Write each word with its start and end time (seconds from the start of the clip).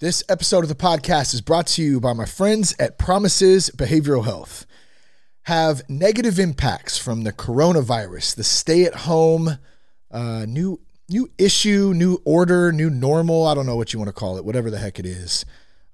This 0.00 0.24
episode 0.28 0.64
of 0.64 0.68
the 0.68 0.74
podcast 0.74 1.34
is 1.34 1.40
brought 1.40 1.68
to 1.68 1.82
you 1.82 2.00
by 2.00 2.14
my 2.14 2.24
friends 2.24 2.74
at 2.80 2.98
Promises 2.98 3.70
Behavioral 3.70 4.24
Health. 4.24 4.66
Have 5.42 5.88
negative 5.88 6.40
impacts 6.40 6.98
from 6.98 7.22
the 7.22 7.32
coronavirus, 7.32 8.34
the 8.34 8.42
stay 8.42 8.86
at 8.86 8.96
home, 8.96 9.56
uh, 10.10 10.46
new 10.48 10.80
new 11.08 11.30
issue, 11.38 11.92
new 11.94 12.18
order, 12.24 12.72
new 12.72 12.90
normal. 12.90 13.46
I 13.46 13.54
don't 13.54 13.66
know 13.66 13.76
what 13.76 13.92
you 13.92 14.00
want 14.00 14.08
to 14.08 14.12
call 14.12 14.36
it, 14.36 14.44
whatever 14.44 14.68
the 14.68 14.78
heck 14.78 14.98
it 14.98 15.06
is. 15.06 15.44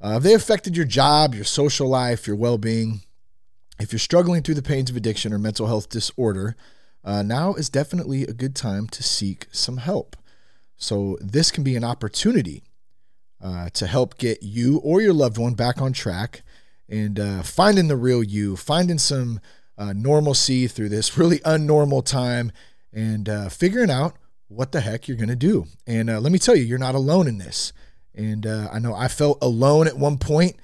Uh, 0.01 0.13
have 0.13 0.23
they 0.23 0.33
affected 0.33 0.79
your 0.79 0.87
job, 0.87 1.35
your 1.35 1.45
social 1.45 1.87
life, 1.87 2.27
your 2.27 2.37
well 2.37 2.57
being? 2.57 3.03
If 3.79 3.93
you're 3.93 3.99
struggling 3.99 4.43
through 4.43 4.55
the 4.55 4.63
pains 4.63 4.89
of 4.89 4.97
addiction 4.97 5.31
or 5.31 5.39
mental 5.39 5.67
health 5.67 5.91
disorder, 5.91 6.57
uh, 7.05 7.23
now 7.23 7.53
is 7.53 7.69
definitely 7.69 8.23
a 8.23 8.33
good 8.33 8.57
time 8.57 8.87
to 8.89 9.03
seek 9.03 9.47
some 9.53 9.77
help. 9.77 10.17
So, 10.79 11.19
this 11.21 11.51
can 11.51 11.63
be 11.63 11.77
an 11.77 11.85
opportunity 11.85 12.63
uh, 13.43 13.71
to 13.71 13.87
help 13.87 14.19
get 14.19 14.43
you 14.43 14.79
or 14.79 15.01
your 15.01 15.13
loved 15.13 15.39
one 15.39 15.55
back 15.55 15.81
on 15.81 15.93
track 15.93 16.43
and 16.89 17.19
uh, 17.19 17.43
finding 17.43 17.89
the 17.89 17.97
real 17.97 18.23
you, 18.23 18.57
finding 18.57 18.99
some 18.99 19.41
uh, 19.79 19.93
normalcy 19.93 20.67
through 20.67 20.89
this 20.89 21.17
really 21.17 21.39
unnormal 21.41 22.05
time, 22.05 22.53
and 22.93 23.29
uh, 23.29 23.49
figuring 23.49 23.91
out 23.91 24.15
what 24.49 24.73
the 24.73 24.81
heck 24.81 25.07
you're 25.07 25.17
going 25.17 25.29
to 25.29 25.37
do. 25.37 25.67
And 25.87 26.11
uh, 26.11 26.21
let 26.21 26.33
me 26.33 26.39
tell 26.39 26.57
you, 26.57 26.65
you're 26.65 26.79
not 26.79 26.97
alone 26.97 27.29
in 27.29 27.39
this. 27.39 27.73
And 28.15 28.45
I 28.45 28.81
know 28.81 28.93
I 28.93 29.07
felt 29.07 29.39
alone 29.41 29.87
at 29.87 29.97
one 29.97 30.19
point, 30.19 30.57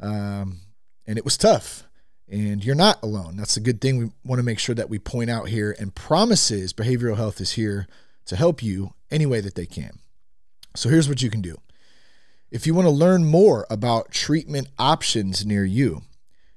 um, 0.00 0.60
and 1.06 1.18
it 1.18 1.24
was 1.24 1.36
tough. 1.36 1.84
And 2.28 2.64
you're 2.64 2.74
not 2.74 3.00
alone. 3.02 3.36
That's 3.36 3.56
a 3.56 3.60
good 3.60 3.80
thing. 3.80 3.98
We 3.98 4.10
want 4.24 4.40
to 4.40 4.44
make 4.44 4.58
sure 4.58 4.74
that 4.74 4.90
we 4.90 4.98
point 4.98 5.30
out 5.30 5.48
here. 5.48 5.76
And 5.78 5.94
promises 5.94 6.72
behavioral 6.72 7.16
health 7.16 7.40
is 7.40 7.52
here 7.52 7.86
to 8.24 8.34
help 8.34 8.62
you 8.62 8.94
any 9.10 9.26
way 9.26 9.40
that 9.40 9.54
they 9.54 9.66
can. 9.66 10.00
So 10.74 10.88
here's 10.88 11.08
what 11.08 11.22
you 11.22 11.30
can 11.30 11.40
do. 11.40 11.58
If 12.50 12.66
you 12.66 12.74
want 12.74 12.86
to 12.86 12.92
learn 12.92 13.24
more 13.24 13.66
about 13.68 14.12
treatment 14.12 14.68
options 14.78 15.44
near 15.44 15.64
you, 15.64 16.02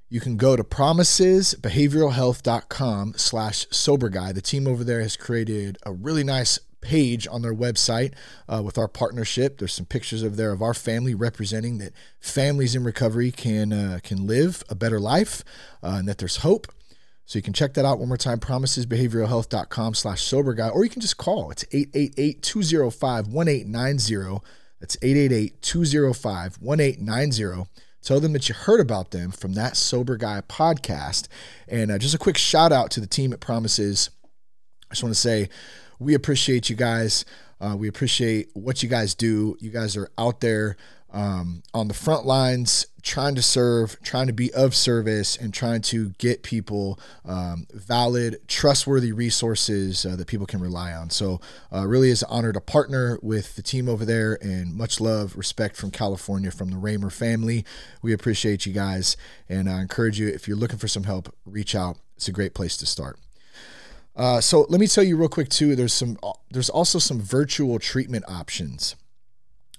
you 0.08 0.20
can 0.20 0.36
go 0.36 0.54
to 0.56 0.62
promisesbehavioralhealth.com 0.62 3.14
slash 3.16 3.66
sober 3.70 4.08
guy. 4.08 4.30
The 4.32 4.40
team 4.40 4.68
over 4.68 4.84
there 4.84 5.00
has 5.00 5.16
created 5.16 5.78
a 5.84 5.92
really 5.92 6.24
nice 6.24 6.58
page 6.80 7.28
on 7.28 7.42
their 7.42 7.54
website 7.54 8.14
uh, 8.48 8.62
with 8.64 8.78
our 8.78 8.88
partnership. 8.88 9.58
There's 9.58 9.74
some 9.74 9.84
pictures 9.86 10.22
of 10.22 10.36
there 10.36 10.52
of 10.52 10.62
our 10.62 10.74
family 10.74 11.14
representing 11.14 11.78
that 11.78 11.92
families 12.20 12.74
in 12.74 12.84
recovery 12.84 13.32
can 13.32 13.72
uh, 13.72 14.00
can 14.02 14.26
live 14.26 14.62
a 14.68 14.74
better 14.74 15.00
life 15.00 15.42
uh, 15.82 15.96
and 15.98 16.06
that 16.08 16.18
there's 16.18 16.38
hope. 16.38 16.66
So 17.26 17.38
you 17.38 17.42
can 17.42 17.52
check 17.52 17.74
that 17.74 17.84
out 17.84 18.00
one 18.00 18.08
more 18.08 18.16
time, 18.16 18.40
promisesbehavioralhealth.com 18.40 19.94
slash 19.94 20.22
sober 20.22 20.54
guy, 20.54 20.68
or 20.68 20.82
you 20.82 20.90
can 20.90 21.00
just 21.00 21.16
call. 21.16 21.52
It's 21.52 21.62
888-205-1890. 21.64 24.42
That's 24.80 24.96
888-205-1890. 24.96 27.68
Tell 28.02 28.18
them 28.18 28.32
that 28.32 28.48
you 28.48 28.54
heard 28.54 28.80
about 28.80 29.10
them 29.10 29.30
from 29.30 29.52
that 29.52 29.76
Sober 29.76 30.16
Guy 30.16 30.40
podcast. 30.48 31.28
And 31.68 31.90
uh, 31.90 31.98
just 31.98 32.14
a 32.14 32.18
quick 32.18 32.38
shout 32.38 32.72
out 32.72 32.90
to 32.92 33.00
the 33.00 33.06
team 33.06 33.34
at 33.34 33.40
Promises. 33.40 34.08
I 34.90 34.94
just 34.94 35.02
want 35.02 35.14
to 35.14 35.20
say 35.20 35.50
we 35.98 36.14
appreciate 36.14 36.70
you 36.70 36.76
guys. 36.76 37.26
Uh, 37.60 37.76
we 37.76 37.88
appreciate 37.88 38.48
what 38.54 38.82
you 38.82 38.88
guys 38.88 39.14
do. 39.14 39.54
You 39.60 39.68
guys 39.70 39.98
are 39.98 40.08
out 40.16 40.40
there 40.40 40.78
um, 41.12 41.62
on 41.74 41.88
the 41.88 41.94
front 41.94 42.24
lines, 42.24 42.86
trying 43.02 43.34
to 43.34 43.42
serve, 43.42 44.00
trying 44.02 44.26
to 44.26 44.32
be 44.32 44.52
of 44.52 44.74
service, 44.74 45.36
and 45.36 45.52
trying 45.52 45.82
to 45.82 46.10
get 46.18 46.42
people 46.42 46.98
um, 47.24 47.66
valid, 47.72 48.40
trustworthy 48.46 49.12
resources 49.12 50.04
uh, 50.06 50.16
that 50.16 50.26
people 50.26 50.46
can 50.46 50.60
rely 50.60 50.92
on. 50.92 51.10
So, 51.10 51.40
uh, 51.72 51.86
really 51.86 52.10
is 52.10 52.22
an 52.22 52.28
honor 52.30 52.52
to 52.52 52.60
partner 52.60 53.18
with 53.22 53.56
the 53.56 53.62
team 53.62 53.88
over 53.88 54.04
there, 54.04 54.38
and 54.40 54.74
much 54.74 55.00
love, 55.00 55.36
respect 55.36 55.76
from 55.76 55.90
California, 55.90 56.50
from 56.50 56.70
the 56.70 56.76
Ramer 56.76 57.10
family. 57.10 57.64
We 58.02 58.12
appreciate 58.12 58.66
you 58.66 58.72
guys, 58.72 59.16
and 59.48 59.68
I 59.68 59.80
encourage 59.80 60.20
you 60.20 60.28
if 60.28 60.46
you're 60.46 60.56
looking 60.56 60.78
for 60.78 60.88
some 60.88 61.04
help, 61.04 61.34
reach 61.44 61.74
out. 61.74 61.98
It's 62.16 62.28
a 62.28 62.32
great 62.32 62.54
place 62.54 62.76
to 62.78 62.86
start. 62.86 63.18
Uh, 64.16 64.40
so 64.40 64.66
let 64.68 64.80
me 64.80 64.86
tell 64.86 65.04
you 65.04 65.16
real 65.16 65.28
quick 65.28 65.48
too. 65.48 65.74
There's 65.74 65.92
some. 65.92 66.18
There's 66.50 66.68
also 66.68 66.98
some 66.98 67.20
virtual 67.20 67.78
treatment 67.78 68.24
options. 68.28 68.96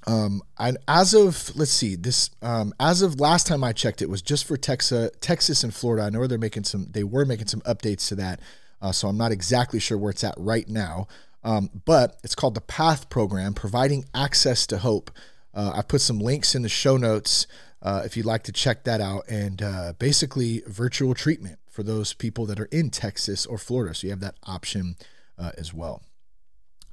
Um, 0.08 0.42
and 0.58 0.78
as 0.88 1.14
of 1.14 1.56
let's 1.56 1.72
see, 1.72 1.96
this 1.96 2.30
um, 2.42 2.74
as 2.80 3.02
of 3.02 3.20
last 3.20 3.48
time 3.48 3.64
I 3.64 3.72
checked, 3.74 4.02
it 4.02 4.10
was 4.10 4.22
just 4.22 4.46
for 4.46 4.58
Texas, 4.58 5.12
Texas 5.22 5.64
and 5.64 5.74
Florida. 5.74 6.04
I 6.06 6.10
know 6.10 6.26
they're 6.28 6.38
making 6.38 6.64
some. 6.64 6.88
They 6.92 7.04
were 7.04 7.26
making 7.26 7.48
some 7.48 7.62
updates 7.62 8.08
to 8.10 8.16
that. 8.16 8.40
Uh, 8.82 8.92
so 8.92 9.08
I'm 9.08 9.18
not 9.18 9.32
exactly 9.32 9.80
sure 9.80 9.98
where 9.98 10.10
it's 10.10 10.24
at 10.24 10.34
right 10.38 10.68
now. 10.68 11.08
Um, 11.44 11.70
but 11.86 12.20
it's 12.24 12.36
called 12.36 12.56
the 12.56 12.62
PATH 12.62 13.10
program, 13.10 13.54
providing 13.54 14.06
access 14.14 14.66
to 14.68 14.80
hope. 14.80 15.12
Uh, 15.54 15.72
I 15.76 15.82
put 15.82 16.02
some 16.02 16.20
links 16.20 16.56
in 16.56 16.62
the 16.62 16.70
show 16.70 16.98
notes 16.98 17.48
uh, 17.82 18.04
if 18.06 18.16
you'd 18.16 18.26
like 18.26 18.44
to 18.44 18.52
check 18.52 18.84
that 18.84 19.02
out. 19.02 19.28
And 19.28 19.62
uh, 19.62 19.94
basically, 19.98 20.64
virtual 20.68 21.14
treatment 21.14 21.60
for 21.68 21.84
those 21.84 22.14
people 22.14 22.46
that 22.48 22.60
are 22.60 22.66
in 22.66 22.90
Texas 22.90 23.46
or 23.46 23.58
Florida. 23.58 23.96
So 23.96 24.08
you 24.08 24.12
have 24.12 24.20
that 24.20 24.36
option 24.44 24.96
uh, 25.38 25.52
as 25.58 25.74
well. 25.74 26.04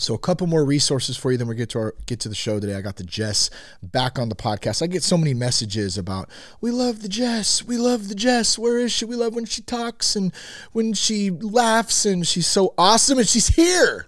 So 0.01 0.15
a 0.15 0.19
couple 0.19 0.47
more 0.47 0.65
resources 0.65 1.17
for 1.17 1.33
you. 1.33 1.39
Then 1.39 1.49
we 1.49 1.57
get 1.57 1.71
to 1.71 1.79
our 1.79 1.95
get 2.07 2.21
to 2.21 2.29
the 2.29 2.35
show 2.35 2.61
today. 2.61 2.77
I 2.77 2.81
got 2.81 2.97
the 2.97 3.05
Jess 3.05 3.51
back 3.83 4.19
on 4.19 4.29
the 4.29 4.37
podcast. 4.37 4.81
I 4.81 4.87
get 4.87 5.03
so 5.03 5.19
many 5.19 5.35
messages 5.35 5.99
about 5.99 6.31
we 6.61 6.71
love 6.71 7.03
the 7.03 7.09
Jess, 7.09 7.65
we 7.65 7.77
love 7.77 8.09
the 8.09 8.15
Jess. 8.15 8.59
Where 8.59 8.79
is 8.79 8.93
she? 8.93 9.05
We 9.05 9.17
love 9.17 9.35
when 9.35 9.45
she 9.45 9.61
talks 9.61 10.15
and 10.15 10.33
when 10.73 10.93
she 10.93 11.31
laughs 11.31 12.07
and 12.07 12.27
she's 12.27 12.47
so 12.47 12.75
awesome 12.79 13.19
and 13.19 13.29
she's 13.29 13.49
here. 13.49 14.07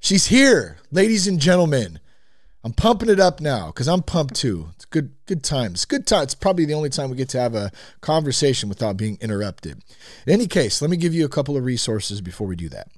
She's 0.00 0.26
here, 0.26 0.78
ladies 0.90 1.28
and 1.28 1.38
gentlemen. 1.38 2.00
I'm 2.64 2.72
pumping 2.72 3.08
it 3.08 3.20
up 3.20 3.40
now 3.40 3.68
because 3.68 3.86
I'm 3.86 4.02
pumped 4.02 4.34
too. 4.34 4.70
It's 4.74 4.84
good, 4.84 5.12
good 5.26 5.44
times. 5.44 5.84
Good 5.84 6.06
time. 6.06 6.24
It's 6.24 6.34
probably 6.34 6.64
the 6.64 6.74
only 6.74 6.90
time 6.90 7.10
we 7.10 7.16
get 7.16 7.28
to 7.30 7.40
have 7.40 7.54
a 7.54 7.70
conversation 8.00 8.68
without 8.68 8.96
being 8.96 9.16
interrupted. 9.20 9.82
In 10.26 10.32
any 10.32 10.48
case, 10.48 10.82
let 10.82 10.90
me 10.90 10.96
give 10.96 11.14
you 11.14 11.24
a 11.24 11.28
couple 11.28 11.56
of 11.56 11.64
resources 11.64 12.20
before 12.20 12.48
we 12.48 12.56
do 12.56 12.68
that. 12.70 12.88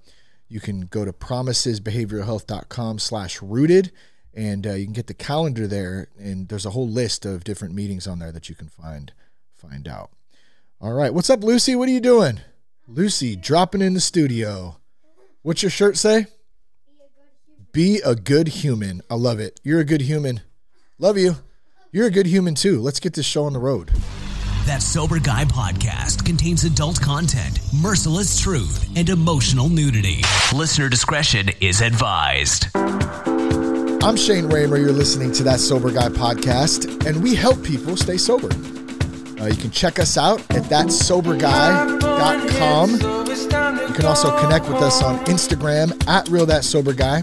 you 0.52 0.60
can 0.60 0.82
go 0.82 1.04
to 1.04 1.12
promisesbehavioralhealth.com 1.12 2.98
slash 2.98 3.40
rooted 3.40 3.90
and 4.34 4.66
uh, 4.66 4.72
you 4.74 4.84
can 4.84 4.92
get 4.92 5.06
the 5.06 5.14
calendar 5.14 5.66
there 5.66 6.08
and 6.18 6.48
there's 6.48 6.66
a 6.66 6.70
whole 6.70 6.88
list 6.88 7.24
of 7.24 7.42
different 7.42 7.74
meetings 7.74 8.06
on 8.06 8.18
there 8.18 8.32
that 8.32 8.50
you 8.50 8.54
can 8.54 8.68
find 8.68 9.12
find 9.54 9.88
out. 9.88 10.10
All 10.80 10.92
right 10.92 11.14
what's 11.14 11.30
up 11.30 11.42
lucy? 11.42 11.74
What 11.74 11.88
are 11.88 11.92
you 11.92 12.00
doing? 12.00 12.40
Lucy 12.86 13.34
dropping 13.34 13.80
in 13.80 13.94
the 13.94 14.00
studio. 14.00 14.76
What's 15.40 15.62
your 15.62 15.70
shirt 15.70 15.96
say? 15.96 16.26
Be 17.72 18.02
a 18.04 18.14
good 18.14 18.48
human. 18.48 19.00
I 19.08 19.14
love 19.14 19.40
it. 19.40 19.58
You're 19.64 19.80
a 19.80 19.86
good 19.86 20.02
human. 20.02 20.42
Love 20.98 21.16
you. 21.16 21.36
You're 21.90 22.08
a 22.08 22.10
good 22.10 22.26
human 22.26 22.54
too. 22.54 22.80
Let's 22.80 23.00
get 23.00 23.14
this 23.14 23.24
show 23.24 23.44
on 23.44 23.54
the 23.54 23.58
road 23.58 23.90
that 24.66 24.82
Sober 24.82 25.18
Guy 25.18 25.44
podcast 25.44 26.24
contains 26.24 26.64
adult 26.64 27.00
content, 27.00 27.58
merciless 27.80 28.38
truth, 28.38 28.88
and 28.96 29.08
emotional 29.08 29.68
nudity. 29.68 30.22
Listener 30.54 30.88
discretion 30.88 31.50
is 31.60 31.80
advised. 31.80 32.68
I'm 32.74 34.16
Shane 34.16 34.48
Ramer. 34.48 34.78
You're 34.78 34.92
listening 34.92 35.32
to 35.32 35.42
That 35.44 35.60
Sober 35.60 35.90
Guy 35.90 36.08
podcast, 36.08 37.06
and 37.06 37.22
we 37.22 37.34
help 37.34 37.62
people 37.62 37.96
stay 37.96 38.16
sober. 38.16 38.48
Uh, 39.40 39.46
you 39.46 39.56
can 39.56 39.70
check 39.70 39.98
us 39.98 40.16
out 40.16 40.40
at 40.52 40.62
thatsoberguy.com. 40.64 42.90
You 43.88 43.94
can 43.94 44.06
also 44.06 44.38
connect 44.40 44.68
with 44.68 44.82
us 44.82 45.02
on 45.02 45.18
Instagram 45.26 46.06
at 46.08 46.28
Real 46.28 46.46
That 46.46 46.64
Sober 46.64 46.92
Guy 46.92 47.22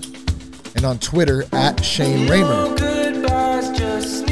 and 0.76 0.86
on 0.86 1.00
Twitter 1.00 1.44
at 1.54 1.84
Shane 1.84 2.28
Ramer. 2.30 2.99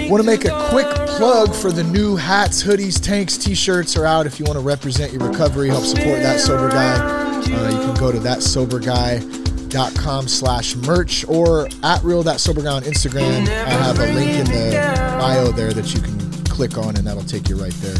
Want 0.09 0.21
to 0.21 0.25
make 0.25 0.45
a 0.45 0.67
quick 0.69 0.87
plug 1.17 1.53
for 1.53 1.69
the 1.69 1.83
new 1.83 2.15
hats, 2.15 2.63
hoodies, 2.63 2.97
tanks, 2.97 3.37
t-shirts 3.37 3.97
are 3.97 4.05
out. 4.05 4.25
If 4.25 4.39
you 4.39 4.45
want 4.45 4.57
to 4.57 4.63
represent 4.63 5.11
your 5.11 5.27
recovery, 5.27 5.67
help 5.67 5.83
support 5.83 6.21
that 6.21 6.39
sober 6.39 6.69
guy, 6.69 6.95
uh, 6.95 7.69
you 7.69 7.77
can 7.77 7.93
go 7.95 8.13
to 8.13 8.17
thatsoberguy.com 8.17 10.27
slash 10.29 10.77
merch 10.77 11.27
or 11.27 11.67
at 11.83 12.01
real 12.03 12.23
that 12.23 12.39
sober 12.39 12.63
guy 12.63 12.75
on 12.75 12.83
Instagram. 12.83 13.49
I 13.49 13.69
have 13.69 13.99
a 13.99 14.13
link 14.13 14.31
in 14.31 14.45
the 14.45 14.77
bio 15.19 15.51
there 15.51 15.73
that 15.73 15.93
you 15.93 15.99
can 15.99 16.17
click 16.45 16.77
on, 16.77 16.95
and 16.95 17.05
that'll 17.05 17.21
take 17.23 17.49
you 17.49 17.57
right 17.57 17.73
there 17.73 17.97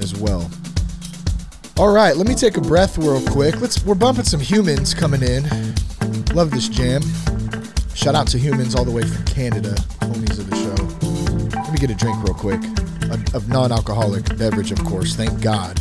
as 0.00 0.16
well. 0.16 0.50
All 1.76 1.92
right, 1.92 2.16
let 2.16 2.26
me 2.26 2.34
take 2.34 2.56
a 2.56 2.60
breath 2.60 2.98
real 2.98 3.24
quick. 3.28 3.60
Let's 3.60 3.84
we're 3.84 3.94
bumping 3.94 4.24
some 4.24 4.40
humans 4.40 4.92
coming 4.92 5.22
in. 5.22 5.44
Love 6.34 6.50
this 6.50 6.68
jam. 6.68 7.00
Shout 7.94 8.16
out 8.16 8.26
to 8.28 8.38
humans 8.38 8.74
all 8.74 8.84
the 8.84 8.90
way 8.90 9.04
from 9.04 9.24
Canada, 9.24 9.76
homies 10.00 10.40
of 10.40 10.50
the. 10.50 10.57
Let 11.68 11.74
me 11.74 11.86
get 11.86 11.90
a 11.90 11.94
drink 11.94 12.16
real 12.24 12.32
quick. 12.32 12.60
A, 13.10 13.36
of 13.36 13.50
non-alcoholic 13.50 14.38
beverage, 14.38 14.72
of 14.72 14.82
course. 14.84 15.14
Thank 15.14 15.42
God. 15.42 15.76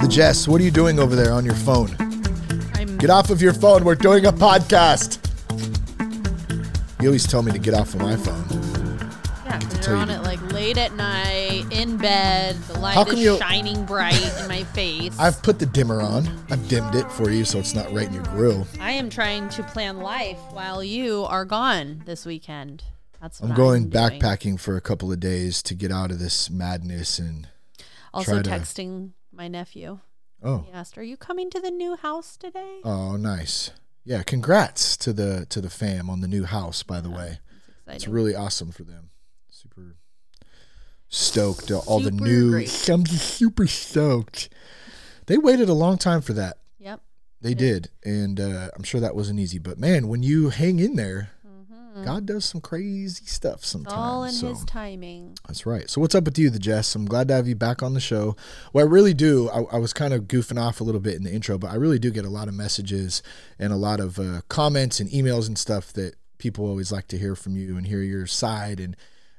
The 0.00 0.06
Jess, 0.10 0.46
what 0.46 0.60
are 0.60 0.64
you 0.64 0.70
doing 0.70 0.98
over 0.98 1.16
there 1.16 1.32
on 1.32 1.42
your 1.46 1.54
phone? 1.54 1.96
I'm 2.74 2.98
Get 2.98 3.08
off 3.08 3.30
of 3.30 3.40
your 3.40 3.54
phone. 3.54 3.84
We're 3.84 3.94
doing 3.94 4.26
a 4.26 4.32
podcast. 4.32 5.18
You 7.00 7.08
always 7.08 7.26
tell 7.26 7.40
me 7.42 7.52
to 7.52 7.58
get 7.58 7.72
off 7.72 7.94
of 7.94 8.02
my 8.02 8.16
phone. 8.16 8.44
yeah, 9.46 9.58
to 9.60 9.66
they're 9.66 9.82
tell 9.82 9.94
you 9.94 10.00
on 10.02 10.10
it 10.10 10.22
like 10.22 10.52
late 10.52 10.76
at 10.76 10.92
night, 10.94 11.64
in 11.70 11.96
bed. 11.96 12.56
The 12.68 12.78
light 12.80 13.08
is 13.08 13.18
you- 13.18 13.38
shining 13.38 13.86
bright 13.86 14.20
in 14.42 14.46
my 14.46 14.62
face. 14.64 15.18
I've 15.18 15.42
put 15.42 15.58
the 15.58 15.64
dimmer 15.64 16.02
on. 16.02 16.28
I've 16.50 16.68
dimmed 16.68 16.94
it 16.94 17.10
for 17.10 17.30
you 17.30 17.46
so 17.46 17.58
it's 17.60 17.74
not 17.74 17.90
right 17.94 18.08
in 18.08 18.12
your 18.12 18.24
grill. 18.24 18.66
I 18.78 18.90
am 18.90 19.08
trying 19.08 19.48
to 19.48 19.62
plan 19.62 20.00
life 20.00 20.38
while 20.50 20.84
you 20.84 21.24
are 21.24 21.46
gone 21.46 22.02
this 22.04 22.26
weekend. 22.26 22.84
That's 23.26 23.40
I'm 23.42 23.54
going 23.56 23.88
doing. 23.88 24.20
backpacking 24.20 24.60
for 24.60 24.76
a 24.76 24.80
couple 24.80 25.10
of 25.10 25.18
days 25.20 25.62
to 25.64 25.74
get 25.74 25.90
out 25.90 26.10
of 26.12 26.18
this 26.20 26.48
madness 26.48 27.18
and 27.18 27.48
Also 28.14 28.40
to- 28.42 28.48
texting 28.50 29.10
my 29.32 29.48
nephew. 29.48 29.98
oh 30.42 30.58
He 30.66 30.72
asked, 30.72 30.96
"Are 30.96 31.02
you 31.02 31.16
coming 31.16 31.50
to 31.50 31.60
the 31.60 31.70
new 31.70 31.96
house 31.96 32.36
today?" 32.36 32.80
oh 32.84 33.16
nice 33.16 33.70
yeah 34.04 34.22
congrats 34.22 34.96
to 34.98 35.12
the 35.12 35.44
to 35.50 35.60
the 35.60 35.70
fam 35.70 36.08
on 36.08 36.20
the 36.20 36.28
new 36.28 36.44
house 36.44 36.84
by 36.84 37.00
the 37.00 37.10
way 37.10 37.40
it's 37.88 38.06
really 38.06 38.34
awesome 38.36 38.70
for 38.70 38.84
them 38.84 39.10
super 39.50 39.96
stoked 41.08 41.70
all 41.72 41.98
the 42.00 42.10
new 42.12 42.50
great. 42.50 42.88
I'm 42.88 43.04
just 43.04 43.34
super 43.34 43.66
stoked 43.66 44.48
they 45.26 45.38
waited 45.38 45.68
a 45.68 45.72
long 45.74 45.98
time 45.98 46.20
for 46.20 46.32
that 46.34 46.58
Yep. 46.78 47.00
they 47.40 47.54
did 47.54 47.90
and 48.04 48.38
uh, 48.40 48.70
I'm 48.76 48.82
sure 48.84 49.00
that 49.00 49.16
wasn't 49.16 49.40
easy 49.40 49.58
but 49.58 49.78
man 49.78 50.06
when 50.08 50.22
you 50.22 50.50
hang 50.50 50.78
in 50.78 50.94
there 50.96 51.30
Mm-hmm. 51.96 52.04
God 52.04 52.26
does 52.26 52.44
some 52.44 52.60
crazy 52.60 53.24
stuff 53.24 53.62
It's 53.62 53.74
all 53.74 54.24
in 54.24 54.32
sometimes 54.32 54.40
so. 54.40 54.48
his 54.48 54.64
timing. 54.66 55.38
That's 55.46 55.64
right. 55.64 55.88
So 55.88 56.02
what's 56.02 56.14
up 56.14 56.24
with 56.24 56.38
you, 56.38 56.50
the 56.50 56.58
Jess? 56.58 56.94
I'm 56.94 57.06
glad 57.06 57.28
to 57.28 57.34
have 57.34 57.48
you 57.48 57.56
back 57.56 57.82
on 57.82 57.94
the 57.94 58.00
show. 58.00 58.36
Well, 58.74 58.84
I 58.84 58.88
really 58.88 59.14
do. 59.14 59.48
I, 59.48 59.62
I 59.72 59.78
was 59.78 59.94
kind 59.94 60.12
of 60.12 60.24
goofing 60.24 60.60
off 60.60 60.82
a 60.82 60.84
little 60.84 61.00
bit 61.00 61.14
in 61.14 61.22
the 61.22 61.32
intro, 61.32 61.56
but 61.56 61.70
I 61.70 61.76
really 61.76 61.98
do 61.98 62.10
get 62.10 62.26
a 62.26 62.30
lot 62.30 62.48
of 62.48 62.54
messages 62.54 63.22
and 63.58 63.72
a 63.72 63.76
lot 63.76 63.98
of 63.98 64.18
uh, 64.18 64.42
comments 64.48 65.00
and 65.00 65.08
emails 65.08 65.48
and 65.48 65.56
stuff 65.56 65.90
that 65.94 66.16
people 66.36 66.66
always 66.66 66.92
like 66.92 67.08
to 67.08 67.18
hear 67.18 67.34
from 67.34 67.56
you 67.56 67.78
and 67.78 67.86
hear 67.86 68.02
your 68.02 68.26
side. 68.26 68.78
And, 68.78 68.94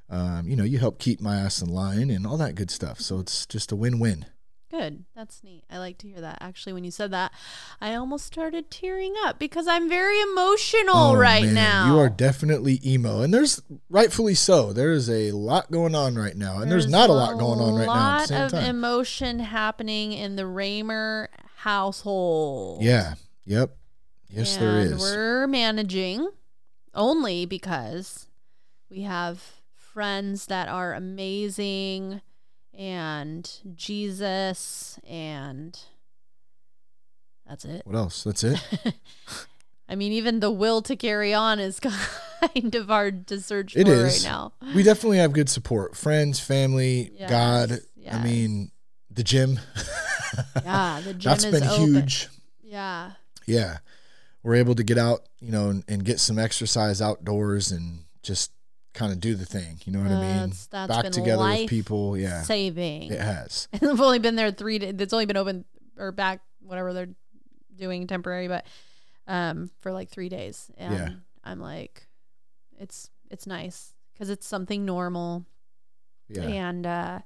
um, 0.10 0.48
you 0.48 0.56
know, 0.56 0.64
you 0.64 0.80
help 0.80 0.98
keep 0.98 1.22
my 1.22 1.36
ass 1.36 1.62
in 1.62 1.70
line 1.70 2.10
and 2.10 2.26
all 2.26 2.38
that 2.38 2.56
good 2.56 2.72
stuff. 2.72 3.00
So 3.00 3.20
it's 3.20 3.46
just 3.46 3.72
a 3.72 3.76
win-win. 3.76 4.26
Good. 4.70 5.06
That's 5.16 5.44
neat. 5.46 5.64
I 5.72 5.78
like 5.78 5.98
to 6.00 6.08
hear 6.10 6.20
that. 6.20 6.40
Actually, 6.42 6.74
when 6.74 6.84
you 6.84 6.92
said 6.92 7.12
that, 7.12 7.32
I 7.80 7.96
almost 7.96 8.26
started 8.26 8.70
tearing 8.70 9.14
up 9.24 9.40
because 9.40 9.66
I'm 9.66 9.88
very 9.88 10.20
emotional 10.20 10.94
oh, 10.96 11.16
right 11.16 11.44
Oh, 11.44 11.46
man, 11.46 11.54
now. 11.54 11.94
You 11.94 12.00
are 12.00 12.10
definitely 12.10 12.82
emo. 12.86 13.22
And 13.22 13.34
there's 13.34 13.62
rightfully 13.90 14.34
so. 14.36 14.74
There 14.74 14.92
is 14.92 15.10
a 15.10 15.32
lot 15.32 15.72
going 15.72 15.96
on 15.96 16.16
right 16.16 16.36
now. 16.36 16.60
And 16.60 16.70
there's, 16.70 16.86
not 16.88 17.10
a 17.10 17.14
lot 17.14 17.38
going 17.40 17.60
on 17.62 17.76
right 17.76 17.86
now 17.86 17.94
A 17.94 17.96
lot 18.20 18.32
of 18.32 18.52
time. 18.52 18.66
emotion 18.66 19.40
happening 19.40 20.12
in 20.12 20.36
the 20.36 20.44
Ramer 20.46 21.30
household. 21.58 22.84
yeah. 22.84 23.14
Yep. 23.46 23.74
Yes, 24.30 24.58
there 24.58 24.80
And 24.82 24.92
is. 24.96 25.00
We're 25.02 25.48
managing 25.48 26.30
only 26.94 27.46
because 27.46 28.28
we 28.90 29.04
have 29.04 29.42
friends 29.74 30.48
that 30.48 30.68
are 30.68 30.94
amazing 30.94 32.22
and 32.78 33.52
Jesus 33.76 35.00
and 35.08 35.78
that's 37.48 37.66
it. 37.66 37.82
What 37.86 37.96
else? 37.96 38.24
That's 38.24 38.44
it? 38.44 38.62
I 39.90 39.96
mean, 39.96 40.12
even 40.12 40.42
the 40.42 40.52
will 40.52 40.82
to 40.84 40.96
carry 40.98 41.34
on 41.34 41.60
is 41.60 41.80
kind 42.42 42.76
of 42.76 42.88
hard 42.88 43.26
to 43.28 43.40
search 43.40 43.76
It 43.76 43.88
for 43.88 43.94
is. 43.94 44.04
right 44.26 44.30
now. 44.30 44.54
we 44.76 44.84
definitely 44.84 45.18
have 45.20 45.32
good 45.34 45.50
support 45.50 45.96
friends 45.96 46.40
family 46.40 47.12
Yes, 47.18 47.30
god 47.30 47.80
i 48.12 48.24
mean 48.24 48.72
the 49.10 49.24
gym 49.24 49.60
Yeah, 50.64 51.02
the 51.04 51.14
gym 51.16 51.30
that's 51.32 51.46
been 51.46 51.64
open. 51.64 51.94
huge 51.96 52.28
Yeah, 52.62 53.12
yeah 53.48 53.78
we're 54.44 54.56
able 54.56 54.76
to 54.76 54.84
get 54.84 54.98
out 54.98 55.22
you 55.40 55.52
know 55.52 55.70
and, 55.70 55.84
and 55.88 56.04
get 56.06 56.20
some 56.20 56.38
exercise 56.38 57.02
outdoors 57.02 57.72
and 57.72 58.04
just 58.24 58.52
kind 58.98 59.12
of 59.14 59.20
do 59.20 59.36
the 59.36 59.46
thing 59.46 59.80
you 59.86 59.94
know 59.94 60.00
what 60.00 60.08
i 60.12 60.16
mean 60.16 60.22
That's- 60.50 60.68
that's 60.72 60.88
back 60.92 61.12
together 61.12 61.44
with 61.44 61.70
people 61.70 62.18
yeah 62.18 62.42
saving. 62.42 63.12
it 63.12 63.20
has 63.20 63.68
I've 63.74 64.02
only 64.02 64.20
been 64.20 64.36
there 64.36 64.52
three 64.52 64.80
days. 64.80 64.96
It's 64.98 65.14
only 65.14 65.26
been 65.28 65.38
open 65.38 65.66
or 65.98 66.12
back, 66.12 66.42
whatever 66.62 66.94
they're 66.94 67.10
doing 67.76 68.08
temporary, 68.08 68.48
but 68.48 68.66
um, 69.28 69.70
for 69.82 69.92
like 69.92 70.10
three 70.10 70.30
days. 70.30 70.72
And 70.78 70.94
Yeah. 70.94 71.10
I'm 71.44 71.60
like, 71.60 72.08
it's 72.80 73.10
it's 73.30 73.46
nice 73.46 73.94
because 74.14 74.30
it's 74.30 74.48
something 74.48 74.84
normal, 74.86 75.46
yeah 76.30 76.44
and 76.44 76.86
uh, 76.88 77.20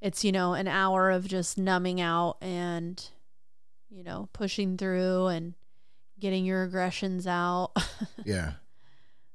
it's 0.00 0.24
you 0.24 0.32
know 0.32 0.54
an 0.54 0.66
hour 0.68 1.10
of 1.10 1.26
just 1.28 1.58
numbing 1.58 2.00
out 2.00 2.36
and 2.40 3.02
you 3.90 4.02
know 4.02 4.28
pushing 4.32 4.76
through 4.78 5.26
and 5.26 5.54
getting 6.18 6.44
your 6.46 6.62
aggressions 6.64 7.26
out. 7.26 7.72
yeah 8.24 8.52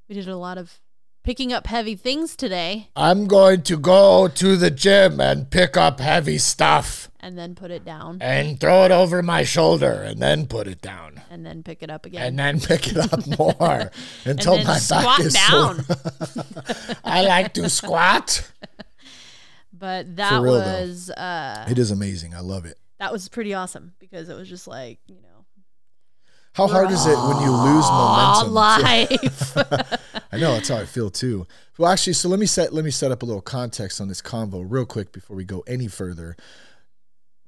we 0.09 0.15
did 0.15 0.27
a 0.27 0.35
lot 0.37 0.57
of 0.57 0.79
picking 1.23 1.53
up 1.53 1.67
heavy 1.67 1.95
things 1.95 2.35
today 2.35 2.89
i'm 2.95 3.27
going 3.27 3.61
to 3.61 3.77
go 3.77 4.27
to 4.27 4.55
the 4.55 4.71
gym 4.71 5.19
and 5.21 5.49
pick 5.49 5.77
up 5.77 5.99
heavy 5.99 6.37
stuff 6.37 7.09
and 7.19 7.37
then 7.37 7.53
put 7.53 7.69
it 7.69 7.85
down 7.85 8.17
and 8.21 8.59
throw 8.59 8.83
it 8.83 8.91
over 8.91 9.21
my 9.21 9.43
shoulder 9.43 9.91
and 9.91 10.19
then 10.21 10.47
put 10.47 10.67
it 10.67 10.81
down 10.81 11.21
and 11.29 11.45
then 11.45 11.63
pick 11.63 11.83
it 11.83 11.89
up 11.89 12.05
again. 12.05 12.21
and 12.23 12.39
then 12.39 12.59
pick 12.59 12.87
it 12.87 12.97
up 12.97 13.25
more 13.37 13.91
until 14.25 14.61
my 14.63 14.77
squat 14.77 15.03
back 15.03 15.19
is 15.19 15.33
down. 15.33 15.83
sore. 15.83 16.95
I 17.05 17.21
like 17.21 17.53
to 17.53 17.69
squat. 17.69 18.51
but 19.73 20.15
that 20.17 20.41
real, 20.41 20.53
was 20.55 21.09
uh 21.11 21.65
It 21.69 21.77
is 21.79 21.91
amazing. 21.91 22.33
I 22.33 22.39
love 22.41 22.65
it. 22.65 22.77
that 22.99 23.11
was 23.13 23.29
pretty 23.29 23.53
awesome 23.53 23.93
because 23.99 24.27
it 24.27 24.35
was 24.35 24.49
just 24.49 24.67
like 24.67 24.99
you 25.07 25.21
know 25.21 25.30
How 26.53 26.67
hard 26.67 26.91
is 26.91 27.05
it 27.05 27.17
when 27.17 27.41
you 27.41 27.51
lose 27.51 27.87
momentum? 27.89 28.53
life 28.53 29.57
I 30.33 30.37
know 30.37 30.53
that's 30.53 30.69
how 30.69 30.77
I 30.77 30.85
feel 30.85 31.09
too. 31.09 31.47
Well, 31.77 31.91
actually, 31.91 32.13
so 32.13 32.29
let 32.29 32.39
me 32.39 32.45
set 32.45 32.73
let 32.73 32.85
me 32.85 32.91
set 32.91 33.11
up 33.11 33.21
a 33.23 33.25
little 33.25 33.41
context 33.41 33.99
on 34.01 34.07
this 34.07 34.21
convo 34.21 34.65
real 34.67 34.85
quick 34.85 35.11
before 35.11 35.35
we 35.35 35.45
go 35.45 35.63
any 35.67 35.87
further. 35.87 36.35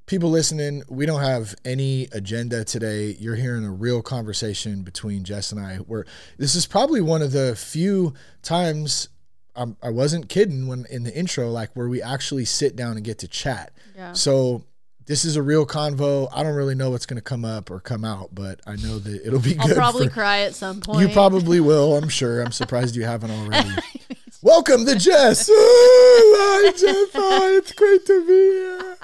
People 0.05 0.29
listening, 0.29 0.83
we 0.89 1.05
don't 1.05 1.21
have 1.21 1.55
any 1.63 2.09
agenda 2.11 2.65
today. 2.65 3.15
You're 3.19 3.37
hearing 3.37 3.63
a 3.63 3.71
real 3.71 4.01
conversation 4.01 4.83
between 4.83 5.23
Jess 5.23 5.51
and 5.53 5.61
I. 5.61 5.77
Where 5.77 6.05
this 6.37 6.55
is 6.55 6.65
probably 6.65 6.99
one 6.99 7.21
of 7.21 7.31
the 7.31 7.55
few 7.55 8.13
times 8.41 9.07
I'm, 9.55 9.77
I 9.81 9.89
wasn't 9.89 10.29
kidding 10.29 10.67
when 10.67 10.85
in 10.89 11.03
the 11.03 11.15
intro, 11.15 11.49
like 11.49 11.73
where 11.73 11.87
we 11.87 12.01
actually 12.01 12.45
sit 12.45 12.75
down 12.75 12.97
and 12.97 13.03
get 13.03 13.19
to 13.19 13.27
chat. 13.27 13.71
yeah 13.95 14.13
So 14.13 14.63
this 15.05 15.25
is 15.25 15.35
a 15.35 15.41
real 15.41 15.65
convo. 15.65 16.29
I 16.33 16.43
don't 16.43 16.55
really 16.55 16.75
know 16.75 16.89
what's 16.91 17.05
going 17.05 17.17
to 17.17 17.21
come 17.21 17.43
up 17.45 17.69
or 17.69 17.79
come 17.79 18.05
out, 18.05 18.29
but 18.33 18.61
I 18.65 18.75
know 18.75 18.99
that 18.99 19.25
it'll 19.25 19.39
be 19.39 19.57
i'll 19.59 19.67
good. 19.67 19.75
probably 19.77 20.07
for- 20.07 20.13
cry 20.13 20.39
at 20.39 20.55
some 20.55 20.79
point 20.81 21.01
you 21.07 21.13
probably 21.13 21.59
will, 21.69 21.97
I'm 21.97 22.09
sure. 22.09 22.41
I'm 22.41 22.51
surprised 22.51 22.95
you 22.95 23.03
haven't 23.03 23.31
already. 23.31 23.69
Welcome 24.41 24.85
to 24.87 24.95
Jess. 24.95 25.47
Oh, 25.49 26.35
hi, 26.37 26.71
Jeff. 26.71 27.09
Hi, 27.13 27.49
it's 27.57 27.71
great 27.71 28.05
to 28.07 28.27
be 28.27 28.33
here. 28.33 28.97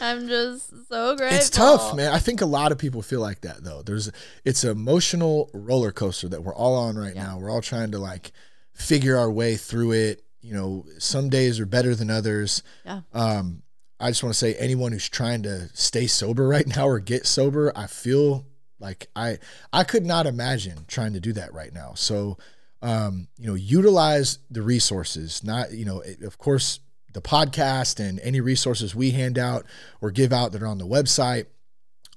i'm 0.00 0.28
just 0.28 0.70
so 0.88 1.16
grateful 1.16 1.36
it's 1.38 1.50
tough, 1.50 1.94
man. 1.94 2.12
I 2.12 2.18
think 2.18 2.40
a 2.40 2.46
lot 2.46 2.72
of 2.72 2.78
people 2.78 3.02
feel 3.02 3.20
like 3.20 3.42
that 3.42 3.62
though. 3.64 3.82
There's 3.82 4.10
it's 4.44 4.64
an 4.64 4.70
emotional 4.70 5.50
roller 5.52 5.92
coaster 5.92 6.28
that 6.28 6.42
we're 6.42 6.54
all 6.54 6.74
on 6.74 6.96
right 6.96 7.14
now. 7.14 7.38
We're 7.38 7.50
all 7.50 7.60
trying 7.62 7.90
to 7.92 7.98
like 7.98 8.32
figure 8.74 9.16
our 9.16 9.30
way 9.30 9.56
through 9.56 9.92
it. 9.92 10.23
You 10.44 10.52
know, 10.54 10.84
some 10.98 11.30
days 11.30 11.58
are 11.58 11.66
better 11.66 11.94
than 11.94 12.10
others. 12.10 12.62
Yeah. 12.84 13.00
Um, 13.14 13.62
I 13.98 14.10
just 14.10 14.22
want 14.22 14.34
to 14.34 14.38
say 14.38 14.54
anyone 14.56 14.92
who's 14.92 15.08
trying 15.08 15.42
to 15.44 15.70
stay 15.72 16.06
sober 16.06 16.46
right 16.54 16.66
now 16.66 16.86
or 16.86 16.98
get 17.00 17.26
sober, 17.26 17.72
I 17.74 17.86
feel 17.86 18.44
like 18.78 19.08
I 19.16 19.38
I 19.72 19.84
could 19.84 20.04
not 20.04 20.26
imagine 20.26 20.84
trying 20.86 21.14
to 21.14 21.20
do 21.20 21.32
that 21.32 21.54
right 21.54 21.72
now. 21.72 21.92
So 21.94 22.36
um, 22.82 23.28
you 23.38 23.46
know, 23.46 23.54
utilize 23.54 24.40
the 24.50 24.60
resources, 24.60 25.42
not, 25.42 25.72
you 25.72 25.86
know, 25.86 26.00
it- 26.00 26.20
of 26.22 26.36
course, 26.36 26.80
the 27.14 27.22
podcast 27.22 27.98
and 27.98 28.20
any 28.20 28.40
resources 28.42 28.94
we 28.94 29.12
hand 29.12 29.38
out 29.38 29.64
or 30.02 30.10
give 30.10 30.32
out 30.34 30.52
that 30.52 30.62
are 30.62 30.66
on 30.66 30.76
the 30.78 30.86
website. 30.86 31.46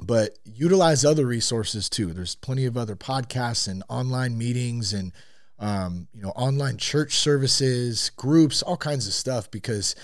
but 0.01 0.37
utilize 0.43 1.05
other 1.05 1.25
resources 1.25 1.89
too. 1.89 2.11
There's 2.13 2.35
plenty 2.35 2.65
of 2.65 2.75
other 2.77 2.95
podcasts 2.97 3.67
and 3.67 3.81
online 3.89 4.37
meetings 4.37 4.91
and 4.93 5.11
um, 5.59 6.07
you 6.13 6.21
know 6.21 6.29
online 6.29 6.77
church 6.77 7.15
services, 7.15 8.11
groups, 8.15 8.61
all 8.61 8.77
kinds 8.77 9.07
of 9.07 9.13
stuff. 9.13 9.49
Because 9.51 9.95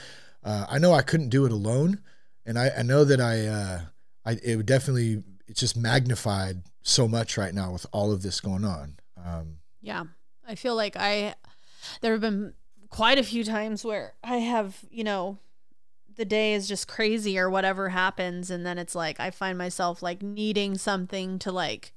uh, 0.44 0.66
I 0.70 0.80
know 0.80 0.94
I 0.94 1.02
couldn't 1.02 1.30
do 1.30 1.46
it 1.46 1.52
alone, 1.52 2.02
and 2.46 2.58
I, 2.58 2.72
I 2.78 2.82
know 2.82 3.04
that 3.04 3.22
I, 3.22 3.46
uh, 3.46 3.80
I 4.26 4.40
it 4.44 4.58
would 4.58 4.66
definitely 4.66 5.24
it's 5.48 5.60
just 5.60 5.78
magnified 5.78 6.64
so 6.82 7.08
much 7.08 7.38
right 7.38 7.54
now 7.54 7.72
with 7.72 7.86
all 7.92 8.12
of 8.12 8.22
this 8.22 8.40
going 8.42 8.66
on. 8.66 8.98
Um, 9.24 9.58
yeah, 9.82 10.04
I 10.48 10.56
feel 10.56 10.76
like 10.76 10.96
I 10.98 11.36
there 12.02 12.12
have 12.12 12.22
been 12.22 12.54
quite 12.90 13.18
a 13.18 13.24
few 13.24 13.44
times 13.44 13.84
where 13.84 14.14
I 14.24 14.38
have 14.38 14.78
you 14.90 15.04
know 15.04 15.40
the 16.16 16.26
day 16.26 16.54
is 16.54 16.68
just 16.68 16.88
crazy 16.88 17.40
or 17.40 17.50
whatever 17.50 17.90
happens 17.90 18.52
and 18.52 18.66
then 18.66 18.78
it's 18.78 18.94
like 18.94 19.20
I 19.20 19.32
find 19.32 19.58
myself 19.58 20.04
like 20.04 20.22
needing 20.22 20.78
something 20.78 21.40
to 21.40 21.52
like 21.52 21.94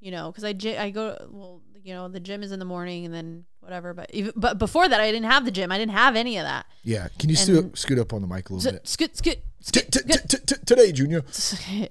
you 0.00 0.10
know 0.10 0.32
cuz 0.32 0.42
I 0.42 0.54
I 0.78 0.90
go 0.90 1.28
well 1.30 1.62
you 1.82 1.94
know 1.94 2.08
the 2.08 2.20
gym 2.20 2.42
is 2.42 2.52
in 2.52 2.58
the 2.58 2.64
morning 2.64 3.04
and 3.04 3.14
then 3.14 3.44
whatever 3.60 3.94
but 3.94 4.10
even, 4.12 4.32
but 4.36 4.58
before 4.58 4.88
that 4.88 5.00
I 5.00 5.10
didn't 5.10 5.30
have 5.30 5.44
the 5.44 5.50
gym. 5.50 5.70
I 5.72 5.78
didn't 5.78 5.92
have 5.92 6.16
any 6.16 6.38
of 6.38 6.44
that. 6.44 6.66
Yeah. 6.82 7.08
Can 7.18 7.30
you 7.30 7.36
scoot, 7.36 7.78
scoot 7.78 7.98
up 7.98 8.12
on 8.12 8.22
the 8.22 8.28
mic 8.28 8.50
a 8.50 8.54
little 8.54 8.72
bit? 8.72 8.86
scoot 8.86 9.16
scoot 9.16 9.38
today 9.62 10.92
junior. 10.92 11.22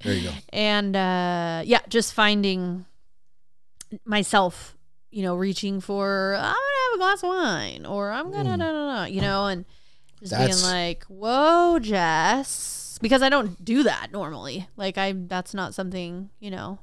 There 0.03 0.13
you 0.13 0.29
go. 0.29 0.33
And 0.49 0.95
uh 0.95 1.61
yeah 1.65 1.81
just 1.89 2.13
finding 2.13 2.85
myself 4.05 4.75
you 5.09 5.23
know 5.23 5.35
reaching 5.35 5.81
for 5.81 6.35
I'm 6.35 6.41
gonna 6.41 6.53
have 6.53 6.95
a 6.95 6.97
glass 6.97 7.23
of 7.23 7.29
wine 7.29 7.85
or 7.85 8.11
I'm 8.11 8.31
gonna 8.31 8.57
mm. 8.57 9.11
you 9.11 9.21
know 9.21 9.47
and 9.47 9.65
just 10.21 10.31
that's, 10.31 10.61
being 10.61 10.71
like, 10.73 11.03
"Whoa, 11.05 11.79
Jess," 11.79 12.99
because 13.01 13.23
I 13.23 13.29
don't 13.29 13.63
do 13.63 13.83
that 13.83 14.11
normally. 14.11 14.67
Like 14.75 14.97
I, 14.97 15.13
that's 15.13 15.53
not 15.53 15.73
something 15.73 16.29
you 16.39 16.51
know. 16.51 16.79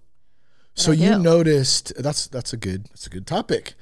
So 0.79 0.93
you 0.93 1.19
noticed 1.19 1.93
that's 1.97 2.27
that's 2.29 2.53
a 2.53 2.57
good 2.57 2.85
that's 2.87 3.07
a 3.07 3.11
good 3.11 3.27
topic, 3.27 3.75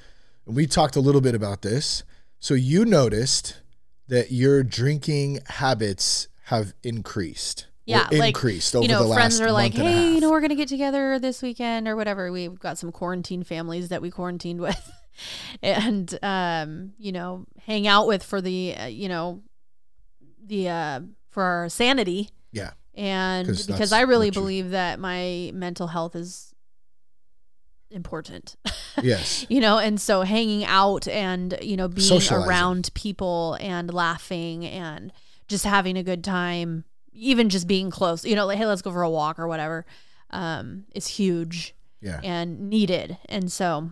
and 0.45 0.55
we 0.55 0.65
talked 0.65 0.95
a 0.95 0.99
little 0.99 1.21
bit 1.21 1.35
about 1.35 1.61
this. 1.61 2.03
So 2.39 2.53
you 2.53 2.85
noticed 2.85 3.61
that 4.07 4.31
your 4.31 4.63
drinking 4.63 5.39
habits 5.47 6.27
have 6.45 6.73
increased. 6.83 7.67
Yeah, 7.85 8.07
increased 8.11 8.75
like, 8.75 8.83
you 8.83 8.89
know, 8.89 9.13
friends 9.13 9.39
are 9.39 9.51
like, 9.51 9.73
"Hey, 9.73 10.13
you 10.13 10.19
know, 10.19 10.29
we're 10.29 10.41
gonna 10.41 10.55
get 10.55 10.67
together 10.67 11.19
this 11.19 11.41
weekend 11.41 11.87
or 11.87 11.95
whatever." 11.95 12.31
We've 12.31 12.59
got 12.59 12.77
some 12.77 12.91
quarantine 12.91 13.43
families 13.43 13.89
that 13.89 14.01
we 14.01 14.11
quarantined 14.11 14.59
with, 14.61 14.91
and 15.61 16.17
um, 16.21 16.93
you 16.97 17.11
know, 17.11 17.45
hang 17.65 17.87
out 17.87 18.07
with 18.07 18.23
for 18.23 18.41
the 18.41 18.75
uh, 18.75 18.85
you 18.87 19.07
know 19.07 19.41
the 20.43 20.69
uh, 20.69 20.99
for 21.29 21.43
our 21.43 21.69
sanity. 21.69 22.29
Yeah. 22.51 22.71
And 22.95 23.47
because 23.67 23.93
I 23.93 24.01
really 24.01 24.31
believe 24.31 24.71
that 24.71 24.99
my 24.99 25.51
mental 25.53 25.85
health 25.85 26.15
is 26.15 26.46
important. 27.91 28.55
Yes. 29.01 29.45
you 29.49 29.59
know, 29.59 29.77
and 29.77 29.99
so 29.99 30.21
hanging 30.21 30.65
out 30.65 31.07
and, 31.07 31.57
you 31.61 31.77
know, 31.77 31.87
being 31.87 32.21
around 32.31 32.93
people 32.93 33.57
and 33.59 33.93
laughing 33.93 34.65
and 34.65 35.11
just 35.47 35.65
having 35.65 35.97
a 35.97 36.03
good 36.03 36.23
time, 36.23 36.83
even 37.13 37.49
just 37.49 37.67
being 37.67 37.89
close, 37.89 38.25
you 38.25 38.35
know, 38.35 38.45
like, 38.45 38.57
hey, 38.57 38.65
let's 38.65 38.81
go 38.81 38.91
for 38.91 39.03
a 39.03 39.09
walk 39.09 39.39
or 39.39 39.47
whatever, 39.47 39.85
um, 40.31 40.85
is 40.93 41.07
huge. 41.07 41.73
Yeah. 42.01 42.19
And 42.23 42.69
needed. 42.69 43.17
And 43.27 43.51
so 43.51 43.89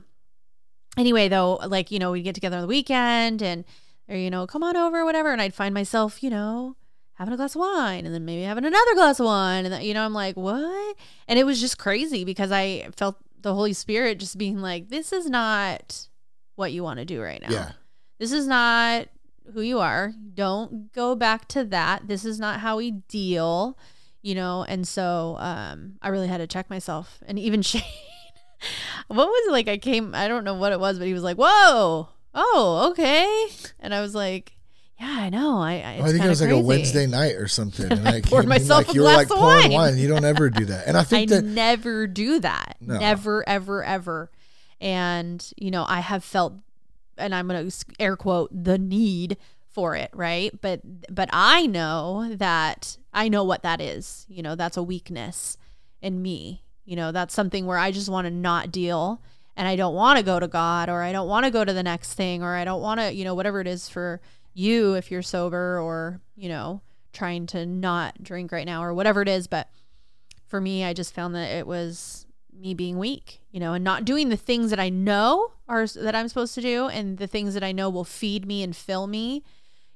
anyway, 0.96 1.28
though, 1.28 1.56
like, 1.56 1.90
you 1.90 1.98
know, 1.98 2.12
we'd 2.12 2.22
get 2.22 2.36
together 2.36 2.58
on 2.58 2.62
the 2.62 2.68
weekend 2.68 3.42
and 3.42 3.66
or 4.08 4.16
you 4.16 4.30
know, 4.30 4.46
come 4.46 4.64
on 4.64 4.78
over, 4.78 5.00
or 5.00 5.06
whatever. 5.06 5.32
And 5.32 5.42
I'd 5.42 5.54
find 5.54 5.74
myself, 5.74 6.22
you 6.22 6.30
know, 6.30 6.76
having 7.14 7.34
a 7.34 7.38
glass 7.38 7.56
of 7.56 7.62
wine 7.62 8.06
and 8.06 8.14
then 8.14 8.26
maybe 8.26 8.44
having 8.44 8.66
another 8.66 8.94
glass 8.94 9.20
of 9.20 9.26
wine. 9.26 9.66
And, 9.66 9.74
then, 9.74 9.82
you 9.82 9.94
know, 9.94 10.06
I'm 10.06 10.14
like, 10.14 10.36
what? 10.36 10.96
And 11.28 11.40
it 11.40 11.46
was 11.46 11.60
just 11.60 11.78
crazy 11.78 12.24
because 12.24 12.52
I 12.52 12.90
felt 12.96 13.18
the 13.46 13.54
Holy 13.54 13.74
Spirit 13.74 14.20
just 14.20 14.38
being 14.38 14.60
like, 14.60 14.90
this 14.90 15.14
is 15.14 15.30
not 15.30 16.08
what 16.56 16.74
you 16.74 16.82
want 16.82 16.98
to 17.00 17.06
do 17.06 17.22
right 17.22 17.42
now. 17.42 17.52
Yeah. 17.52 17.72
This 18.18 18.32
is 18.32 18.48
not 18.48 19.08
who 19.54 19.62
you 19.62 19.80
are. 19.80 20.14
Don't 20.34 20.92
go 20.92 21.16
back 21.16 21.48
to 21.50 21.64
that. 21.66 22.08
This 22.08 22.26
is 22.26 22.40
not 22.40 22.60
how 22.60 22.78
we 22.78 22.90
deal, 22.92 23.78
you 24.24 24.34
know? 24.34 24.66
And 24.68 24.88
so 24.88 25.38
um, 25.38 25.98
I 26.02 26.10
really 26.10 26.28
had 26.28 26.38
to 26.38 26.48
check 26.48 26.72
myself. 26.72 27.22
And 27.28 27.38
even 27.38 27.62
Shane, 27.62 27.84
what 29.08 29.28
was 29.28 29.48
it 29.48 29.52
like? 29.52 29.68
I 29.68 29.78
came, 29.78 30.16
I 30.16 30.28
don't 30.28 30.44
know 30.44 30.56
what 30.56 30.72
it 30.72 30.80
was, 30.80 30.98
but 30.98 31.08
he 31.08 31.14
was 31.14 31.24
like, 31.24 31.38
whoa 31.38 32.10
oh, 32.36 32.90
okay. 32.92 33.48
And 33.80 33.94
I 33.94 34.02
was 34.02 34.14
like, 34.14 34.52
yeah, 35.00 35.18
I 35.20 35.30
know. 35.30 35.60
I 35.60 35.74
I, 35.74 36.00
I 36.04 36.12
think 36.12 36.24
it 36.24 36.30
was 36.30 36.40
crazy. 36.40 36.54
like 36.54 36.64
a 36.64 36.66
Wednesday 36.66 37.06
night 37.06 37.36
or 37.36 37.48
something. 37.48 37.92
And 37.92 38.08
I 38.08 38.22
poured 38.22 38.48
myself 38.48 38.88
like, 38.88 38.90
a 38.90 38.94
you 38.94 39.02
glass 39.02 39.30
were 39.30 39.36
like 39.36 39.42
pouring 39.42 39.72
wine. 39.72 39.92
wine. 39.92 39.98
You 39.98 40.08
don't 40.08 40.24
ever 40.26 40.50
do 40.50 40.66
that. 40.66 40.88
And 40.88 40.98
I 40.98 41.04
think 41.06 41.32
I 41.32 41.36
that 41.36 41.46
never 41.46 42.08
do 42.08 42.40
that. 42.40 42.78
No. 42.80 42.98
Never, 42.98 43.48
ever, 43.48 43.84
ever. 43.84 44.32
And 44.80 45.46
you 45.58 45.72
know, 45.72 45.86
I 45.88 46.00
have 46.00 46.24
felt, 46.24 46.54
and 47.18 47.36
I'm 47.36 47.48
gonna 47.48 47.70
air 48.00 48.16
quote 48.16 48.50
the 48.52 48.78
need 48.78 49.38
for 49.74 49.96
it, 49.96 50.10
right? 50.14 50.54
But 50.62 50.82
but 51.14 51.30
I 51.34 51.66
know 51.66 52.34
that 52.36 52.98
I 53.14 53.28
know 53.28 53.44
what 53.44 53.64
that 53.64 53.82
is. 53.82 54.26
You 54.30 54.44
know, 54.44 54.56
that's 54.56 54.78
a 54.78 54.84
weakness 54.84 55.58
in 56.02 56.22
me. 56.22 56.64
You 56.86 56.96
know, 56.96 57.12
that's 57.12 57.34
something 57.34 57.66
where 57.66 57.78
I 57.78 57.92
just 57.92 58.10
want 58.10 58.26
to 58.26 58.32
not 58.32 58.72
deal 58.72 59.22
and 59.58 59.68
I 59.68 59.76
don't 59.76 59.96
want 59.96 60.18
to 60.18 60.24
go 60.24 60.40
to 60.40 60.48
God 60.48 60.90
or 60.90 61.02
I 61.02 61.12
don't 61.12 61.28
want 61.28 61.46
to 61.46 61.52
go 61.52 61.66
to 61.66 61.74
the 61.74 61.84
next 61.84 62.14
thing 62.14 62.44
or 62.44 62.56
I 62.56 62.64
don't 62.66 62.82
want 62.82 63.00
to, 63.00 63.14
you 63.14 63.24
know, 63.24 63.34
whatever 63.34 63.60
it 63.62 63.68
is 63.68 63.90
for 63.90 64.22
you 64.56 64.96
if 64.96 65.12
you're 65.12 65.22
sober 65.22 65.80
or, 65.80 66.22
you 66.36 66.50
know, 66.50 66.82
trying 67.14 67.46
to 67.48 67.66
not 67.66 68.24
drink 68.24 68.52
right 68.52 68.66
now 68.66 68.84
or 68.84 68.94
whatever 68.94 69.22
it 69.22 69.28
is. 69.28 69.46
But 69.46 69.70
for 70.48 70.60
me, 70.60 70.84
I 70.84 70.94
just 70.94 71.14
found 71.14 71.36
that 71.36 71.52
it 71.52 71.68
was 71.68 72.26
me 72.58 72.74
being 72.74 72.98
weak, 72.98 73.42
you 73.52 73.60
know, 73.60 73.74
and 73.74 73.84
not 73.84 74.06
doing 74.06 74.30
the 74.30 74.38
things 74.38 74.70
that 74.70 74.80
I 74.80 74.90
know 74.90 75.52
are 75.68 75.86
that 75.88 76.16
I'm 76.16 76.28
supposed 76.30 76.56
to 76.56 76.62
do 76.62 76.88
and 76.88 77.18
the 77.18 77.28
things 77.28 77.54
that 77.54 77.64
I 77.64 77.74
know 77.74 77.90
will 77.90 78.06
feed 78.06 78.46
me 78.46 78.64
and 78.64 78.76
fill 78.76 79.08
me. 79.08 79.44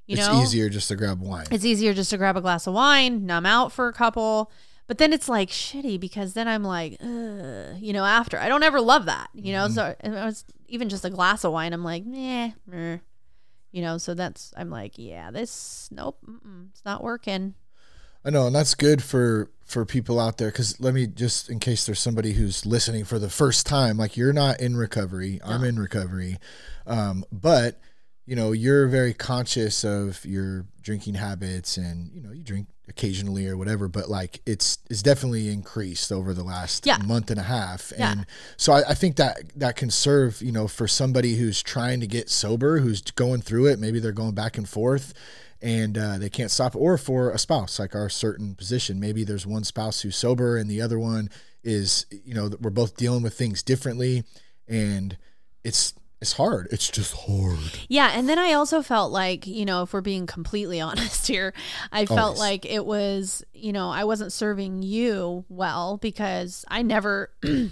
You 0.07 0.17
it's 0.17 0.27
know, 0.27 0.41
easier 0.41 0.69
just 0.69 0.87
to 0.89 0.95
grab 0.95 1.21
wine. 1.21 1.45
It's 1.51 1.63
easier 1.63 1.93
just 1.93 2.09
to 2.09 2.17
grab 2.17 2.35
a 2.35 2.41
glass 2.41 2.67
of 2.67 2.73
wine, 2.73 3.25
numb 3.25 3.45
out 3.45 3.71
for 3.71 3.87
a 3.87 3.93
couple, 3.93 4.51
but 4.87 4.97
then 4.97 5.13
it's 5.13 5.29
like 5.29 5.49
shitty 5.49 5.99
because 5.99 6.33
then 6.33 6.47
I'm 6.47 6.63
like, 6.63 6.99
you 6.99 7.93
know, 7.93 8.03
after 8.03 8.39
I 8.39 8.49
don't 8.49 8.63
ever 8.63 8.81
love 8.81 9.05
that, 9.05 9.29
you 9.33 9.53
know. 9.53 9.65
Mm-hmm. 9.65 9.73
So 9.73 9.95
it 10.03 10.09
was 10.09 10.45
even 10.67 10.89
just 10.89 11.05
a 11.05 11.11
glass 11.11 11.43
of 11.43 11.53
wine. 11.53 11.73
I'm 11.73 11.83
like, 11.83 12.05
nah, 12.05 12.49
you 13.71 13.81
know. 13.81 13.97
So 13.97 14.13
that's 14.13 14.53
I'm 14.57 14.69
like, 14.69 14.93
yeah, 14.95 15.31
this 15.31 15.89
nope, 15.91 16.19
it's 16.71 16.83
not 16.85 17.03
working. 17.03 17.55
I 18.23 18.31
know, 18.31 18.47
and 18.47 18.55
that's 18.55 18.75
good 18.75 19.01
for 19.01 19.49
for 19.65 19.85
people 19.85 20.19
out 20.19 20.37
there. 20.37 20.49
Because 20.49 20.79
let 20.79 20.93
me 20.93 21.07
just 21.07 21.49
in 21.49 21.59
case 21.59 21.85
there's 21.85 21.99
somebody 21.99 22.33
who's 22.33 22.65
listening 22.65 23.05
for 23.05 23.19
the 23.19 23.29
first 23.29 23.65
time, 23.65 23.97
like 23.97 24.17
you're 24.17 24.33
not 24.33 24.59
in 24.59 24.75
recovery, 24.75 25.39
no. 25.45 25.51
I'm 25.51 25.63
in 25.63 25.79
recovery, 25.79 26.37
um, 26.85 27.23
but 27.31 27.79
you 28.29 28.35
know 28.35 28.51
you're 28.51 28.87
very 28.87 29.15
conscious 29.15 29.83
of 29.83 30.23
your 30.23 30.67
drinking 30.83 31.15
habits, 31.15 31.77
and 31.77 32.11
you 32.13 32.21
know 32.21 32.31
you 32.31 32.43
drink 32.43 32.67
occasionally 32.87 33.47
or 33.47 33.57
whatever, 33.57 33.87
but 33.87 34.07
like 34.07 34.39
it's 34.45 34.77
it's 34.87 35.01
definitely 35.01 35.49
increased 35.49 36.11
over 36.11 36.31
the 36.35 36.43
last 36.43 36.85
yeah. 36.85 36.97
month 36.97 37.31
and 37.31 37.39
a 37.39 37.43
half. 37.43 37.91
Yeah. 37.97 38.11
And 38.11 38.25
so 38.55 38.73
I, 38.73 38.89
I, 38.89 38.93
think 38.93 39.15
that 39.15 39.51
that 39.55 39.75
can 39.75 39.89
serve, 39.89 40.43
you 40.43 40.51
know, 40.51 40.67
for 40.67 40.87
somebody 40.87 41.37
who's 41.37 41.63
trying 41.63 42.01
to 42.01 42.07
get 42.07 42.29
sober, 42.29 42.79
who's 42.79 43.01
going 43.01 43.41
through 43.41 43.65
it, 43.65 43.79
maybe 43.79 43.99
they're 43.99 44.11
going 44.11 44.35
back 44.35 44.59
and 44.59 44.69
forth 44.69 45.13
and 45.59 45.97
uh, 45.97 46.19
they 46.19 46.29
can't 46.29 46.51
stop, 46.51 46.75
or 46.75 46.97
for 46.99 47.31
a 47.31 47.39
spouse, 47.39 47.79
like 47.79 47.95
our 47.95 48.09
certain 48.09 48.53
position. 48.53 48.99
Maybe 48.99 49.23
there's 49.23 49.47
one 49.47 49.63
spouse 49.63 50.01
who's 50.01 50.15
sober 50.15 50.55
and 50.55 50.69
the 50.69 50.81
other 50.81 50.99
one 50.99 51.31
is, 51.63 52.05
you 52.11 52.35
know, 52.35 52.51
we're 52.61 52.69
both 52.69 52.95
dealing 52.95 53.23
with 53.23 53.33
things 53.33 53.63
differently 53.63 54.23
and 54.67 55.17
it's 55.63 55.93
it's 56.21 56.33
hard. 56.33 56.67
It's 56.71 56.89
just 56.89 57.13
hard. 57.13 57.79
Yeah, 57.87 58.11
and 58.13 58.27
then 58.27 58.37
I 58.37 58.53
also 58.53 58.81
felt 58.81 59.11
like, 59.11 59.47
you 59.47 59.63
know, 59.63 59.83
if 59.83 59.93
we're 59.93 60.01
being 60.01 60.25
completely 60.25 60.81
honest 60.81 61.27
here, 61.27 61.53
I 61.91 62.05
felt 62.05 62.19
Always. 62.19 62.39
like 62.39 62.65
it 62.65 62.85
was, 62.85 63.43
you 63.53 63.71
know, 63.71 63.89
I 63.89 64.03
wasn't 64.03 64.33
serving 64.33 64.83
you 64.83 65.45
well 65.47 65.97
because 65.97 66.65
I 66.67 66.81
never 66.81 67.31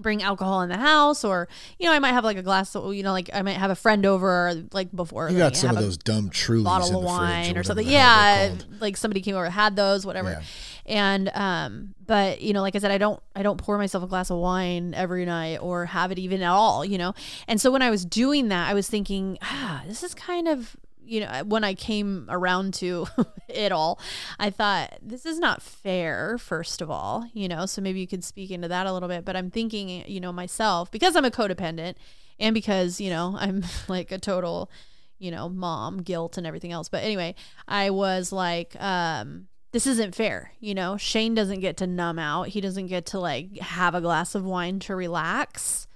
bring 0.00 0.22
alcohol 0.22 0.62
in 0.62 0.68
the 0.68 0.78
house 0.78 1.24
or 1.24 1.46
you 1.78 1.86
know 1.86 1.92
i 1.92 1.98
might 1.98 2.12
have 2.12 2.24
like 2.24 2.38
a 2.38 2.42
glass 2.42 2.74
of 2.74 2.94
you 2.94 3.02
know 3.02 3.12
like 3.12 3.28
i 3.34 3.42
might 3.42 3.56
have 3.56 3.70
a 3.70 3.74
friend 3.74 4.06
over 4.06 4.54
like 4.72 4.90
before 4.96 5.28
you 5.28 5.36
got 5.36 5.54
some 5.54 5.76
of 5.76 5.82
those 5.82 5.98
dumb 5.98 6.30
true 6.30 6.64
bottle 6.64 6.98
of 6.98 7.04
wine 7.04 7.54
or, 7.54 7.60
or 7.60 7.62
something 7.62 7.86
yeah 7.86 8.54
like 8.80 8.96
somebody 8.96 9.20
came 9.20 9.36
over 9.36 9.50
had 9.50 9.76
those 9.76 10.06
whatever 10.06 10.30
yeah. 10.30 10.42
And 10.90 11.30
um 11.34 11.94
but 12.04 12.42
you 12.42 12.52
know 12.52 12.60
like 12.60 12.74
i 12.74 12.78
said 12.78 12.90
i 12.90 12.98
don't 12.98 13.22
i 13.34 13.42
don't 13.42 13.56
pour 13.56 13.78
myself 13.78 14.04
a 14.04 14.06
glass 14.06 14.28
of 14.28 14.36
wine 14.36 14.92
every 14.94 15.24
night 15.24 15.58
or 15.58 15.86
have 15.86 16.10
it 16.10 16.18
even 16.18 16.42
at 16.42 16.50
all 16.50 16.84
you 16.84 16.98
know 16.98 17.14
and 17.48 17.60
so 17.60 17.70
when 17.70 17.80
i 17.80 17.88
was 17.88 18.04
doing 18.04 18.48
that 18.48 18.68
i 18.68 18.74
was 18.74 18.88
thinking 18.88 19.38
ah 19.40 19.82
this 19.86 20.02
is 20.02 20.12
kind 20.14 20.48
of 20.48 20.76
you 21.02 21.18
know, 21.18 21.42
when 21.44 21.64
I 21.64 21.74
came 21.74 22.26
around 22.28 22.72
to 22.74 23.08
it 23.48 23.72
all, 23.72 23.98
I 24.38 24.50
thought 24.50 24.96
this 25.02 25.26
is 25.26 25.40
not 25.40 25.60
fair, 25.60 26.38
first 26.38 26.80
of 26.80 26.88
all, 26.88 27.28
you 27.32 27.48
know, 27.48 27.66
so 27.66 27.82
maybe 27.82 27.98
you 27.98 28.06
could 28.06 28.22
speak 28.22 28.52
into 28.52 28.68
that 28.68 28.86
a 28.86 28.92
little 28.92 29.08
bit. 29.08 29.24
But 29.24 29.34
I'm 29.34 29.50
thinking, 29.50 30.04
you 30.06 30.20
know, 30.20 30.30
myself, 30.30 30.88
because 30.92 31.16
I'm 31.16 31.24
a 31.24 31.30
codependent 31.32 31.96
and 32.38 32.54
because, 32.54 33.00
you 33.00 33.10
know, 33.10 33.36
I'm 33.36 33.64
like 33.88 34.12
a 34.12 34.18
total, 34.18 34.70
you 35.18 35.32
know, 35.32 35.48
mom 35.48 36.00
guilt 36.00 36.38
and 36.38 36.46
everything 36.46 36.70
else. 36.70 36.88
But 36.88 37.02
anyway, 37.02 37.34
I 37.66 37.90
was 37.90 38.30
like, 38.30 38.80
um, 38.80 39.48
this 39.72 39.86
isn't 39.86 40.14
fair. 40.14 40.52
You 40.60 40.74
know, 40.74 40.96
Shane 40.96 41.34
doesn't 41.34 41.60
get 41.60 41.76
to 41.78 41.86
numb 41.86 42.18
out. 42.18 42.48
He 42.48 42.60
doesn't 42.60 42.88
get 42.88 43.06
to 43.06 43.20
like 43.20 43.58
have 43.58 43.94
a 43.94 44.00
glass 44.00 44.34
of 44.34 44.44
wine 44.44 44.80
to 44.80 44.96
relax, 44.96 45.86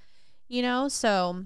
you 0.48 0.62
know? 0.62 0.88
So 0.88 1.44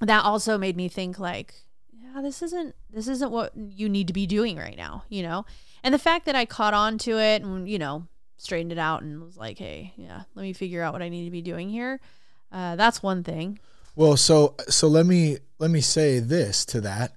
that 0.00 0.24
also 0.24 0.58
made 0.58 0.76
me 0.76 0.88
think 0.88 1.18
like, 1.18 1.54
yeah, 1.92 2.20
this 2.22 2.42
isn't 2.42 2.74
this 2.90 3.08
isn't 3.08 3.30
what 3.30 3.52
you 3.56 3.88
need 3.88 4.08
to 4.08 4.12
be 4.12 4.26
doing 4.26 4.56
right 4.56 4.76
now, 4.76 5.04
you 5.08 5.22
know? 5.22 5.46
And 5.82 5.94
the 5.94 5.98
fact 5.98 6.26
that 6.26 6.34
I 6.34 6.44
caught 6.44 6.74
on 6.74 6.98
to 6.98 7.18
it 7.18 7.42
and, 7.42 7.68
you 7.68 7.78
know, 7.78 8.06
straightened 8.36 8.72
it 8.72 8.78
out 8.78 9.02
and 9.02 9.22
was 9.22 9.36
like, 9.36 9.58
hey, 9.58 9.92
yeah, 9.96 10.22
let 10.34 10.42
me 10.42 10.52
figure 10.52 10.82
out 10.82 10.92
what 10.92 11.02
I 11.02 11.08
need 11.08 11.24
to 11.24 11.30
be 11.30 11.42
doing 11.42 11.68
here. 11.68 12.00
Uh, 12.50 12.76
that's 12.76 13.02
one 13.02 13.22
thing. 13.22 13.58
Well, 13.96 14.16
so 14.16 14.54
so 14.68 14.88
let 14.88 15.06
me 15.06 15.38
let 15.58 15.70
me 15.70 15.80
say 15.80 16.18
this 16.18 16.64
to 16.66 16.80
that. 16.80 17.14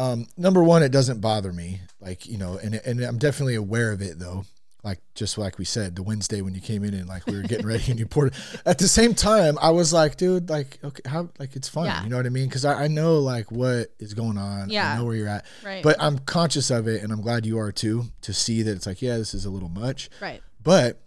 Um, 0.00 0.26
number 0.38 0.64
one, 0.64 0.82
it 0.82 0.92
doesn't 0.92 1.20
bother 1.20 1.52
me, 1.52 1.82
like 2.00 2.26
you 2.26 2.38
know, 2.38 2.56
and 2.56 2.74
and 2.74 3.02
I'm 3.02 3.18
definitely 3.18 3.54
aware 3.54 3.92
of 3.92 4.00
it 4.00 4.18
though. 4.18 4.46
Like 4.82 4.98
just 5.14 5.36
like 5.36 5.58
we 5.58 5.66
said, 5.66 5.94
the 5.94 6.02
Wednesday 6.02 6.40
when 6.40 6.54
you 6.54 6.62
came 6.62 6.84
in 6.84 6.94
and 6.94 7.06
like 7.06 7.26
we 7.26 7.36
were 7.36 7.42
getting 7.42 7.66
ready 7.66 7.90
and 7.90 8.00
you 8.00 8.06
poured. 8.06 8.32
it. 8.32 8.62
At 8.64 8.78
the 8.78 8.88
same 8.88 9.12
time, 9.12 9.58
I 9.60 9.72
was 9.72 9.92
like, 9.92 10.16
dude, 10.16 10.48
like 10.48 10.78
okay, 10.82 11.02
how 11.04 11.28
like 11.38 11.54
it's 11.54 11.68
fine, 11.68 11.84
yeah. 11.84 12.02
you 12.02 12.08
know 12.08 12.16
what 12.16 12.24
I 12.24 12.30
mean? 12.30 12.48
Because 12.48 12.64
I, 12.64 12.84
I 12.84 12.88
know 12.88 13.18
like 13.18 13.52
what 13.52 13.92
is 13.98 14.14
going 14.14 14.38
on. 14.38 14.70
Yeah, 14.70 14.90
I 14.90 14.96
know 14.96 15.04
where 15.04 15.16
you're 15.16 15.28
at. 15.28 15.44
Right. 15.62 15.82
But 15.82 15.96
I'm 16.00 16.18
conscious 16.20 16.70
of 16.70 16.88
it, 16.88 17.02
and 17.02 17.12
I'm 17.12 17.20
glad 17.20 17.44
you 17.44 17.58
are 17.58 17.70
too, 17.70 18.06
to 18.22 18.32
see 18.32 18.62
that 18.62 18.72
it's 18.72 18.86
like, 18.86 19.02
yeah, 19.02 19.18
this 19.18 19.34
is 19.34 19.44
a 19.44 19.50
little 19.50 19.68
much. 19.68 20.08
Right. 20.22 20.40
But 20.62 21.02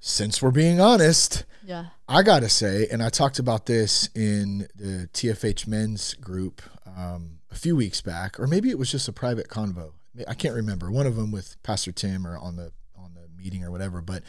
since 0.00 0.42
we're 0.42 0.50
being 0.50 0.78
honest, 0.78 1.46
yeah, 1.64 1.86
I 2.06 2.22
gotta 2.22 2.50
say, 2.50 2.86
and 2.92 3.02
I 3.02 3.08
talked 3.08 3.38
about 3.38 3.64
this 3.64 4.10
in 4.14 4.68
the 4.74 5.08
TFH 5.14 5.66
men's 5.66 6.12
group. 6.12 6.60
Um, 6.98 7.39
a 7.50 7.54
few 7.54 7.76
weeks 7.76 8.00
back, 8.00 8.38
or 8.38 8.46
maybe 8.46 8.70
it 8.70 8.78
was 8.78 8.90
just 8.90 9.08
a 9.08 9.12
private 9.12 9.48
convo. 9.48 9.92
I 10.26 10.34
can't 10.34 10.54
remember. 10.54 10.90
One 10.90 11.06
of 11.06 11.16
them 11.16 11.30
with 11.30 11.60
Pastor 11.62 11.92
Tim 11.92 12.26
or 12.26 12.36
on 12.36 12.56
the 12.56 12.72
on 12.96 13.14
the 13.14 13.28
meeting 13.36 13.64
or 13.64 13.70
whatever. 13.70 14.00
But 14.00 14.22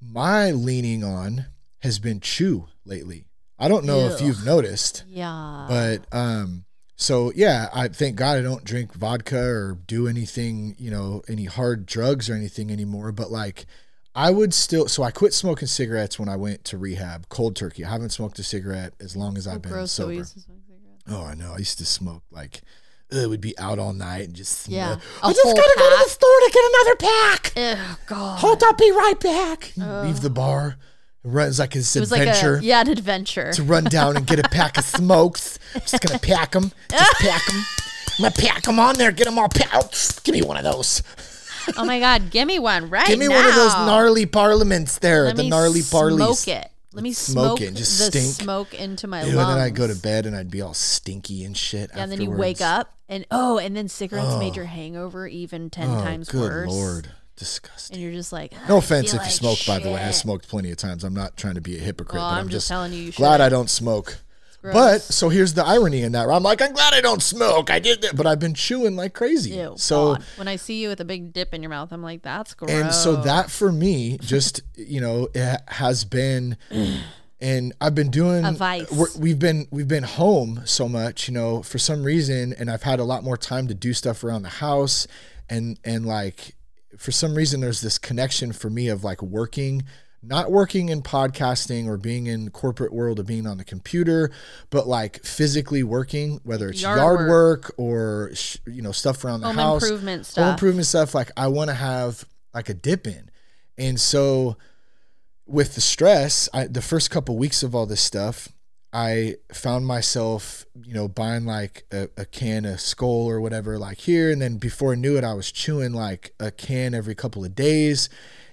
my 0.00 0.50
leaning 0.50 1.04
on 1.04 1.46
has 1.80 1.98
been 1.98 2.20
chew 2.20 2.68
lately. 2.84 3.26
I 3.58 3.68
don't 3.68 3.84
know 3.84 4.08
Ew. 4.08 4.14
if 4.14 4.20
you've 4.20 4.44
noticed. 4.44 5.04
Yeah. 5.08 5.66
But 5.68 6.06
um 6.12 6.64
so 6.96 7.32
yeah, 7.34 7.68
I 7.74 7.88
thank 7.88 8.16
God 8.16 8.38
I 8.38 8.42
don't 8.42 8.64
drink 8.64 8.94
vodka 8.94 9.40
or 9.40 9.78
do 9.86 10.08
anything, 10.08 10.74
you 10.78 10.90
know, 10.90 11.22
any 11.28 11.44
hard 11.44 11.86
drugs 11.86 12.30
or 12.30 12.34
anything 12.34 12.70
anymore. 12.70 13.12
But 13.12 13.30
like 13.30 13.66
I 14.14 14.30
would 14.30 14.52
still 14.52 14.88
so 14.88 15.02
I 15.02 15.10
quit 15.10 15.32
smoking 15.32 15.68
cigarettes 15.68 16.18
when 16.18 16.28
I 16.28 16.36
went 16.36 16.64
to 16.66 16.78
rehab, 16.78 17.28
cold 17.28 17.56
turkey. 17.56 17.84
I 17.84 17.90
haven't 17.90 18.10
smoked 18.10 18.38
a 18.38 18.42
cigarette 18.42 18.94
as 19.00 19.16
long 19.16 19.36
as 19.36 19.46
I've 19.46 19.56
oh, 19.56 19.58
been 19.60 19.86
sober. 19.86 20.24
Oh, 21.08 21.24
I 21.24 21.34
know. 21.34 21.52
I 21.54 21.58
used 21.58 21.78
to 21.78 21.84
smoke 21.84 22.22
like 22.30 22.62
it 23.10 23.28
would 23.28 23.40
be 23.40 23.56
out 23.58 23.78
all 23.78 23.92
night 23.92 24.26
and 24.26 24.34
just 24.34 24.68
yeah. 24.68 24.96
I 25.22 25.32
just 25.32 25.44
gotta 25.44 25.60
pack. 25.60 25.76
go 25.78 25.90
to 25.98 26.04
the 26.04 26.10
store 26.10 26.40
to 26.40 26.50
get 26.52 26.64
another 26.72 26.96
pack. 26.96 27.52
Oh 27.56 27.98
God! 28.06 28.38
Hold 28.38 28.62
up, 28.62 28.78
be 28.78 28.90
right 28.90 29.20
back. 29.20 29.72
Leave 29.76 30.20
the 30.20 30.30
bar. 30.30 30.76
It 31.24 31.28
runs 31.28 31.58
like 31.58 31.72
this 31.72 31.94
it 31.94 32.04
adventure. 32.04 32.54
Like 32.54 32.62
a, 32.62 32.64
yeah, 32.64 32.80
an 32.80 32.88
adventure. 32.88 33.52
To 33.52 33.62
run 33.62 33.84
down 33.84 34.16
and 34.16 34.26
get 34.26 34.38
a 34.38 34.48
pack 34.48 34.78
of 34.78 34.84
smokes. 34.84 35.58
just 35.74 36.00
gonna 36.02 36.18
pack 36.22 36.52
them. 36.52 36.72
Just 36.90 37.14
pack 37.20 37.46
them. 37.46 37.64
I'm 38.18 38.22
gonna 38.22 38.34
pack 38.34 38.62
them 38.62 38.78
on 38.78 38.96
there. 38.96 39.12
Get 39.12 39.24
them 39.24 39.38
all 39.38 39.48
packed. 39.48 40.24
Give 40.24 40.34
me 40.34 40.42
one 40.42 40.56
of 40.56 40.64
those. 40.64 41.02
oh 41.76 41.84
my 41.84 42.00
God! 42.00 42.30
Give 42.30 42.46
me 42.48 42.58
one 42.58 42.88
right 42.90 43.06
Give 43.06 43.18
me 43.18 43.28
now. 43.28 43.36
one 43.36 43.46
of 43.46 43.54
those 43.54 43.74
gnarly 43.74 44.26
parliaments 44.26 44.98
there. 44.98 45.26
Let 45.26 45.36
the 45.36 45.48
gnarly 45.48 45.82
parleys. 45.82 46.38
Smoke 46.38 46.56
it. 46.56 46.71
Let 46.94 47.02
me 47.02 47.12
smoke, 47.12 47.58
smoke 47.58 47.74
just 47.74 47.98
the 47.98 48.04
stink. 48.10 48.34
smoke 48.34 48.74
into 48.74 49.06
my 49.06 49.22
Ew, 49.22 49.34
lungs. 49.34 49.48
And 49.48 49.58
then 49.58 49.66
I'd 49.66 49.74
go 49.74 49.86
to 49.86 49.94
bed 49.94 50.26
and 50.26 50.36
I'd 50.36 50.50
be 50.50 50.60
all 50.60 50.74
stinky 50.74 51.44
and 51.44 51.56
shit. 51.56 51.90
Yeah, 51.94 52.02
and 52.02 52.12
then 52.12 52.20
you 52.20 52.30
wake 52.30 52.60
up 52.60 52.94
and 53.08 53.26
oh, 53.30 53.58
and 53.58 53.76
then 53.76 53.88
cigarettes 53.88 54.28
oh. 54.30 54.38
made 54.38 54.56
your 54.56 54.66
hangover 54.66 55.26
even 55.26 55.70
ten 55.70 55.88
oh, 55.88 56.02
times 56.02 56.28
good 56.28 56.40
worse. 56.40 56.68
Lord. 56.68 57.08
Disgusting. 57.34 57.96
And 57.96 58.02
you're 58.02 58.12
just 58.12 58.32
like, 58.32 58.52
no 58.68 58.76
offense 58.76 59.12
if 59.12 59.18
like 59.18 59.26
you 59.26 59.32
smoke, 59.32 59.58
shit. 59.58 59.66
by 59.66 59.78
the 59.78 59.90
way. 59.90 60.02
I 60.02 60.10
smoked 60.10 60.48
plenty 60.48 60.70
of 60.70 60.76
times. 60.76 61.02
I'm 61.02 61.14
not 61.14 61.36
trying 61.36 61.54
to 61.54 61.60
be 61.62 61.76
a 61.76 61.80
hypocrite, 61.80 62.20
well, 62.20 62.30
but 62.30 62.34
I'm, 62.34 62.40
I'm 62.42 62.48
just, 62.50 62.68
telling 62.68 62.92
you, 62.92 62.98
you 62.98 63.12
glad 63.12 63.40
I 63.40 63.48
don't 63.48 63.70
smoke. 63.70 64.18
But 64.62 65.02
so 65.02 65.28
here's 65.28 65.54
the 65.54 65.64
irony 65.64 66.02
in 66.02 66.12
that. 66.12 66.28
I'm 66.28 66.42
like, 66.42 66.62
I'm 66.62 66.72
glad 66.72 66.94
I 66.94 67.00
don't 67.00 67.22
smoke. 67.22 67.70
I 67.70 67.78
did 67.78 68.02
that, 68.02 68.16
but 68.16 68.26
I've 68.26 68.38
been 68.38 68.54
chewing 68.54 68.94
like 68.94 69.12
crazy. 69.12 69.50
Ew, 69.50 69.74
so 69.76 70.14
God. 70.14 70.24
when 70.36 70.48
I 70.48 70.56
see 70.56 70.80
you 70.80 70.88
with 70.88 71.00
a 71.00 71.04
big 71.04 71.32
dip 71.32 71.52
in 71.52 71.62
your 71.62 71.70
mouth, 71.70 71.92
I'm 71.92 72.02
like, 72.02 72.22
that's 72.22 72.54
gross. 72.54 72.70
And 72.70 72.92
so 72.92 73.16
that 73.22 73.50
for 73.50 73.72
me, 73.72 74.18
just 74.18 74.62
you 74.76 75.00
know, 75.00 75.28
it 75.34 75.60
has 75.68 76.04
been. 76.04 76.56
and 77.40 77.72
I've 77.80 77.96
been 77.96 78.10
doing 78.10 78.44
a 78.44 78.52
we've 79.18 79.38
been 79.38 79.66
we've 79.72 79.88
been 79.88 80.04
home 80.04 80.62
so 80.64 80.88
much, 80.88 81.26
you 81.26 81.34
know, 81.34 81.62
for 81.62 81.78
some 81.78 82.04
reason, 82.04 82.52
and 82.52 82.70
I've 82.70 82.84
had 82.84 83.00
a 83.00 83.04
lot 83.04 83.24
more 83.24 83.36
time 83.36 83.66
to 83.66 83.74
do 83.74 83.92
stuff 83.92 84.22
around 84.22 84.42
the 84.42 84.48
house, 84.48 85.08
and 85.50 85.78
and 85.84 86.06
like 86.06 86.54
for 86.96 87.10
some 87.10 87.34
reason, 87.34 87.60
there's 87.60 87.80
this 87.80 87.98
connection 87.98 88.52
for 88.52 88.70
me 88.70 88.88
of 88.88 89.02
like 89.02 89.20
working, 89.22 89.82
not 90.22 90.50
working 90.50 90.88
in 90.88 91.02
podcasting 91.02 91.86
or 91.86 91.96
being 91.96 92.26
in 92.26 92.50
corporate 92.50 92.92
world 92.92 93.18
of 93.18 93.26
being 93.26 93.46
on 93.46 93.58
the 93.58 93.64
computer, 93.64 94.30
but 94.70 94.86
like 94.86 95.24
physically 95.24 95.82
working, 95.82 96.40
whether 96.44 96.68
it's 96.68 96.82
yard, 96.82 96.98
yard 96.98 97.28
work. 97.28 97.28
work. 97.28 97.74
or 97.76 98.32
you 98.66 98.82
know 98.82 98.92
stuff 98.92 99.24
around 99.24 99.40
the 99.40 99.48
home 99.48 99.56
house, 99.56 99.82
improvement 99.82 100.26
stuff, 100.26 100.44
home 100.44 100.52
improvement 100.52 100.86
stuff. 100.86 101.14
Like 101.14 101.30
I 101.36 101.48
want 101.48 101.70
to 101.70 101.74
have 101.74 102.24
like 102.54 102.68
a 102.68 102.74
dip 102.74 103.06
in, 103.06 103.30
and 103.76 104.00
so 104.00 104.56
with 105.46 105.74
the 105.74 105.80
stress, 105.80 106.48
I, 106.54 106.66
the 106.66 106.82
first 106.82 107.10
couple 107.10 107.36
weeks 107.36 107.62
of 107.62 107.74
all 107.74 107.86
this 107.86 108.00
stuff, 108.00 108.48
I 108.92 109.36
found 109.52 109.86
myself, 109.86 110.66
you 110.84 110.94
know, 110.94 111.08
buying 111.08 111.46
like 111.46 111.84
a, 111.90 112.08
a, 112.16 112.24
can 112.24 112.64
of 112.64 112.80
Skoal 112.80 113.26
or 113.26 113.40
whatever, 113.40 113.78
like 113.78 113.98
here. 113.98 114.30
And 114.30 114.40
then 114.40 114.58
before 114.58 114.92
I 114.92 114.96
knew 114.96 115.16
it, 115.16 115.24
I 115.24 115.34
was 115.34 115.50
chewing 115.50 115.92
like 115.92 116.34
a 116.38 116.50
can 116.50 116.94
every 116.94 117.14
couple 117.14 117.44
of 117.44 117.54
days. 117.54 118.08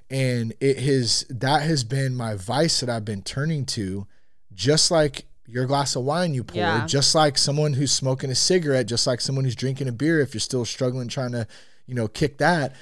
And 0.10 0.54
it 0.60 0.80
has, 0.80 1.26
that 1.30 1.62
has 1.62 1.84
been 1.84 2.16
my 2.16 2.36
vice 2.36 2.80
that 2.80 2.90
I've 2.90 3.06
been 3.06 3.22
turning 3.22 3.66
to, 3.68 4.08
just 4.54 4.90
like 4.90 5.26
your 5.48 5.66
glass 5.66 5.96
of 5.96 6.04
wine 6.04 6.34
you 6.34 6.44
pour, 6.44 6.58
yeah. 6.58 6.86
just 6.86 7.16
like 7.16 7.38
someone 7.38 7.74
who's 7.74 7.92
smoking 7.92 8.30
a 8.30 8.36
cigarette, 8.36 8.88
just 8.88 9.08
like 9.08 9.22
someone 9.22 9.46
who's 9.46 9.56
drinking 9.56 9.88
a 9.88 9.92
beer. 9.92 10.20
If 10.20 10.34
you're 10.34 10.42
still 10.42 10.66
struggling 10.66 11.08
trying 11.08 11.32
to, 11.32 11.48
you 11.86 11.96
know, 11.96 12.08
kick 12.08 12.38
that, 12.40 12.76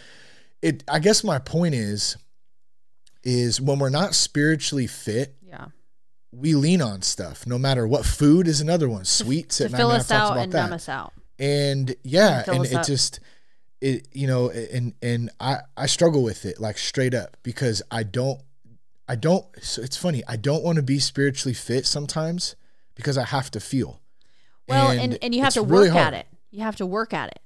it, 0.62 0.84
I 0.88 1.00
guess 1.00 1.24
my 1.24 1.40
point 1.40 1.76
is, 1.76 2.18
is 3.24 3.60
when 3.60 3.80
we're 3.80 3.90
not 3.90 4.16
spiritually 4.16 4.88
fit. 4.88 5.36
Yeah. 5.46 5.68
We 6.32 6.56
lean 6.56 6.82
on 6.82 7.02
stuff, 7.02 7.48
no 7.48 7.58
matter 7.58 7.88
what. 7.88 8.06
Food 8.06 8.48
is 8.48 8.62
another 8.62 8.90
one. 8.90 9.06
Sweets 9.06 9.58
to, 9.58 9.70
to 9.70 9.76
fill 9.76 9.92
us 9.92 10.12
out 10.12 10.38
and 10.38 10.52
numb 10.52 10.74
us 10.74 10.90
out. 10.90 11.14
And 11.40 11.96
yeah, 12.04 12.44
and, 12.48 12.58
and 12.58 12.66
it 12.66 12.74
up. 12.74 12.86
just 12.86 13.20
it 13.82 14.08
you 14.12 14.28
know, 14.28 14.50
and 14.50 14.94
and 15.02 15.30
I 15.40 15.60
I 15.76 15.86
struggle 15.86 16.24
with 16.24 16.46
it 16.46 16.60
like 16.60 16.78
straight 16.78 17.14
up 17.14 17.38
because 17.44 17.82
I 17.92 18.04
don't 18.04 18.42
I 19.08 19.16
don't. 19.16 19.46
So 19.62 19.82
it's 19.82 19.98
funny. 19.98 20.24
I 20.28 20.36
don't 20.36 20.64
want 20.64 20.76
to 20.78 20.84
be 20.84 21.00
spiritually 21.00 21.54
fit 21.54 21.86
sometimes 21.86 22.56
because 22.96 23.18
I 23.18 23.26
have 23.26 23.50
to 23.52 23.60
feel. 23.60 24.02
Well, 24.68 24.92
and 24.92 25.14
and, 25.14 25.20
and 25.22 25.36
you 25.36 25.42
have 25.42 25.54
to 25.54 25.64
work 25.64 25.94
at 25.96 26.14
it. 26.14 26.28
You 26.52 26.62
have 26.62 26.76
to 26.78 26.86
work 26.86 27.14
at 27.14 27.30
it. 27.30 27.40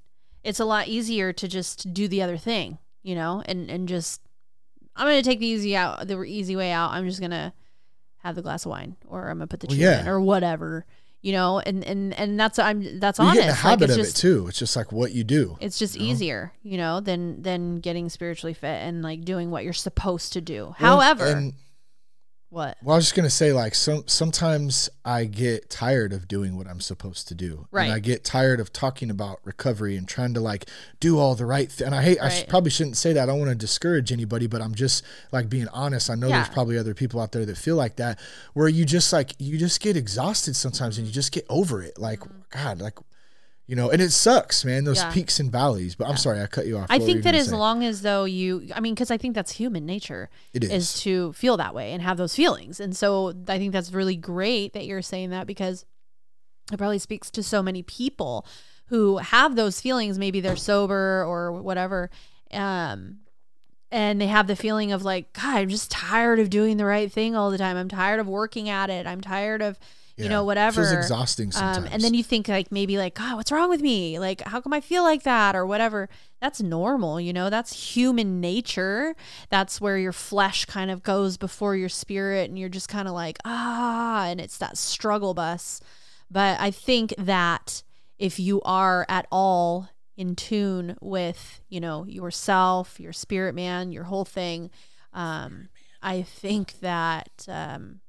It's 0.43 0.59
a 0.59 0.65
lot 0.65 0.87
easier 0.87 1.31
to 1.33 1.47
just 1.47 1.93
do 1.93 2.07
the 2.07 2.23
other 2.23 2.37
thing, 2.37 2.79
you 3.03 3.13
know, 3.13 3.43
and 3.45 3.69
and 3.69 3.87
just 3.87 4.21
I'm 4.95 5.05
gonna 5.05 5.21
take 5.21 5.39
the 5.39 5.47
easy 5.47 5.75
out, 5.75 6.07
the 6.07 6.23
easy 6.23 6.55
way 6.55 6.71
out. 6.71 6.91
I'm 6.91 7.05
just 7.07 7.21
gonna 7.21 7.53
have 8.17 8.35
the 8.35 8.41
glass 8.41 8.65
of 8.65 8.71
wine, 8.71 8.95
or 9.07 9.29
I'm 9.29 9.37
gonna 9.37 9.47
put 9.47 9.59
the 9.59 9.67
well, 9.67 9.77
yeah. 9.77 10.01
in, 10.01 10.07
or 10.07 10.19
whatever. 10.19 10.85
You 11.21 11.33
know, 11.33 11.59
and 11.59 11.83
and 11.83 12.13
and 12.15 12.39
that's 12.39 12.57
I'm 12.57 12.99
that's 12.99 13.19
well, 13.19 13.27
honest. 13.27 13.43
You 13.43 13.49
get 13.49 13.51
the 13.51 13.61
habit 13.61 13.89
like, 13.89 13.99
of 13.99 14.05
just, 14.05 14.17
it 14.17 14.21
too. 14.21 14.47
It's 14.47 14.57
just 14.57 14.75
like 14.75 14.91
what 14.91 15.11
you 15.11 15.23
do. 15.23 15.55
It's 15.59 15.77
just 15.77 15.95
you 15.95 16.01
know? 16.01 16.11
easier, 16.11 16.53
you 16.63 16.77
know, 16.77 16.99
than 16.99 17.43
than 17.43 17.79
getting 17.79 18.09
spiritually 18.09 18.55
fit 18.55 18.81
and 18.81 19.03
like 19.03 19.23
doing 19.23 19.51
what 19.51 19.63
you're 19.63 19.73
supposed 19.73 20.33
to 20.33 20.41
do. 20.41 20.75
Well, 20.79 20.99
However, 20.99 21.25
and 21.27 21.53
what? 22.51 22.77
Well, 22.83 22.95
I 22.95 22.97
was 22.97 23.05
just 23.05 23.15
gonna 23.15 23.29
say, 23.29 23.53
like, 23.53 23.73
some 23.73 24.03
sometimes 24.07 24.89
I 25.05 25.23
get 25.23 25.69
tired 25.69 26.11
of 26.11 26.27
doing 26.27 26.57
what 26.57 26.67
I'm 26.67 26.81
supposed 26.81 27.29
to 27.29 27.33
do, 27.33 27.67
right? 27.71 27.85
And 27.85 27.93
I 27.93 27.99
get 27.99 28.25
tired 28.25 28.59
of 28.59 28.73
talking 28.73 29.09
about 29.09 29.39
recovery 29.45 29.95
and 29.95 30.05
trying 30.05 30.33
to 30.33 30.41
like 30.41 30.69
do 30.99 31.17
all 31.17 31.33
the 31.33 31.45
right. 31.45 31.69
Th- 31.69 31.85
and 31.85 31.95
I 31.95 32.03
hate. 32.03 32.19
Right. 32.19 32.29
I 32.29 32.35
sh- 32.35 32.47
probably 32.49 32.69
shouldn't 32.69 32.97
say 32.97 33.13
that. 33.13 33.23
I 33.23 33.25
don't 33.25 33.39
want 33.39 33.51
to 33.51 33.55
discourage 33.55 34.11
anybody, 34.11 34.47
but 34.47 34.61
I'm 34.61 34.75
just 34.75 35.03
like 35.31 35.49
being 35.49 35.69
honest. 35.69 36.09
I 36.09 36.15
know 36.15 36.27
yeah. 36.27 36.43
there's 36.43 36.53
probably 36.53 36.77
other 36.77 36.93
people 36.93 37.21
out 37.21 37.31
there 37.31 37.45
that 37.45 37.57
feel 37.57 37.77
like 37.77 37.95
that, 37.95 38.19
where 38.53 38.67
you 38.67 38.83
just 38.83 39.13
like 39.13 39.33
you 39.39 39.57
just 39.57 39.79
get 39.79 39.95
exhausted 39.95 40.57
sometimes, 40.57 40.97
and 40.97 41.07
you 41.07 41.13
just 41.13 41.31
get 41.31 41.45
over 41.49 41.81
it. 41.81 41.97
Like, 41.97 42.19
mm-hmm. 42.19 42.63
God, 42.63 42.81
like 42.81 42.99
you 43.71 43.77
know, 43.77 43.89
and 43.89 44.01
it 44.01 44.11
sucks, 44.11 44.65
man. 44.65 44.83
Those 44.83 44.97
yeah. 44.97 45.13
peaks 45.13 45.39
and 45.39 45.49
valleys. 45.49 45.95
But 45.95 46.03
yeah. 46.03 46.11
I'm 46.11 46.17
sorry, 46.17 46.41
I 46.41 46.47
cut 46.47 46.67
you 46.67 46.77
off. 46.77 46.87
I 46.89 46.97
what 46.97 47.05
think 47.05 47.23
that 47.23 47.33
as 47.33 47.47
say? 47.47 47.55
long 47.55 47.85
as 47.85 48.01
though 48.01 48.25
you, 48.25 48.67
I 48.75 48.81
mean, 48.81 48.93
because 48.93 49.09
I 49.09 49.17
think 49.17 49.33
that's 49.33 49.53
human 49.53 49.85
nature. 49.85 50.29
It 50.53 50.65
is. 50.65 50.71
is 50.71 51.01
to 51.03 51.31
feel 51.31 51.55
that 51.55 51.73
way 51.73 51.93
and 51.93 52.01
have 52.01 52.17
those 52.17 52.35
feelings, 52.35 52.81
and 52.81 52.93
so 52.93 53.33
I 53.47 53.57
think 53.57 53.71
that's 53.71 53.93
really 53.93 54.17
great 54.17 54.73
that 54.73 54.85
you're 54.87 55.01
saying 55.01 55.29
that 55.29 55.47
because 55.47 55.85
it 56.69 56.75
probably 56.75 56.99
speaks 56.99 57.31
to 57.31 57.41
so 57.41 57.63
many 57.63 57.81
people 57.81 58.45
who 58.87 59.19
have 59.19 59.55
those 59.55 59.79
feelings. 59.79 60.19
Maybe 60.19 60.41
they're 60.41 60.57
sober 60.57 61.23
or 61.23 61.53
whatever, 61.53 62.09
um, 62.51 63.19
and 63.89 64.19
they 64.19 64.27
have 64.27 64.47
the 64.47 64.57
feeling 64.57 64.91
of 64.91 65.05
like, 65.05 65.31
God, 65.31 65.55
I'm 65.55 65.69
just 65.69 65.89
tired 65.89 66.39
of 66.39 66.49
doing 66.49 66.75
the 66.75 66.83
right 66.83 67.09
thing 67.09 67.37
all 67.37 67.49
the 67.49 67.57
time. 67.57 67.77
I'm 67.77 67.87
tired 67.87 68.19
of 68.19 68.27
working 68.27 68.67
at 68.67 68.89
it. 68.89 69.07
I'm 69.07 69.21
tired 69.21 69.61
of 69.61 69.79
you 70.23 70.29
know, 70.29 70.43
whatever. 70.43 70.81
Feels 70.81 70.91
exhausting 70.91 71.51
sometimes. 71.51 71.87
Um, 71.87 71.89
and 71.91 72.01
then 72.01 72.13
you 72.13 72.23
think 72.23 72.47
like 72.47 72.71
maybe 72.71 72.97
like, 72.97 73.15
God, 73.15 73.35
what's 73.35 73.51
wrong 73.51 73.69
with 73.69 73.81
me? 73.81 74.19
Like, 74.19 74.41
how 74.41 74.61
come 74.61 74.73
I 74.73 74.81
feel 74.81 75.03
like 75.03 75.23
that 75.23 75.55
or 75.55 75.65
whatever? 75.65 76.09
That's 76.39 76.61
normal, 76.61 77.19
you 77.19 77.33
know. 77.33 77.49
That's 77.49 77.93
human 77.93 78.39
nature. 78.41 79.15
That's 79.49 79.79
where 79.79 79.97
your 79.97 80.13
flesh 80.13 80.65
kind 80.65 80.91
of 80.91 81.03
goes 81.03 81.37
before 81.37 81.75
your 81.75 81.89
spirit, 81.89 82.49
and 82.49 82.57
you're 82.57 82.69
just 82.69 82.89
kind 82.89 83.07
of 83.07 83.13
like 83.13 83.37
ah, 83.45 84.25
and 84.25 84.39
it's 84.39 84.57
that 84.57 84.77
struggle 84.77 85.33
bus. 85.33 85.81
But 86.29 86.59
I 86.59 86.71
think 86.71 87.13
that 87.17 87.83
if 88.17 88.39
you 88.39 88.61
are 88.61 89.05
at 89.09 89.27
all 89.31 89.89
in 90.15 90.35
tune 90.35 90.95
with, 91.01 91.61
you 91.69 91.79
know, 91.79 92.05
yourself, 92.05 92.99
your 92.99 93.13
spirit 93.13 93.55
man, 93.55 93.91
your 93.91 94.03
whole 94.03 94.25
thing, 94.25 94.69
um, 95.13 95.69
I 96.01 96.21
think 96.21 96.79
that 96.79 97.45
um, 97.47 97.99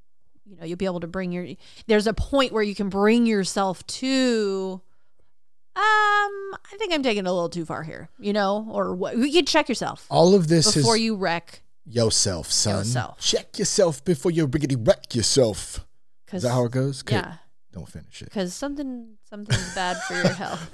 you 0.53 0.59
know 0.61 0.67
you'll 0.67 0.77
be 0.77 0.85
able 0.85 1.01
to 1.01 1.07
bring 1.07 1.33
your 1.33 1.47
there's 1.87 2.07
a 2.07 2.13
point 2.13 2.53
where 2.53 2.63
you 2.63 2.75
can 2.75 2.89
bring 2.89 3.25
yourself 3.27 3.85
to 3.87 4.81
um 5.75 5.83
i 5.83 6.77
think 6.77 6.93
i'm 6.93 7.03
taking 7.03 7.27
a 7.27 7.33
little 7.33 7.49
too 7.49 7.65
far 7.65 7.83
here 7.83 8.11
you 8.19 8.33
know 8.33 8.69
or 8.71 8.95
what 8.95 9.17
you 9.17 9.33
can 9.33 9.47
check 9.47 9.69
yourself. 9.69 10.07
All 10.11 10.35
of 10.35 10.49
this 10.49 10.75
before 10.75 10.97
you 10.97 11.17
wreck 11.17 11.63
yourself 11.87 12.51
son. 12.51 12.79
yourself. 12.79 13.19
check 13.19 13.59
yourself 13.59 14.05
before 14.05 14.31
you 14.31 14.47
riggedy 14.47 14.77
wreck 14.87 15.15
yourself. 15.15 15.85
Is 16.33 16.43
that 16.43 16.51
how 16.51 16.65
it 16.65 16.73
goes? 16.73 17.05
Yeah. 17.11 17.37
Don't 17.73 17.89
finish 17.89 18.23
it. 18.23 18.27
Because 18.27 18.55
something 18.55 19.17
something's 19.29 19.75
bad 19.75 19.97
for 20.05 20.15
your 20.15 20.29
health. 20.43 20.71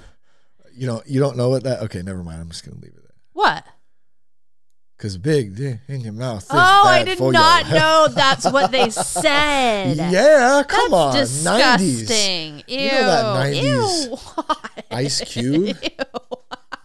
You 0.73 0.87
don't 0.87 1.07
you 1.07 1.19
don't 1.19 1.35
know 1.35 1.49
what 1.49 1.63
that? 1.63 1.81
Okay 1.83 2.01
never 2.01 2.23
mind. 2.23 2.41
I'm 2.41 2.49
just 2.49 2.65
gonna 2.65 2.79
leave 2.79 2.93
it 2.93 3.01
there. 3.01 3.15
What 3.33 3.65
Cause 4.99 5.17
big 5.17 5.55
dick 5.55 5.79
in 5.87 6.01
your 6.01 6.11
mouth. 6.11 6.45
Oh, 6.49 6.57
I 6.57 7.05
did 7.05 7.21
not 7.21 7.69
know 7.71 8.09
that's 8.13 8.43
what 8.43 8.69
they 8.69 8.89
said. 8.89 9.95
Yeah, 9.95 10.61
come 10.67 10.91
that's 10.91 11.47
on, 11.47 11.57
nineties. 11.57 12.09
Ew. 12.67 12.77
You 12.77 12.91
know 12.91 13.05
that 13.05 13.33
nineties 13.33 14.09
Ice 14.91 15.21
Cube. 15.25 15.77
Ew. 15.81 15.89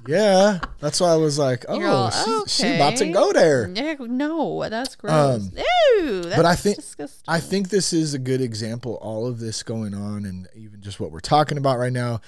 Yeah, 0.06 0.60
that's 0.78 1.00
why 1.00 1.08
I 1.08 1.16
was 1.16 1.40
like, 1.40 1.64
oh, 1.66 1.84
all, 1.84 2.10
she, 2.12 2.30
okay. 2.30 2.50
she, 2.70 2.74
about 2.76 2.96
to 2.98 3.10
go 3.10 3.32
there. 3.32 3.66
No, 3.66 4.68
that's 4.68 4.94
gross. 4.94 5.12
Um, 5.12 5.50
Ew, 5.98 6.22
that's 6.22 6.36
but 6.36 6.44
I 6.44 6.54
think 6.54 6.76
disgusting. 6.76 7.24
I 7.26 7.40
think 7.40 7.70
this 7.70 7.92
is 7.92 8.14
a 8.14 8.20
good 8.20 8.40
example. 8.40 8.94
All 9.02 9.26
of 9.26 9.40
this 9.40 9.64
going 9.64 9.92
on, 9.92 10.24
and 10.24 10.46
even 10.54 10.80
just 10.82 11.00
what 11.00 11.10
we're 11.10 11.18
talking 11.18 11.58
about 11.58 11.80
right 11.80 11.92
now, 11.92 12.20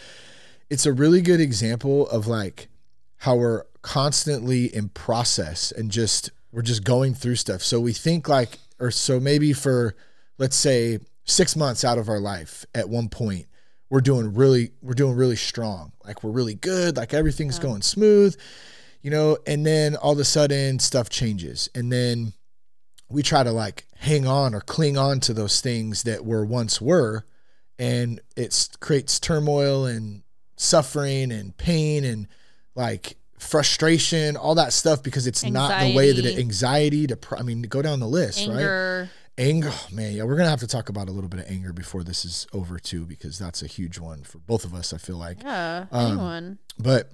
it's 0.68 0.84
a 0.84 0.92
really 0.92 1.20
good 1.20 1.40
example 1.40 2.08
of 2.08 2.26
like 2.26 2.66
how 3.18 3.36
we're 3.36 3.62
constantly 3.86 4.64
in 4.74 4.88
process 4.88 5.70
and 5.70 5.92
just 5.92 6.32
we're 6.50 6.60
just 6.60 6.82
going 6.82 7.14
through 7.14 7.36
stuff. 7.36 7.62
So 7.62 7.78
we 7.78 7.92
think 7.92 8.28
like 8.28 8.58
or 8.80 8.90
so 8.90 9.20
maybe 9.20 9.52
for 9.52 9.94
let's 10.38 10.56
say 10.56 10.98
6 11.24 11.54
months 11.54 11.84
out 11.84 11.96
of 11.96 12.08
our 12.08 12.18
life 12.18 12.66
at 12.74 12.88
one 12.88 13.08
point 13.08 13.46
we're 13.88 14.00
doing 14.00 14.34
really 14.34 14.72
we're 14.82 14.94
doing 14.94 15.14
really 15.14 15.36
strong. 15.36 15.92
Like 16.04 16.24
we're 16.24 16.32
really 16.32 16.56
good, 16.56 16.96
like 16.96 17.14
everything's 17.14 17.58
yeah. 17.58 17.62
going 17.62 17.82
smooth, 17.82 18.36
you 19.02 19.10
know, 19.12 19.38
and 19.46 19.64
then 19.64 19.94
all 19.94 20.14
of 20.14 20.18
a 20.18 20.24
sudden 20.24 20.80
stuff 20.80 21.08
changes. 21.08 21.70
And 21.72 21.92
then 21.92 22.32
we 23.08 23.22
try 23.22 23.44
to 23.44 23.52
like 23.52 23.86
hang 23.94 24.26
on 24.26 24.52
or 24.52 24.60
cling 24.60 24.98
on 24.98 25.20
to 25.20 25.32
those 25.32 25.60
things 25.60 26.02
that 26.02 26.24
were 26.24 26.44
once 26.44 26.80
were 26.80 27.24
and 27.78 28.20
it 28.36 28.68
creates 28.80 29.20
turmoil 29.20 29.86
and 29.86 30.24
suffering 30.56 31.30
and 31.30 31.56
pain 31.56 32.04
and 32.04 32.26
like 32.74 33.16
frustration, 33.46 34.36
all 34.36 34.54
that 34.56 34.72
stuff 34.72 35.02
because 35.02 35.26
it's 35.26 35.44
anxiety. 35.44 35.74
not 35.74 35.88
the 35.88 35.96
way 35.96 36.12
that 36.12 36.24
it 36.24 36.38
anxiety 36.38 37.06
to 37.06 37.18
I 37.36 37.42
mean 37.42 37.62
go 37.62 37.82
down 37.82 38.00
the 38.00 38.08
list, 38.08 38.40
anger. 38.40 39.08
right? 39.10 39.10
Anger, 39.38 39.68
oh, 39.70 39.86
man, 39.92 40.14
yeah, 40.14 40.24
we're 40.24 40.36
gonna 40.36 40.48
have 40.48 40.60
to 40.60 40.66
talk 40.66 40.88
about 40.88 41.08
a 41.08 41.12
little 41.12 41.28
bit 41.28 41.40
of 41.40 41.50
anger 41.50 41.72
before 41.72 42.02
this 42.02 42.24
is 42.24 42.46
over 42.54 42.78
too, 42.78 43.04
because 43.04 43.38
that's 43.38 43.62
a 43.62 43.66
huge 43.66 43.98
one 43.98 44.22
for 44.22 44.38
both 44.38 44.64
of 44.64 44.72
us. 44.74 44.94
I 44.94 44.98
feel 44.98 45.18
like, 45.18 45.42
yeah, 45.42 45.86
um, 45.92 46.06
anyone. 46.06 46.58
But 46.78 47.12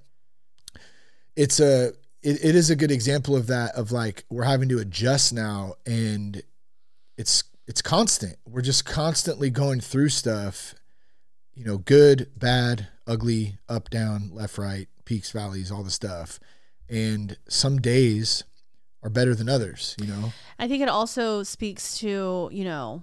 it's 1.35 1.59
a, 1.59 1.89
it, 2.23 2.45
it 2.45 2.55
is 2.55 2.71
a 2.71 2.77
good 2.77 2.93
example 2.93 3.35
of 3.35 3.49
that. 3.49 3.75
Of 3.75 3.91
like 3.91 4.25
we're 4.31 4.45
having 4.45 4.69
to 4.69 4.79
adjust 4.79 5.33
now, 5.33 5.75
and 5.85 6.43
it's 7.19 7.43
it's 7.67 7.83
constant. 7.83 8.37
We're 8.49 8.63
just 8.63 8.85
constantly 8.85 9.51
going 9.51 9.81
through 9.81 10.11
stuff, 10.11 10.75
you 11.55 11.65
know, 11.65 11.79
good, 11.79 12.31
bad, 12.37 12.89
ugly, 13.07 13.59
up, 13.69 13.91
down, 13.91 14.31
left, 14.33 14.59
right, 14.59 14.89
peaks, 15.05 15.31
valleys, 15.31 15.71
all 15.71 15.83
the 15.83 15.91
stuff. 15.91 16.39
And 16.89 17.37
some 17.49 17.81
days 17.81 18.45
are 19.03 19.11
better 19.11 19.35
than 19.35 19.49
others, 19.49 19.97
you 20.01 20.07
know? 20.07 20.33
I 20.59 20.69
think 20.69 20.83
it 20.83 20.89
also 20.89 21.43
speaks 21.43 21.99
to, 21.99 22.49
you 22.53 22.65
know, 22.65 23.03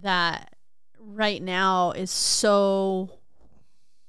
that 0.00 0.54
right 0.98 1.42
now 1.42 1.92
is 1.92 2.10
so 2.10 3.10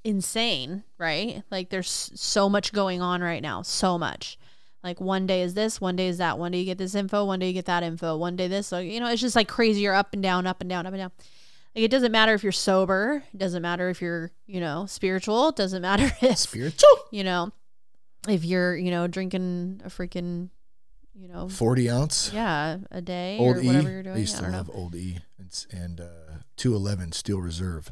insane, 0.04 0.84
right? 0.98 1.44
Like 1.52 1.70
there's 1.70 2.12
so 2.16 2.50
much 2.50 2.74
going 2.74 3.02
on 3.02 3.22
right 3.22 3.42
now, 3.42 3.62
so 3.62 3.98
much. 3.98 4.38
Like 4.84 5.00
one 5.00 5.26
day 5.26 5.42
is 5.44 5.54
this, 5.54 5.80
one 5.80 5.96
day 5.96 6.08
is 6.08 6.18
that. 6.18 6.38
One 6.38 6.52
day 6.52 6.60
you 6.60 6.66
get 6.66 6.78
this 6.78 6.96
info, 6.96 7.26
one 7.26 7.40
day 7.40 7.48
you 7.48 7.54
get 7.54 7.66
that 7.66 7.84
info. 7.84 8.18
One 8.18 8.36
day 8.36 8.48
this, 8.48 8.68
so 8.68 8.80
you 8.80 9.00
know, 9.00 9.10
it's 9.10 9.22
just 9.22 9.36
like 9.36 9.48
crazy. 9.48 9.82
You're 9.82 9.94
up 9.94 10.14
and 10.14 10.22
down, 10.22 10.46
up 10.46 10.62
and 10.62 10.70
down, 10.70 10.86
up 10.86 10.94
and 10.94 11.02
down. 11.02 11.12
Like 11.76 11.86
it 11.86 11.92
doesn't 11.92 12.12
matter 12.12 12.34
if 12.34 12.44
you're 12.44 12.52
sober. 12.52 13.24
It 13.34 13.38
doesn't 13.38 13.62
matter 13.62 13.90
if 13.90 14.02
you're, 14.02 14.32
you 14.46 14.60
know, 14.60 14.86
spiritual. 14.86 15.50
It 15.50 15.56
doesn't 15.56 15.82
matter 15.82 16.12
if 16.22 16.38
spiritual. 16.38 16.90
You 17.12 17.24
know, 17.24 17.52
if 18.28 18.46
you're, 18.46 18.76
you 18.76 18.92
know, 18.92 19.08
drinking 19.08 19.82
a 19.84 19.90
freaking, 19.90 20.50
you 21.16 21.28
know, 21.28 21.50
forty 21.50 21.90
ounce. 21.90 22.32
Yeah, 22.34 22.78
a 22.92 23.02
day 23.02 23.38
old 23.40 23.58
or 23.58 23.62
whatever 23.64 23.90
e. 23.90 23.92
you're 23.94 24.04
doing. 24.04 24.16
I 24.16 24.20
used 24.20 24.38
to 24.38 24.46
I 24.46 24.50
love 24.50 24.68
know. 24.68 24.74
Old 24.76 24.96
E 24.96 25.18
and, 25.40 25.66
and 25.72 26.02
uh, 26.02 26.38
two 26.58 26.76
eleven 26.76 27.12
Steel 27.12 27.40
Reserve. 27.40 27.92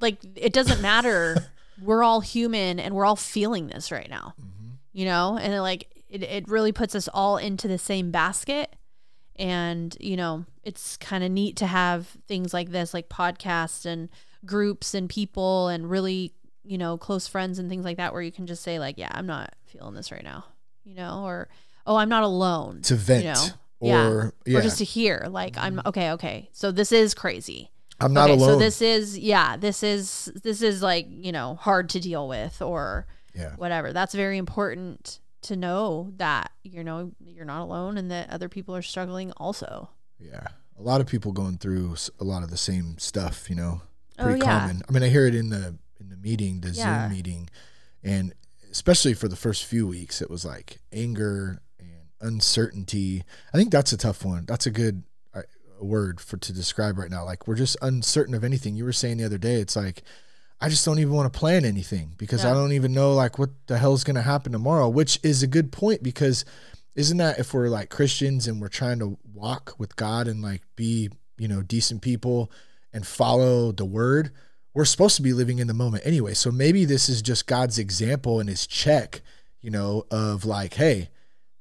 Like 0.00 0.18
it 0.36 0.52
doesn't 0.52 0.82
matter. 0.82 1.50
we're 1.82 2.02
all 2.02 2.20
human 2.20 2.78
and 2.78 2.94
we're 2.94 3.04
all 3.04 3.16
feeling 3.16 3.68
this 3.68 3.90
right 3.90 4.08
now. 4.10 4.34
Mm-hmm. 4.40 4.68
You 4.92 5.04
know, 5.06 5.38
and 5.40 5.54
it, 5.54 5.60
like 5.60 5.88
it, 6.08 6.22
it 6.22 6.48
really 6.48 6.72
puts 6.72 6.94
us 6.94 7.08
all 7.08 7.38
into 7.38 7.68
the 7.68 7.78
same 7.78 8.10
basket 8.10 8.74
and 9.36 9.96
you 10.00 10.16
know 10.16 10.44
it's 10.68 10.98
kind 10.98 11.24
of 11.24 11.30
neat 11.30 11.56
to 11.56 11.66
have 11.66 12.06
things 12.28 12.52
like 12.52 12.70
this 12.70 12.92
like 12.92 13.08
podcasts 13.08 13.86
and 13.86 14.10
groups 14.44 14.92
and 14.92 15.08
people 15.08 15.68
and 15.68 15.88
really 15.88 16.34
you 16.62 16.76
know 16.76 16.98
close 16.98 17.26
friends 17.26 17.58
and 17.58 17.70
things 17.70 17.86
like 17.86 17.96
that 17.96 18.12
where 18.12 18.20
you 18.20 18.30
can 18.30 18.46
just 18.46 18.62
say 18.62 18.78
like 18.78 18.98
yeah 18.98 19.08
i'm 19.12 19.26
not 19.26 19.54
feeling 19.64 19.94
this 19.94 20.12
right 20.12 20.22
now 20.22 20.44
you 20.84 20.94
know 20.94 21.22
or 21.24 21.48
oh 21.86 21.96
i'm 21.96 22.10
not 22.10 22.22
alone 22.22 22.82
to 22.82 22.94
vent 22.94 23.24
you 23.24 23.32
know? 23.32 23.46
or 23.80 24.34
yeah. 24.44 24.52
yeah. 24.52 24.58
or 24.58 24.62
just 24.62 24.76
to 24.76 24.84
hear 24.84 25.26
like 25.30 25.56
i'm 25.56 25.76
mm-hmm. 25.76 25.88
okay 25.88 26.10
okay 26.10 26.50
so 26.52 26.70
this 26.70 26.92
is 26.92 27.14
crazy 27.14 27.70
i'm 27.98 28.12
not 28.12 28.28
okay, 28.28 28.38
alone 28.38 28.50
so 28.50 28.58
this 28.58 28.82
is 28.82 29.18
yeah 29.18 29.56
this 29.56 29.82
is 29.82 30.30
this 30.44 30.60
is 30.60 30.82
like 30.82 31.06
you 31.08 31.32
know 31.32 31.54
hard 31.54 31.88
to 31.88 31.98
deal 31.98 32.28
with 32.28 32.60
or 32.60 33.06
yeah 33.34 33.54
whatever 33.56 33.94
that's 33.94 34.14
very 34.14 34.36
important 34.36 35.18
to 35.40 35.56
know 35.56 36.12
that 36.16 36.50
you 36.62 36.84
know 36.84 37.12
you're 37.24 37.44
not 37.44 37.62
alone 37.62 37.96
and 37.96 38.10
that 38.10 38.30
other 38.30 38.48
people 38.48 38.74
are 38.74 38.82
struggling 38.82 39.32
also. 39.32 39.90
Yeah. 40.18 40.46
A 40.78 40.82
lot 40.82 41.00
of 41.00 41.06
people 41.06 41.32
going 41.32 41.58
through 41.58 41.96
a 42.20 42.24
lot 42.24 42.42
of 42.42 42.50
the 42.50 42.56
same 42.56 42.98
stuff, 42.98 43.50
you 43.50 43.56
know. 43.56 43.82
Oh, 44.18 44.24
Pretty 44.24 44.40
oh, 44.40 44.44
yeah. 44.44 44.60
common. 44.60 44.82
I 44.88 44.92
mean, 44.92 45.02
I 45.02 45.08
hear 45.08 45.26
it 45.26 45.34
in 45.34 45.50
the 45.50 45.76
in 46.00 46.08
the 46.08 46.16
meeting, 46.16 46.60
the 46.60 46.70
yeah. 46.70 47.08
Zoom 47.08 47.16
meeting, 47.16 47.50
and 48.02 48.32
especially 48.70 49.14
for 49.14 49.28
the 49.28 49.36
first 49.36 49.64
few 49.64 49.86
weeks, 49.86 50.22
it 50.22 50.30
was 50.30 50.44
like 50.44 50.78
anger 50.92 51.60
and 51.78 51.88
uncertainty. 52.20 53.24
I 53.52 53.56
think 53.56 53.70
that's 53.70 53.92
a 53.92 53.96
tough 53.96 54.24
one. 54.24 54.44
That's 54.46 54.66
a 54.66 54.70
good 54.70 55.02
uh, 55.34 55.42
word 55.80 56.20
for 56.20 56.36
to 56.36 56.52
describe 56.52 56.98
right 56.98 57.10
now. 57.10 57.24
Like 57.24 57.48
we're 57.48 57.56
just 57.56 57.76
uncertain 57.82 58.34
of 58.34 58.44
anything. 58.44 58.76
You 58.76 58.84
were 58.84 58.92
saying 58.92 59.16
the 59.16 59.24
other 59.24 59.38
day, 59.38 59.56
it's 59.60 59.76
like 59.76 60.02
I 60.60 60.68
just 60.68 60.84
don't 60.84 60.98
even 60.98 61.14
want 61.14 61.32
to 61.32 61.38
plan 61.38 61.64
anything 61.64 62.14
because 62.16 62.44
yeah. 62.44 62.50
I 62.50 62.54
don't 62.54 62.72
even 62.72 62.92
know 62.92 63.14
like 63.14 63.38
what 63.38 63.50
the 63.66 63.78
hell's 63.78 64.04
going 64.04 64.16
to 64.16 64.22
happen 64.22 64.52
tomorrow, 64.52 64.88
which 64.88 65.20
is 65.22 65.42
a 65.42 65.46
good 65.46 65.70
point 65.70 66.02
because 66.02 66.44
isn't 66.94 67.16
that 67.18 67.38
if 67.38 67.54
we're 67.54 67.68
like 67.68 67.90
Christians 67.90 68.46
and 68.46 68.60
we're 68.60 68.68
trying 68.68 68.98
to 68.98 69.18
walk 69.32 69.74
with 69.78 69.96
God 69.96 70.26
and 70.26 70.42
like 70.42 70.62
be, 70.76 71.10
you 71.38 71.48
know, 71.48 71.62
decent 71.62 72.02
people 72.02 72.50
and 72.92 73.06
follow 73.06 73.72
the 73.72 73.84
word, 73.84 74.32
we're 74.74 74.84
supposed 74.84 75.16
to 75.16 75.22
be 75.22 75.32
living 75.32 75.58
in 75.58 75.66
the 75.66 75.74
moment 75.74 76.06
anyway. 76.06 76.34
So 76.34 76.50
maybe 76.50 76.84
this 76.84 77.08
is 77.08 77.22
just 77.22 77.46
God's 77.46 77.78
example 77.78 78.40
and 78.40 78.48
his 78.48 78.66
check, 78.66 79.22
you 79.60 79.70
know, 79.70 80.06
of 80.10 80.44
like, 80.44 80.74
hey, 80.74 81.10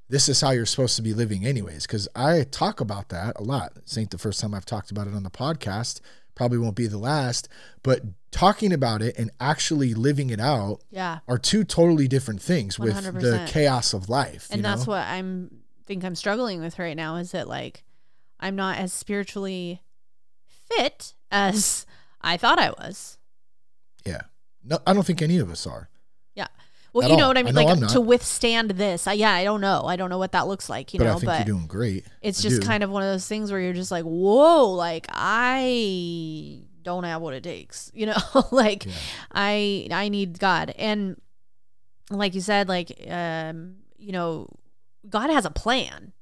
this 0.10 0.30
is 0.30 0.40
how 0.42 0.52
you're 0.52 0.66
supposed 0.66 0.96
to 0.96 1.02
be 1.02 1.13
living 1.13 1.46
anyways. 1.46 1.86
Cause 1.86 2.08
I 2.16 2.44
talk 2.50 2.80
about 2.80 3.10
that 3.10 3.36
a 3.38 3.44
lot. 3.44 3.76
This 3.76 3.98
ain't 3.98 4.12
the 4.12 4.18
first 4.18 4.40
time 4.40 4.54
I've 4.54 4.66
talked 4.66 4.92
about 4.92 5.08
it 5.08 5.13
on 5.13 5.24
the 5.24 5.30
podcast 5.30 6.00
probably 6.38 6.60
won't 6.60 6.76
be 6.76 6.88
the 6.88 7.00
last, 7.00 7.50
but 7.82 8.04
talking 8.32 8.71
about 8.71 9.02
it 9.02 9.17
and 9.17 9.32
actually 9.39 9.95
living 9.95 10.30
it 10.30 10.39
out 10.39 10.82
yeah. 10.91 11.19
are 11.28 11.39
two 11.39 11.63
totally 11.63 12.08
different 12.08 12.41
things 12.41 12.78
100%. 12.78 13.13
with 13.13 13.21
the 13.21 13.43
chaos 13.47 13.91
of 13.93 14.08
life. 14.08 14.47
And 14.52 14.63
that's 14.63 14.86
know? 14.86 14.93
what 14.93 15.08
I'm 15.08 15.50
think 15.88 16.04
I'm 16.04 16.15
struggling 16.15 16.62
with 16.62 16.78
right 16.78 16.95
now 16.95 17.15
is 17.15 17.32
that 17.32 17.47
like 17.47 17.84
I'm 18.39 18.56
not 18.56 18.78
as 18.78 18.93
spiritually 18.93 19.82
fit 20.45 21.15
as 21.32 21.86
I 22.21 22.38
thought 22.38 22.60
I 22.60 22.69
was. 22.69 23.17
Yeah. 24.06 24.21
No, 24.63 24.80
I 24.86 24.93
don't 24.93 25.06
think 25.06 25.21
any 25.21 25.39
of 25.39 25.50
us 25.50 25.65
are. 25.65 25.89
Yeah. 26.36 26.47
Well, 26.93 27.04
At 27.06 27.12
you 27.12 27.17
know 27.17 27.23
all. 27.23 27.30
what 27.30 27.38
I 27.38 27.43
mean. 27.43 27.58
I 27.58 27.63
know 27.63 27.67
like 27.69 27.80
not. 27.80 27.89
to 27.91 28.02
withstand 28.02 28.71
this. 28.71 29.08
I, 29.08 29.13
yeah, 29.13 29.32
I 29.34 29.43
don't 29.43 29.62
know. 29.62 29.84
I 29.86 29.95
don't 29.97 30.10
know 30.10 30.17
what 30.17 30.32
that 30.32 30.47
looks 30.47 30.69
like. 30.69 30.93
You 30.93 31.00
but 31.00 31.04
know, 31.06 31.12
I 31.12 31.15
think 31.15 31.26
but 31.26 31.38
you're 31.47 31.56
doing 31.56 31.67
great. 31.67 32.06
it's 32.21 32.39
I 32.39 32.43
just 32.50 32.62
do. 32.62 32.67
kind 32.67 32.84
of 32.84 32.89
one 32.89 33.04
of 33.04 33.10
those 33.10 33.28
things 33.28 33.52
where 33.52 33.60
you're 33.62 33.73
just 33.73 33.91
like, 33.91 34.04
whoa, 34.06 34.71
like 34.71 35.06
I 35.10 36.62
don't 36.84 37.04
have 37.04 37.21
what 37.21 37.34
it 37.34 37.43
takes. 37.43 37.91
You 37.97 38.08
know, 38.08 38.15
like 38.52 38.86
Yeah. 38.86 38.91
I 39.32 39.88
I 39.91 40.10
need 40.10 40.39
God. 40.39 40.73
And 40.78 41.19
like 42.10 42.34
you 42.36 42.41
said, 42.41 42.67
like 42.69 42.91
um, 43.10 43.76
you 43.97 44.12
know, 44.12 44.47
God 45.10 45.30
has 45.30 45.45
a 45.45 45.52
plan, 45.52 46.13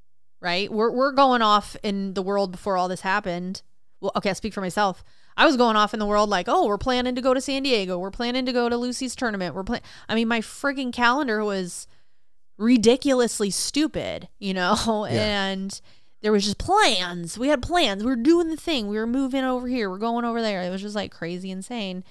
right? 0.42 0.72
We're 0.72 0.92
we're 0.92 1.12
going 1.12 1.42
off 1.42 1.76
in 1.84 2.14
the 2.16 2.22
world 2.24 2.52
before 2.52 2.76
all 2.78 2.88
this 2.88 3.02
happened. 3.02 3.62
Well, 4.02 4.12
okay, 4.16 4.32
I 4.32 4.34
speak 4.34 4.54
for 4.54 4.62
myself. 4.62 5.04
I 5.38 5.46
was 5.46 5.58
going 5.58 5.76
off 5.76 5.94
in 5.94 6.00
the 6.00 6.06
world 6.06 6.30
like, 6.30 6.48
oh, 6.48 6.66
we're 6.68 6.78
planning 6.78 7.16
to 7.16 7.22
go 7.22 7.34
to 7.34 7.42
San 7.42 7.64
Diego. 7.64 7.98
We're 8.00 8.12
planning 8.12 8.46
to 8.46 8.54
go 8.54 8.70
to 8.70 8.78
Lucy's 8.78 9.16
tournament. 9.16 9.54
We're 9.56 9.64
plan. 9.64 9.82
I 10.08 10.16
mean, 10.16 10.28
my 10.28 10.40
frigging 10.42 10.94
calendar 10.94 11.44
was 11.44 11.88
ridiculously 12.58 13.50
stupid, 13.50 14.30
you 14.40 14.54
know, 14.54 15.06
Yeah. 15.12 15.48
and 15.48 15.82
there 16.22 16.32
was 16.32 16.46
just 16.46 16.58
plans. 16.58 17.38
We 17.38 17.50
had 17.50 17.62
plans. 17.62 18.04
We 18.04 18.10
were 18.10 18.16
doing 18.16 18.50
the 18.50 18.58
thing. 18.58 18.88
We 18.88 18.98
were 18.98 19.06
moving 19.08 19.44
over 19.44 19.68
here. 19.68 19.90
We're 19.90 19.98
going 19.98 20.26
over 20.26 20.42
there. 20.42 20.62
It 20.64 20.70
was 20.70 20.82
just 20.82 20.96
like 20.96 21.12
crazy 21.12 21.52
insane. 21.52 22.04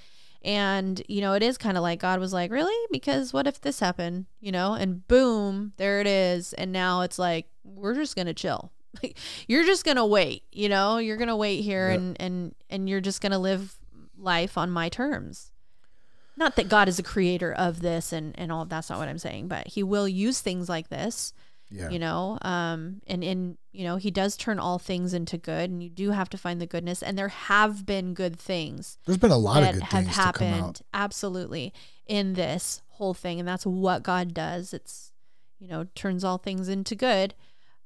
And, 0.43 1.01
you 1.09 1.23
know, 1.23 1.33
it 1.33 1.43
is 1.43 1.57
kind 1.57 1.79
of 1.79 1.83
like 1.83 2.01
God 2.01 2.21
was 2.21 2.35
like, 2.35 2.51
really? 2.51 2.75
Because 2.93 3.33
what 3.33 3.47
if 3.47 3.63
this 3.63 3.81
happened, 3.81 4.27
you 4.41 4.53
know? 4.53 4.75
And 4.75 5.09
boom, 5.09 5.73
there 5.79 6.03
it 6.03 6.07
is. 6.07 6.53
And 6.53 6.71
now 6.71 7.01
it's 7.01 7.19
like, 7.19 7.47
we're 7.65 7.95
just 7.95 8.15
going 8.15 8.27
to 8.27 8.35
chill. 8.35 8.71
Like, 9.03 9.19
you're 9.49 9.65
just 9.65 9.85
going 9.85 9.97
to 9.97 10.05
wait, 10.07 10.45
you 10.53 10.69
know? 10.69 10.99
You're 10.99 11.17
going 11.17 11.29
to 11.29 11.37
wait 11.37 11.63
here 11.63 11.89
Yeah. 11.91 11.95
and, 11.97 12.21
and, 12.21 12.55
and 12.71 12.89
you're 12.89 13.01
just 13.01 13.21
going 13.21 13.33
to 13.33 13.39
live 13.39 13.77
life 14.17 14.57
on 14.57 14.71
my 14.71 14.89
terms. 14.89 15.51
Not 16.37 16.57
that 16.57 16.69
God 16.69 16.89
is 16.89 16.99
a 16.99 17.03
creator 17.03 17.53
of 17.53 17.81
this 17.81 18.13
and, 18.13 18.39
and 18.39 18.51
all 18.51 18.65
that's 18.65 18.91
not 18.91 18.99
what 18.99 19.09
I'm 19.09 19.19
saying, 19.19 19.49
but 19.49 19.69
he 19.69 19.83
will 19.83 20.09
use 20.09 20.41
things 20.41 20.69
like 20.69 20.89
this 20.89 21.33
yeah. 21.71 21.89
you 21.89 21.99
know 21.99 22.39
um 22.43 23.01
and 23.07 23.25
and 23.25 23.57
you 23.73 23.85
know 23.85 23.97
he 23.97 24.11
does 24.11 24.37
turn 24.37 24.59
all 24.59 24.79
things 24.79 25.15
into 25.15 25.37
good 25.39 25.71
and 25.71 25.83
you 25.83 25.89
do 25.89 26.11
have 26.11 26.29
to 26.31 26.39
find 26.39 26.61
the 26.61 26.67
goodness 26.67 27.03
and 27.03 27.17
there 27.19 27.29
have 27.29 27.87
been 27.87 28.15
good 28.15 28.39
things 28.39 28.99
There's 29.07 29.19
been 29.19 29.31
a 29.31 29.37
lot 29.39 29.63
of 29.63 29.73
good 29.75 29.83
have 29.85 30.05
things 30.05 30.15
to 30.17 30.21
come 30.21 30.27
out. 30.27 30.35
happened 30.59 30.81
absolutely 30.93 31.73
in 32.07 32.35
this 32.35 32.83
whole 32.91 33.15
thing 33.15 33.39
and 33.41 33.49
that's 33.49 33.65
what 33.67 34.03
god 34.03 34.35
does 34.35 34.73
it's 34.75 35.13
you 35.59 35.67
know 35.67 35.87
turns 35.95 36.23
all 36.23 36.39
things 36.39 36.69
into 36.69 36.95
good 36.95 37.35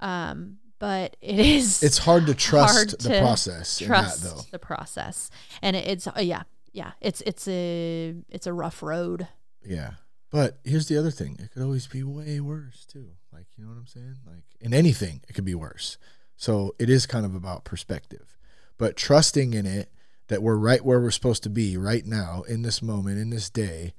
um 0.01 0.59
but 0.79 1.17
it 1.21 1.38
is 1.38 1.83
It's 1.83 1.99
hard 1.99 2.27
to 2.27 2.35
trust 2.49 2.75
hard 2.75 2.88
the 2.91 3.09
to 3.11 3.21
process 3.21 3.79
trust 3.79 4.23
in 4.23 4.29
that 4.31 4.37
though. 4.37 4.43
the 4.51 4.59
process 4.59 5.31
and 5.62 5.75
it's 5.77 6.07
uh, 6.07 6.12
yeah 6.21 6.43
yeah 6.73 6.93
it's 7.01 7.21
it's 7.23 7.47
a 7.49 8.14
it's 8.29 8.47
a 8.47 8.53
rough 8.53 8.83
road 8.83 9.29
Yeah. 9.64 9.93
But 10.31 10.59
here's 10.62 10.88
the 10.88 10.99
other 10.99 11.11
thing. 11.11 11.37
It 11.38 11.53
could 11.53 11.62
always 11.62 11.87
be 11.87 12.03
way 12.03 12.38
worse 12.38 12.85
too. 12.85 13.12
Like, 13.33 13.47
you 13.57 13.64
know 13.64 13.71
what 13.71 13.79
I'm 13.79 13.87
saying? 13.87 14.17
Like 14.27 14.45
in 14.61 14.75
anything, 14.75 15.23
it 15.27 15.33
could 15.33 15.47
be 15.47 15.55
worse. 15.55 15.97
So 16.37 16.75
it 16.79 16.91
is 16.91 17.07
kind 17.07 17.25
of 17.25 17.35
about 17.35 17.64
perspective. 17.64 18.37
But 18.77 18.95
trusting 18.95 19.55
in 19.55 19.64
it 19.64 19.91
that 20.27 20.43
we're 20.43 20.57
right 20.59 20.85
where 20.85 21.01
we're 21.01 21.11
supposed 21.12 21.43
to 21.45 21.49
be 21.49 21.79
right 21.79 22.05
now 22.05 22.43
in 22.47 22.61
this 22.61 22.83
moment, 22.83 23.19
in 23.19 23.31
this 23.31 23.49
day. 23.49 23.95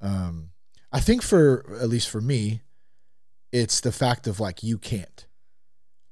Um, 0.00 0.50
I 0.90 0.98
think 0.98 1.22
for 1.22 1.64
at 1.80 1.88
least 1.88 2.08
for 2.10 2.20
me, 2.20 2.62
it's 3.52 3.80
the 3.80 3.92
fact 3.92 4.26
of 4.26 4.40
like 4.40 4.64
you 4.64 4.78
can't. 4.78 5.26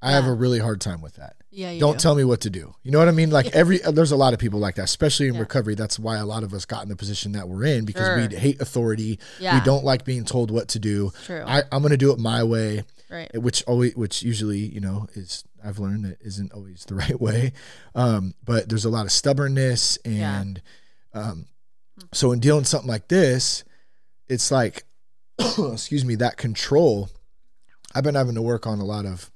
I 0.03 0.13
have 0.13 0.27
a 0.27 0.33
really 0.35 0.59
hard 0.59 0.81
time 0.81 1.01
with 1.01 1.15
that. 1.17 1.37
yeah 1.51 1.71
you 1.71 1.81
don't 1.81 1.95
do. 1.95 1.99
tell 2.01 2.15
me 2.15 2.23
what 2.23 2.43
to 2.43 2.51
do. 2.51 2.75
You 2.83 2.91
know 2.93 2.99
what 2.99 3.09
I 3.09 3.13
mean? 3.13 3.31
Like 3.31 3.47
every 3.55 3.79
there's 3.79 4.13
a 4.13 4.17
lot 4.17 4.35
of 4.35 4.39
people 4.39 4.61
like 4.61 4.75
that, 4.77 4.85
especially 4.85 5.29
in 5.29 5.35
Yeah. 5.35 5.41
recovery. 5.41 5.75
That's 5.75 5.99
why 5.99 6.17
a 6.19 6.27
lot 6.27 6.43
of 6.43 6.53
us 6.53 6.65
got 6.67 6.83
in 6.83 6.89
the 6.91 6.97
position 6.97 7.33
that 7.33 7.49
we're 7.49 7.65
in 7.65 7.85
because 7.87 8.07
Sure. 8.07 8.29
we 8.29 8.37
hate 8.37 8.61
authority. 8.61 9.19
Yeah. 9.41 9.59
We 9.59 9.65
don't 9.65 9.85
like 9.85 10.05
being 10.05 10.25
told 10.25 10.51
what 10.51 10.69
to 10.69 10.79
do. 10.79 11.13
true 11.25 11.43
I, 11.47 11.63
I'm 11.73 11.83
gonna 11.83 11.97
do 11.97 12.13
it 12.13 12.19
my 12.19 12.45
way, 12.45 12.85
right 13.11 13.31
which 13.43 13.63
always 13.65 13.97
which 13.97 14.23
usually, 14.23 14.59
you 14.59 14.81
know, 14.81 15.07
is 15.15 15.45
I've 15.65 15.79
learned 15.79 16.05
that 16.05 16.19
isn't 16.21 16.53
always 16.53 16.85
the 16.85 16.95
right 17.05 17.21
way. 17.21 17.53
Um, 17.95 18.35
but 18.45 18.69
there's 18.69 18.85
a 18.85 18.91
lot 18.91 19.07
of 19.07 19.13
stubbornness 19.13 19.99
Yeah. 20.05 20.41
and 20.41 20.63
um 21.15 21.47
so 22.13 22.33
in 22.33 22.41
dealing 22.41 22.61
with 22.61 22.69
something 22.69 22.91
like 22.91 23.09
this, 23.09 23.65
it's 24.29 24.51
like 24.51 24.85
excuse 25.73 26.05
me, 26.05 26.15
that 26.17 26.37
control. 26.37 27.09
I've 27.95 28.05
been 28.05 28.15
having 28.15 28.35
to 28.35 28.43
work 28.43 28.67
on 28.67 28.79
a 28.79 28.85
lot 28.85 29.07
of 29.07 29.31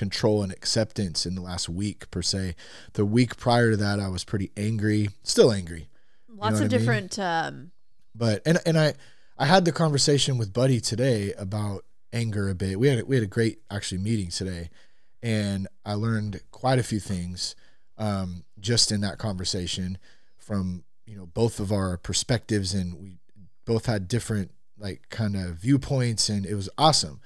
control 0.00 0.42
and 0.42 0.50
acceptance 0.50 1.26
in 1.26 1.34
the 1.34 1.42
last 1.42 1.68
week 1.68 2.10
per 2.10 2.22
se. 2.22 2.54
The 2.94 3.04
week 3.04 3.36
prior 3.36 3.72
to 3.72 3.76
that, 3.76 4.00
I 4.00 4.08
was 4.08 4.24
pretty 4.24 4.50
angry, 4.56 5.10
still 5.22 5.52
angry, 5.52 5.90
lots 6.26 6.54
what 6.54 6.62
I 6.62 6.64
of 6.64 6.72
mean? 6.72 6.78
different 6.78 7.18
um 7.18 7.70
but 8.14 8.40
and 8.46 8.58
and 8.64 8.78
I 8.78 8.94
I 9.38 9.44
had 9.44 9.66
the 9.66 9.72
conversation 9.72 10.38
with 10.38 10.54
Buddy 10.54 10.80
today 10.80 11.34
about 11.34 11.84
anger 12.14 12.48
a 12.48 12.54
bit. 12.54 12.80
We 12.80 12.88
had 12.88 13.00
a, 13.00 13.04
we 13.04 13.16
had 13.16 13.22
a 13.22 13.36
great 13.38 13.58
actually 13.70 14.00
meeting 14.00 14.30
today, 14.30 14.70
and 15.22 15.68
I 15.84 15.94
learned 15.94 16.40
quite 16.50 16.78
a 16.78 16.82
few 16.82 17.00
things 17.00 17.54
um, 17.98 18.44
just 18.58 18.90
in 18.90 19.02
that 19.02 19.18
conversation 19.18 19.98
from 20.38 20.84
you 21.06 21.16
know 21.16 21.26
both 21.26 21.60
of 21.60 21.72
our 21.72 21.98
perspectives, 21.98 22.72
and 22.72 22.94
we 22.94 23.18
both 23.66 23.84
had 23.84 24.08
different 24.08 24.50
like 24.78 25.02
kind 25.10 25.36
of 25.36 25.56
viewpoints, 25.56 26.30
and 26.30 26.46
it 26.46 26.54
was 26.54 26.70
awesome. 26.78 27.20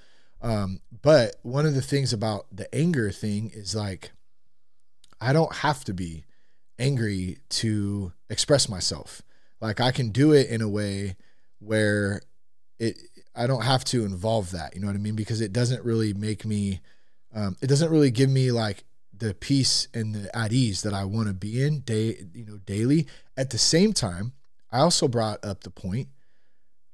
Um, 0.44 0.80
but 1.02 1.36
one 1.42 1.64
of 1.64 1.74
the 1.74 1.82
things 1.82 2.12
about 2.12 2.46
the 2.52 2.72
anger 2.72 3.10
thing 3.10 3.50
is 3.54 3.74
like 3.74 4.12
I 5.18 5.32
don't 5.32 5.54
have 5.56 5.84
to 5.84 5.94
be 5.94 6.24
angry 6.78 7.38
to 7.48 8.12
express 8.28 8.68
myself. 8.68 9.22
Like 9.62 9.80
I 9.80 9.90
can 9.90 10.10
do 10.10 10.32
it 10.32 10.48
in 10.48 10.60
a 10.60 10.68
way 10.68 11.16
where 11.60 12.20
it 12.78 12.98
I 13.34 13.46
don't 13.46 13.64
have 13.64 13.84
to 13.86 14.04
involve 14.04 14.50
that. 14.50 14.74
You 14.74 14.82
know 14.82 14.86
what 14.86 14.96
I 14.96 14.98
mean? 14.98 15.16
Because 15.16 15.40
it 15.40 15.52
doesn't 15.52 15.82
really 15.82 16.12
make 16.12 16.44
me 16.44 16.80
um, 17.34 17.56
it 17.62 17.68
doesn't 17.68 17.90
really 17.90 18.10
give 18.10 18.28
me 18.28 18.52
like 18.52 18.84
the 19.16 19.32
peace 19.32 19.88
and 19.94 20.14
the 20.14 20.36
at 20.36 20.52
ease 20.52 20.82
that 20.82 20.92
I 20.92 21.04
want 21.04 21.28
to 21.28 21.34
be 21.34 21.62
in 21.62 21.80
day 21.80 22.18
you 22.34 22.44
know 22.44 22.58
daily. 22.66 23.06
At 23.34 23.48
the 23.48 23.58
same 23.58 23.94
time, 23.94 24.34
I 24.70 24.80
also 24.80 25.08
brought 25.08 25.42
up 25.42 25.64
the 25.64 25.70
point 25.70 26.08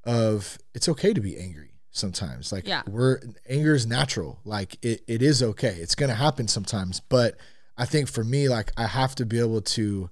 of 0.05 0.57
it's 0.73 0.89
okay 0.89 1.13
to 1.13 1.21
be 1.21 1.37
angry 1.37 1.71
sometimes. 1.91 2.53
Like 2.53 2.67
Yeah. 2.67 2.83
we're 2.87 3.21
anger 3.49 3.75
is 3.75 3.87
natural. 3.87 4.41
Like 4.45 4.77
it, 4.85 5.03
it 5.07 5.23
is 5.23 5.43
okay. 5.43 5.77
It's 5.81 5.95
gonna 5.95 6.15
happen 6.15 6.49
sometimes. 6.49 7.01
But 7.01 7.37
I 7.77 7.85
think 7.87 8.09
for 8.09 8.25
me, 8.25 8.49
like 8.49 8.73
I 8.77 8.87
have 8.87 9.15
to 9.17 9.27
be 9.27 9.39
able 9.39 9.63
to 9.63 10.11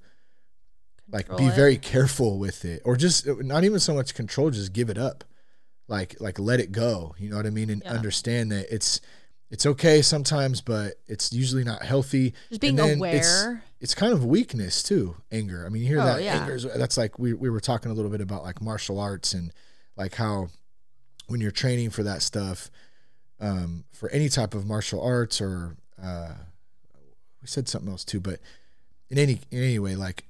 like 1.10 1.34
be 1.36 1.46
it. 1.46 1.54
very 1.54 1.76
careful 1.78 2.38
with 2.38 2.64
it. 2.64 2.82
Or 2.84 2.96
just 2.96 3.26
not 3.26 3.64
even 3.64 3.80
so 3.80 3.94
much 3.94 4.14
control, 4.14 4.50
just 4.50 4.72
give 4.72 4.90
it 4.90 4.98
up. 4.98 5.24
Like 5.86 6.16
like 6.20 6.38
let 6.38 6.60
it 6.60 6.72
go. 6.72 7.14
You 7.18 7.30
know 7.30 7.36
what 7.36 7.46
I 7.46 7.50
mean? 7.50 7.70
And 7.70 7.82
Yeah. 7.84 7.92
understand 7.92 8.52
that 8.52 8.72
it's 8.74 9.00
it's 9.50 9.64
okay 9.64 10.02
sometimes, 10.02 10.60
but 10.60 10.94
it's 11.06 11.32
usually 11.32 11.64
not 11.64 11.82
healthy. 11.82 12.34
just 12.50 12.60
being 12.60 12.78
And 12.78 12.98
aware 12.98 13.62
It's, 13.80 13.92
it's 13.92 13.94
kind 13.94 14.12
of 14.12 14.22
weakness 14.26 14.82
too, 14.82 15.16
anger. 15.32 15.64
I 15.64 15.70
mean, 15.70 15.80
you 15.82 15.88
hear 15.88 16.00
Oh, 16.02 16.04
that 16.04 16.22
yeah. 16.22 16.40
anger 16.42 16.54
is 16.54 16.66
that's 16.76 16.98
like 16.98 17.18
we 17.18 17.32
we 17.32 17.48
were 17.48 17.60
talking 17.60 17.90
a 17.90 17.94
little 17.94 18.10
bit 18.10 18.20
about 18.20 18.42
like 18.42 18.60
martial 18.60 18.98
arts 19.00 19.32
and 19.32 19.50
like 19.96 20.14
how 20.16 20.48
when 21.28 21.40
you're 21.40 21.50
training 21.52 21.90
for 21.90 22.02
that 22.02 22.20
stuff, 22.22 22.70
um, 23.40 23.84
for 23.92 24.08
any 24.10 24.28
type 24.28 24.54
of 24.54 24.66
martial 24.66 25.00
arts 25.00 25.40
or 25.40 25.76
uh, 26.02 26.32
we 27.40 27.46
said 27.46 27.68
something 27.68 27.90
else 27.90 28.04
too, 28.04 28.20
but 28.20 28.40
in 29.08 29.16
any 29.18 29.40
in 29.50 29.62
any 29.62 29.78
way, 29.78 29.94
like 29.94 30.24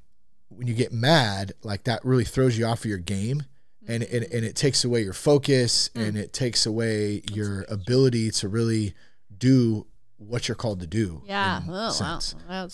when 0.48 0.66
you 0.66 0.74
get 0.74 0.92
mad, 0.92 1.52
like 1.62 1.84
that 1.84 2.04
really 2.04 2.24
throws 2.24 2.58
you 2.58 2.66
off 2.66 2.80
of 2.80 2.84
your 2.86 2.98
game. 2.98 3.44
And, 3.90 4.02
and, 4.02 4.24
and 4.24 4.44
it 4.44 4.54
takes 4.54 4.84
away 4.84 5.00
your 5.02 5.14
focus 5.14 5.88
Mm. 5.94 6.08
and 6.08 6.16
it 6.18 6.34
takes 6.34 6.66
away 6.66 7.22
your 7.32 7.64
ability 7.70 8.30
to 8.32 8.46
really 8.48 8.94
do 9.38 9.86
what 10.18 10.46
you're 10.46 10.54
called 10.56 10.80
to 10.80 10.86
do. 10.86 11.22
yeah 11.24 11.62
oh 11.66 11.92
wow 12.48 12.68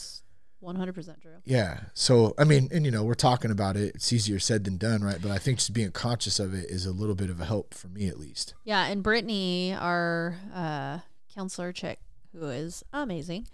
sense. 0.64 0.79
that's 0.96 1.07
100% 1.18 1.22
true 1.22 1.33
Yeah. 1.44 1.81
So, 1.94 2.35
I 2.38 2.44
mean, 2.44 2.68
and 2.72 2.85
you 2.85 2.90
know, 2.90 3.03
we're 3.05 3.14
talking 3.14 3.50
about 3.50 3.77
it. 3.77 3.94
It's 3.96 4.12
easier 4.12 4.38
said 4.38 4.64
than 4.64 4.77
done, 4.77 5.03
right? 5.03 5.18
But 5.20 5.31
I 5.31 5.38
think 5.38 5.59
just 5.59 5.72
being 5.72 5.90
conscious 5.92 6.38
of 6.38 6.55
it 6.55 6.70
is 6.70 6.87
a 6.87 6.92
little 6.92 7.14
bit 7.14 7.31
of 7.31 7.40
a 7.40 7.44
help 7.44 7.74
for 7.74 7.88
me, 7.88 8.09
at 8.09 8.18
least. 8.18 8.55
Yeah, 8.64 8.87
and 8.87 9.03
Brittany, 9.03 9.74
our 9.74 10.37
uh, 10.55 10.98
counselor 11.35 11.72
chick, 11.72 11.98
who 12.33 12.46
is 12.48 12.83
amazing, 12.92 13.46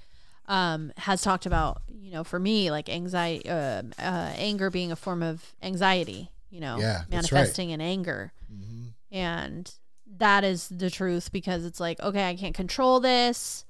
um, 0.47 0.93
has 0.97 1.23
talked 1.23 1.47
about 1.47 1.83
you 1.89 2.11
know 2.13 2.25
for 2.25 2.39
me 2.39 2.71
like 2.71 2.89
anxiety, 2.89 3.49
uh, 3.49 3.83
uh, 3.99 4.33
anger 4.37 4.71
being 4.71 4.91
a 4.93 4.97
form 4.97 5.23
of 5.23 5.55
anxiety. 5.63 6.31
You 6.51 6.61
know, 6.61 6.79
Yeah, 6.79 7.03
that's 7.09 7.31
right. 7.31 7.39
manifesting 7.39 7.71
in 7.71 7.81
anger, 7.81 8.33
Mm-hmm. 8.53 9.15
and 9.17 9.73
that 10.19 10.43
is 10.43 10.69
the 10.69 10.91
truth 10.91 11.31
because 11.31 11.65
it's 11.65 11.79
like 11.79 12.01
okay, 12.01 12.29
I 12.29 12.35
can't 12.37 12.55
control 12.55 12.99
this. 13.01 13.65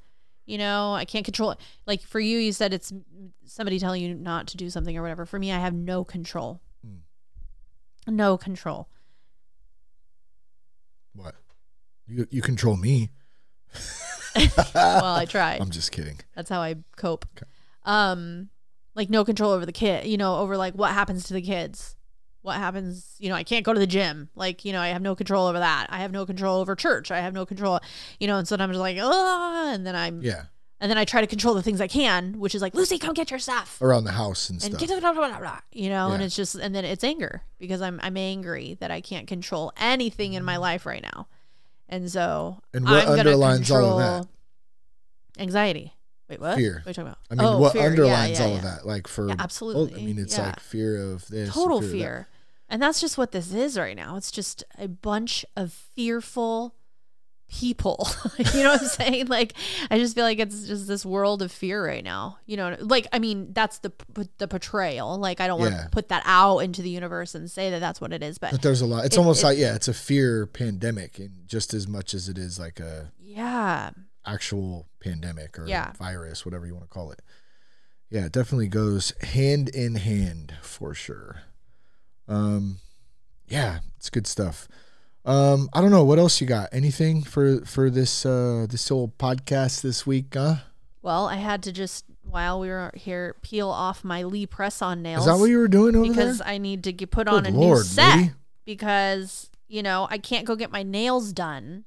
You 0.51 0.59
know, 0.59 0.93
I 0.95 1.05
can't 1.05 1.25
control 1.25 1.53
it. 1.53 1.59
Like 1.87 2.03
for 2.03 2.19
you, 2.19 2.39
you 2.39 2.53
said 2.53 2.75
it's 2.75 2.93
somebody 3.45 3.79
telling 3.79 4.03
you 4.03 4.15
not 4.15 4.49
to 4.49 4.57
do 4.57 4.69
something 4.69 4.97
or 4.97 5.03
whatever. 5.03 5.25
For 5.25 5.39
me, 5.39 5.53
I 5.53 5.61
have 5.61 5.73
no 5.73 6.03
control. 6.03 6.61
Mm. 6.85 6.99
No 8.09 8.37
control. 8.37 8.89
What? 11.15 11.37
You, 12.09 12.27
you 12.31 12.43
control 12.43 12.77
me. 12.77 13.11
well, 14.75 15.15
I 15.15 15.25
try. 15.25 15.57
I'm 15.61 15.71
just 15.71 15.93
kidding. 15.93 16.19
That's 16.35 16.51
how 16.51 16.61
I 16.61 16.75
cope. 16.97 17.27
Okay. 17.37 17.49
Um, 17.85 18.49
like 18.97 19.09
no 19.09 19.25
control 19.25 19.53
over 19.53 19.65
the 19.65 19.73
kid, 19.73 20.07
you 20.07 20.17
know, 20.17 20.37
over 20.39 20.57
like 20.57 20.75
what 20.75 20.91
happens 20.91 21.25
to 21.29 21.33
the 21.33 21.43
kids. 21.43 21.97
What 22.43 22.57
happens 22.57 23.15
you 23.19 23.29
know 23.29 23.35
i 23.35 23.43
can't 23.43 23.65
go 23.65 23.73
to 23.73 23.81
the 23.81 23.87
gym 23.87 24.29
like 24.35 24.65
you 24.65 24.73
know 24.73 24.81
i 24.81 24.89
have 24.89 25.03
no 25.03 25.15
control 25.15 25.47
over 25.47 25.59
that 25.59 25.87
i 25.91 25.99
have 25.99 26.13
no 26.13 26.25
control 26.25 26.61
over 26.61 26.75
church 26.75 27.11
i 27.11 27.21
have 27.21 27.35
no 27.35 27.45
control 27.45 27.81
you 28.19 28.27
know 28.27 28.39
and 28.39 28.49
sometimes 28.49 28.77
I'm 28.77 28.81
like 28.81 28.99
oh 29.01 29.71
and 29.73 29.87
then 29.87 29.95
i'm 29.95 30.23
Yeah. 30.23 30.45
and 30.81 30.91
then 30.91 30.99
i 30.99 31.05
try 31.05 31.21
to 31.21 31.27
control 31.27 31.55
the 31.55 31.63
things 31.63 31.81
i 31.81 31.87
can 31.89 32.39
which 32.39 32.55
is 32.55 32.63
like 32.63 32.75
lucy 32.75 32.99
come 32.99 33.15
get 33.15 33.31
your 33.31 33.41
stuff 33.41 33.81
Around 33.81 34.05
the 34.05 34.13
house 34.13 34.49
and 34.49 34.57
and 34.63 34.75
stuff. 34.75 34.81
get 34.81 35.01
blah, 35.01 35.13
blah, 35.13 35.29
blah, 35.29 35.39
blah, 35.39 35.61
you 35.73 35.91
know 35.91 36.13
and 36.13 36.23
it's 36.23 36.37
just 36.37 36.55
and 36.55 36.75
then 36.75 36.85
it's 36.85 37.05
anger 37.05 37.43
because 37.59 37.83
i'm 37.83 38.01
i'm 38.03 38.17
angry 38.17 38.77
that 38.81 38.91
i 38.91 39.01
can't 39.01 39.27
control 39.27 39.73
anything 39.77 40.33
in 40.35 40.45
my 40.45 40.57
mm. 40.57 40.61
life 40.61 40.87
right 40.87 41.03
now 41.03 41.27
and 41.91 42.11
so. 42.11 42.63
And 42.73 42.85
what 42.85 43.09
I'm 43.09 43.19
underlines 43.19 43.71
all 43.71 43.99
of 43.99 44.23
that? 44.23 44.29
anxiety 45.39 45.95
wait 46.31 46.41
what 46.41 46.57
Fear. 46.57 46.83
what 46.85 46.87
are 46.87 46.91
you 46.91 46.95
talking 46.95 47.03
about 47.09 47.19
I 47.31 47.35
mean, 47.35 47.45
Oh, 47.47 47.59
what 47.59 47.73
fear. 47.75 47.83
Underlines 47.83 48.39
yeah, 48.39 48.45
all 48.47 48.51
yeah. 48.53 48.57
of 48.59 48.63
that? 48.63 48.87
Like 48.87 49.07
for 49.09 49.29
Yeah, 49.29 49.35
absolutely. 49.39 50.01
I 50.01 50.05
mean, 50.05 50.19
it's 50.19 50.37
Yeah. 50.39 50.47
like 50.47 50.61
fear 50.61 50.97
of 51.13 51.27
this, 51.29 51.53
total 51.53 51.81
fear. 51.83 51.91
fear. 51.91 52.29
And 52.69 52.81
that's 52.81 53.01
just 53.01 53.19
what 53.19 53.33
this 53.33 53.53
is 53.53 53.77
right 53.77 53.97
now. 53.97 54.17
It's 54.17 54.31
just 54.31 54.63
a 54.79 54.87
bunch 54.89 55.45
of 55.57 55.73
fearful 55.73 56.75
people. 57.49 58.09
you 58.39 58.63
know 58.63 58.71
what 58.71 58.83
I'm 58.83 58.87
saying? 59.01 59.27
Like 59.27 59.55
I 59.91 59.99
just 59.99 60.15
feel 60.15 60.23
like 60.25 60.39
it's 60.39 60.69
just 60.69 60.87
this 60.87 61.05
world 61.05 61.43
of 61.43 61.51
fear 61.51 61.85
right 61.85 62.05
now. 62.05 62.39
You 62.47 62.57
know, 62.57 62.77
like 62.79 63.09
I 63.13 63.19
mean, 63.19 63.53
that's 63.53 63.79
the 63.81 63.93
the 64.39 64.47
portrayal. 64.47 65.19
Like 65.19 65.41
I 65.41 65.49
don't 65.49 65.59
want 65.59 65.73
Yeah. 65.75 65.83
to 65.85 65.91
put 65.91 66.11
that 66.11 66.23
out 66.27 66.59
into 66.61 66.81
the 66.81 66.91
universe 66.91 67.35
and 67.35 67.51
say 67.51 67.71
that 67.71 67.81
that's 67.81 68.01
what 68.01 68.13
it 68.13 68.23
is, 68.23 68.39
but 68.39 68.53
But 68.53 68.63
there's 68.63 68.81
a 68.83 68.87
lot. 68.87 69.05
It's 69.05 69.17
It- 69.17 69.19
almost 69.19 69.43
it- 69.43 69.47
like 69.47 69.59
yeah, 69.59 69.75
it's 69.75 69.89
a 69.89 69.95
fear 69.95 70.47
pandemic, 70.47 71.19
and 71.19 71.43
just 71.47 71.75
as 71.75 71.89
much 71.89 72.15
as 72.15 72.29
it 72.29 72.39
is 72.39 72.59
like 72.61 72.79
a 72.79 73.11
yeah. 73.21 73.91
Actual 74.33 74.89
pandemic 75.01 75.59
or 75.59 75.67
Yeah. 75.67 75.93
virus, 75.99 76.45
whatever 76.45 76.67
you 76.67 76.75
want 76.75 76.85
to 76.85 76.93
call 76.95 77.11
it. 77.13 77.21
Yeah, 78.11 78.27
it 78.27 78.33
definitely 78.33 78.69
goes 78.69 79.13
hand 79.23 79.69
in 79.69 79.95
hand 79.97 80.55
for 80.63 80.95
sure. 80.95 81.43
Um, 82.29 82.79
yeah, 83.49 83.81
it's 83.97 84.11
good 84.11 84.27
stuff. 84.27 84.69
Um, 85.25 85.69
I 85.73 85.81
don't 85.81 85.91
know 85.91 86.05
what 86.05 86.19
else 86.19 86.41
you 86.41 86.47
got. 86.47 86.69
Anything 86.73 87.23
for 87.23 87.61
for 87.65 87.91
this 87.91 88.25
uh 88.25 88.67
this 88.69 88.89
whole 88.89 89.13
podcast 89.19 89.83
this 89.83 90.07
week? 90.07 90.35
Huh? 90.35 90.57
Well, 91.03 91.27
I 91.29 91.37
had 91.37 91.63
to 91.65 91.73
just 91.73 92.05
while 92.23 92.59
we 92.61 92.69
were 92.69 92.91
here 92.95 93.35
peel 93.43 93.69
off 93.69 94.03
my 94.05 94.23
Lee 94.23 94.47
press 94.47 94.81
on 94.83 95.03
nails. 95.03 95.21
Is 95.21 95.27
that 95.27 95.39
what 95.39 95.51
you 95.51 95.59
were 95.59 95.69
doing 95.69 95.95
over 95.97 96.09
because 96.09 96.39
there? 96.39 96.49
I 96.49 96.59
need 96.59 96.85
to 96.85 96.93
get 96.93 97.11
put 97.11 97.29
on 97.29 97.45
a 97.47 97.51
Lord, 97.51 97.79
new 97.79 97.85
set 97.85 98.17
lady. 98.17 98.33
because 98.65 99.51
you 99.69 99.83
know 99.83 100.07
I 100.11 100.19
can't 100.19 100.47
go 100.47 100.57
get 100.57 100.71
my 100.73 100.83
nails 100.83 101.33
done. 101.33 101.85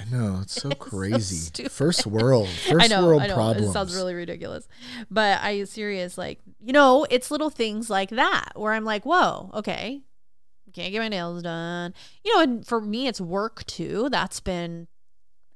I 0.00 0.04
know 0.10 0.40
it's 0.42 0.54
so 0.54 0.68
so 0.70 0.74
crazy. 0.76 1.36
stupid. 1.36 1.72
First 1.72 2.06
world, 2.06 2.48
first 2.68 2.84
I 2.84 2.88
know, 2.88 3.06
world 3.06 3.22
I 3.22 3.26
know. 3.28 3.34
problems. 3.34 3.68
It 3.68 3.72
sounds 3.72 3.94
really 3.94 4.14
ridiculous, 4.14 4.66
but 5.10 5.40
I 5.42 5.64
serious 5.64 6.18
like 6.18 6.40
you 6.60 6.72
know 6.72 7.06
it's 7.10 7.30
little 7.30 7.50
things 7.50 7.88
like 7.90 8.10
that 8.10 8.50
where 8.56 8.72
I'm 8.72 8.84
like, 8.84 9.04
whoa, 9.04 9.50
okay, 9.54 10.02
can't 10.72 10.90
get 10.92 11.00
my 11.00 11.08
nails 11.08 11.42
done. 11.42 11.94
You 12.24 12.34
know, 12.34 12.40
and 12.42 12.66
for 12.66 12.80
me 12.80 13.06
it's 13.06 13.20
work 13.20 13.64
too. 13.66 14.08
That's 14.10 14.40
been 14.40 14.88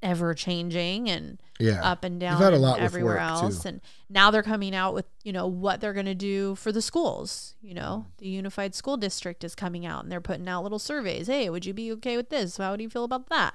ever 0.03 0.35
changing 0.35 1.09
and 1.09 1.40
yeah. 1.59 1.81
up 1.83 2.05
and 2.05 2.20
down 2.20 2.33
You've 2.33 2.42
had 2.42 2.53
a 2.53 2.59
lot 2.59 2.81
everywhere 2.81 3.18
else 3.18 3.62
too. 3.62 3.68
and 3.70 3.81
now 4.11 4.31
they're 4.31 4.42
coming 4.42 4.75
out 4.75 4.92
with 4.92 5.07
you 5.25 5.33
know 5.33 5.46
what 5.46 5.81
they're 5.81 5.94
going 5.94 6.05
to 6.07 6.14
do 6.14 6.55
for 6.55 6.70
the 6.70 6.83
schools 6.83 7.55
you 7.62 7.72
know 7.72 8.05
Mm. 8.07 8.18
the 8.18 8.29
unified 8.29 8.75
school 8.75 8.99
district 8.99 9.42
is 9.42 9.55
coming 9.55 9.87
out 9.87 10.03
and 10.03 10.12
they're 10.12 10.20
putting 10.20 10.46
out 10.49 10.62
little 10.62 10.79
surveys 10.79 11.29
hey 11.29 11.49
would 11.49 11.64
you 11.64 11.72
be 11.72 11.90
okay 11.92 12.18
with 12.18 12.29
this 12.29 12.59
how 12.59 12.77
do 12.77 12.83
you 12.85 12.90
feel 12.90 13.05
about 13.05 13.31
that 13.31 13.55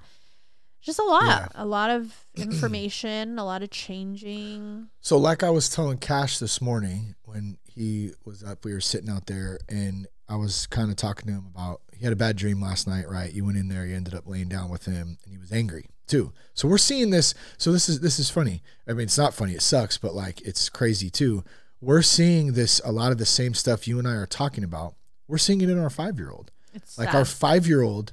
just 0.81 0.99
a 0.99 1.03
lot 1.03 1.23
Yeah. 1.25 1.47
a 1.55 1.65
lot 1.65 1.89
of 1.89 2.13
information 2.35 3.37
a 3.39 3.45
lot 3.45 3.61
of 3.63 3.69
changing 3.69 4.87
So, 4.99 5.17
like 5.17 5.43
I 5.43 5.49
was 5.49 5.69
telling 5.69 5.97
Cash 5.97 6.39
this 6.39 6.61
morning 6.61 7.15
when 7.23 7.57
he 7.67 8.11
was 8.25 8.43
up, 8.43 8.65
we 8.65 8.73
were 8.73 8.81
sitting 8.81 9.09
out 9.09 9.27
there, 9.27 9.57
and 9.69 10.05
I 10.27 10.35
was 10.35 10.67
kind 10.67 10.89
of 10.89 10.97
talking 10.97 11.27
to 11.27 11.33
him 11.33 11.45
about 11.53 11.81
he 11.93 12.03
had 12.03 12.11
a 12.13 12.17
bad 12.17 12.35
dream 12.35 12.59
last 12.61 12.85
night, 12.87 13.07
right? 13.09 13.31
You 13.31 13.45
went 13.45 13.57
in 13.57 13.69
there, 13.69 13.85
you 13.85 13.95
ended 13.95 14.13
up 14.13 14.27
laying 14.27 14.49
down 14.49 14.69
with 14.69 14.85
him, 14.85 15.17
and 15.23 15.31
he 15.31 15.37
was 15.37 15.51
angry 15.53 15.85
too. 16.07 16.33
So 16.53 16.67
we're 16.67 16.77
seeing 16.77 17.11
this. 17.11 17.33
So 17.57 17.71
this 17.71 17.87
is 17.87 18.01
this 18.01 18.19
is 18.19 18.29
funny. 18.29 18.61
I 18.87 18.91
mean, 18.93 19.03
it's 19.03 19.17
not 19.17 19.33
funny. 19.33 19.53
It 19.53 19.61
sucks, 19.61 19.97
but 19.97 20.13
like 20.13 20.41
it's 20.41 20.67
crazy 20.67 21.09
too. 21.09 21.43
We're 21.79 22.01
seeing 22.01 22.53
this 22.53 22.81
a 22.83 22.91
lot 22.91 23.11
of 23.13 23.17
the 23.17 23.25
same 23.25 23.53
stuff 23.53 23.87
you 23.87 23.97
and 23.99 24.07
I 24.07 24.13
are 24.15 24.25
talking 24.27 24.63
about. 24.63 24.95
We're 25.27 25.37
seeing 25.37 25.61
it 25.61 25.69
in 25.69 25.79
our 25.79 25.89
five 25.89 26.17
year 26.17 26.29
old. 26.31 26.51
Like 26.97 27.09
sad. 27.09 27.15
our 27.15 27.25
five 27.25 27.65
year 27.67 27.81
old 27.81 28.11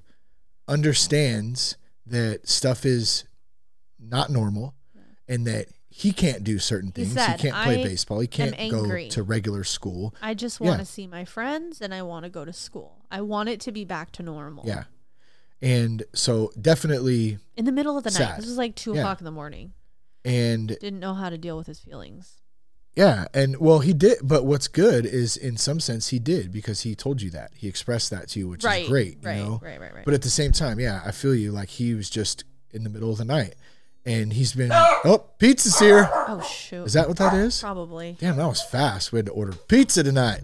understands 0.68 1.76
that 2.10 2.48
stuff 2.48 2.84
is 2.86 3.24
not 3.98 4.30
normal 4.30 4.74
and 5.26 5.46
that 5.46 5.66
he 5.90 6.12
can't 6.12 6.44
do 6.44 6.58
certain 6.58 6.92
He 6.94 7.02
things. 7.04 7.14
said, 7.14 7.40
he 7.40 7.48
can't 7.50 7.64
play 7.64 7.80
"I 7.80 7.82
baseball. 7.84 8.20
He 8.20 8.26
can't 8.28 8.56
go 8.70 9.08
to 9.08 9.22
regular 9.22 9.64
school. 9.64 10.14
i 10.22 10.32
just 10.34 10.60
want 10.60 10.78
to 10.80 10.86
see 10.86 11.06
my 11.06 11.24
friends 11.24 11.80
and 11.80 11.92
i 11.94 12.02
want 12.02 12.24
to 12.24 12.30
go 12.30 12.44
to 12.44 12.52
school 12.52 13.04
i 13.10 13.20
want 13.20 13.48
it 13.48 13.60
to 13.62 13.72
be 13.72 13.84
back 13.84 14.12
to 14.12 14.22
normal 14.22 14.64
Yeah. 14.66 14.84
And 15.60 16.04
so 16.14 16.52
definitely 16.60 17.38
in 17.56 17.64
the 17.64 17.72
middle 17.72 17.98
of 17.98 18.04
the 18.04 18.10
night 18.10 18.36
this 18.36 18.46
was 18.46 18.56
like 18.58 18.76
two 18.76 18.94
Yeah. 18.94 19.00
o'clock 19.00 19.20
in 19.20 19.24
the 19.24 19.32
morning 19.32 19.72
and 20.24 20.68
didn't 20.68 21.00
know 21.00 21.14
how 21.14 21.30
to 21.30 21.38
deal 21.38 21.56
with 21.56 21.66
his 21.66 21.80
feelings 21.80 22.36
yeah, 22.98 23.26
and 23.32 23.56
well 23.58 23.78
he 23.78 23.92
did 23.92 24.18
but 24.22 24.44
what's 24.44 24.66
good 24.66 25.06
is 25.06 25.36
in 25.36 25.56
some 25.56 25.78
sense 25.78 26.08
he 26.08 26.18
did 26.18 26.50
because 26.50 26.82
he 26.82 26.94
told 26.94 27.22
you 27.22 27.30
that. 27.30 27.52
He 27.54 27.68
expressed 27.68 28.10
that 28.10 28.28
to 28.30 28.40
you, 28.40 28.48
which 28.48 28.64
right 28.64 28.82
is 28.82 28.88
great, 28.88 29.18
right 29.22 29.36
you 29.36 29.42
know. 29.44 29.60
right 29.62 29.80
right 29.80 29.94
right 29.94 30.04
But 30.04 30.14
at 30.14 30.22
the 30.22 30.30
same 30.30 30.50
time, 30.52 30.80
yeah, 30.80 31.00
I 31.04 31.12
feel 31.12 31.34
you 31.34 31.52
like 31.52 31.68
he 31.68 31.94
was 31.94 32.10
just 32.10 32.44
in 32.72 32.82
the 32.82 32.90
middle 32.90 33.10
of 33.10 33.18
the 33.18 33.24
night. 33.24 33.54
And 34.04 34.32
he's 34.32 34.52
been 34.52 34.70
oh, 34.72 35.24
pizza's 35.38 35.78
here. 35.78 36.08
oh 36.12 36.40
shoot 36.42 36.84
Is 36.84 36.94
that 36.94 37.08
what 37.08 37.18
that 37.18 37.34
is? 37.34 37.60
Probably. 37.60 38.16
Damn, 38.18 38.36
that 38.36 38.48
was 38.48 38.62
fast. 38.62 39.12
We 39.12 39.18
had 39.18 39.26
to 39.26 39.32
order 39.32 39.52
pizza 39.52 40.02
tonight. 40.02 40.40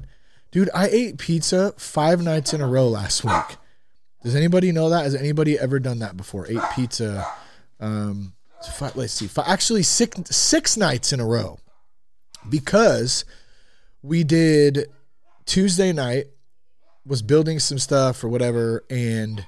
Dude, 0.53 0.71
I 0.75 0.89
ate 0.89 1.19
pizza 1.19 1.73
five 1.77 2.23
nights 2.23 2.55
in 2.55 2.61
a 2.61 2.67
row 2.69 2.87
last 2.89 3.25
week. 3.25 3.57
Does 4.23 4.37
anybody 4.37 4.71
know 4.71 4.91
that? 4.91 5.03
Has 5.05 5.15
anybody 5.15 5.59
ever 5.59 5.81
done 5.81 5.99
that 5.99 6.17
before? 6.17 6.47
Ate 6.47 6.63
pizza. 6.75 7.27
Um, 7.81 8.35
fi- 8.75 8.93
let's 8.95 9.13
see. 9.13 9.27
Fi- 9.27 9.45
actually, 9.47 9.83
six 9.83 10.37
six 10.37 10.77
nights 10.77 11.13
in 11.13 11.21
a 11.21 11.27
row, 11.27 11.59
because 12.49 13.25
we 14.03 14.25
did 14.25 14.87
Tuesday 15.47 15.93
night 15.93 16.27
was 17.07 17.23
building 17.23 17.59
some 17.59 17.79
stuff 17.79 18.25
or 18.25 18.29
whatever, 18.29 18.85
and 18.89 19.45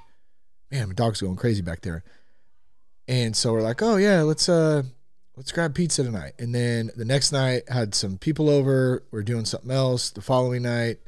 man, 0.70 0.88
my 0.88 0.94
dog's 0.94 1.20
going 1.20 1.36
crazy 1.36 1.62
back 1.62 1.80
there. 1.82 2.04
And 3.08 3.36
so 3.36 3.52
we're 3.52 3.62
like, 3.62 3.82
oh 3.82 3.96
yeah, 3.96 4.22
let's 4.22 4.48
uh 4.48 4.82
let's 5.36 5.52
grab 5.52 5.74
pizza 5.74 6.02
tonight. 6.02 6.32
And 6.38 6.54
then 6.54 6.90
the 6.96 7.04
next 7.04 7.32
night 7.32 7.68
had 7.68 7.94
some 7.94 8.18
people 8.18 8.50
over. 8.50 9.04
We're 9.10 9.22
doing 9.22 9.44
something 9.44 9.70
else. 9.70 10.10
The 10.10 10.22
following 10.22 10.62
night, 10.62 10.98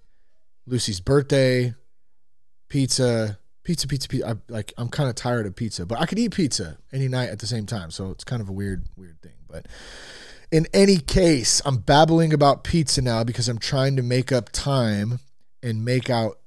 Lucy's 0.67 1.01
birthday, 1.01 1.75
pizza, 2.69 3.39
pizza, 3.65 3.89
pizza, 3.89 4.09
pizza. 4.09 4.29
I, 4.29 4.35
like 4.49 4.73
I'm 4.79 4.89
kind 4.89 5.09
of 5.09 5.17
tired 5.17 5.47
of 5.47 5.57
pizza, 5.57 5.87
but 5.87 6.01
I 6.01 6.07
could 6.07 6.19
eat 6.19 6.35
pizza 6.35 6.79
any 6.93 7.09
night 7.09 7.31
at 7.31 7.41
the 7.41 7.47
same 7.47 7.67
time. 7.67 7.91
So 7.91 8.11
it's 8.11 8.25
kind 8.25 8.41
of 8.41 8.49
a 8.49 8.53
weird, 8.53 8.87
weird 8.97 9.21
thing. 9.23 9.33
But 9.49 9.67
in 10.51 10.67
any 10.73 10.99
case, 10.99 11.61
I'm 11.65 11.79
babbling 11.79 12.33
about 12.33 12.65
pizza 12.65 13.03
now 13.03 13.25
because 13.25 13.49
I'm 13.49 13.59
trying 13.59 13.97
to 13.97 14.03
make 14.03 14.33
up 14.33 14.51
time 14.51 15.21
and 15.63 15.85
make 15.85 16.09
out 16.09 16.39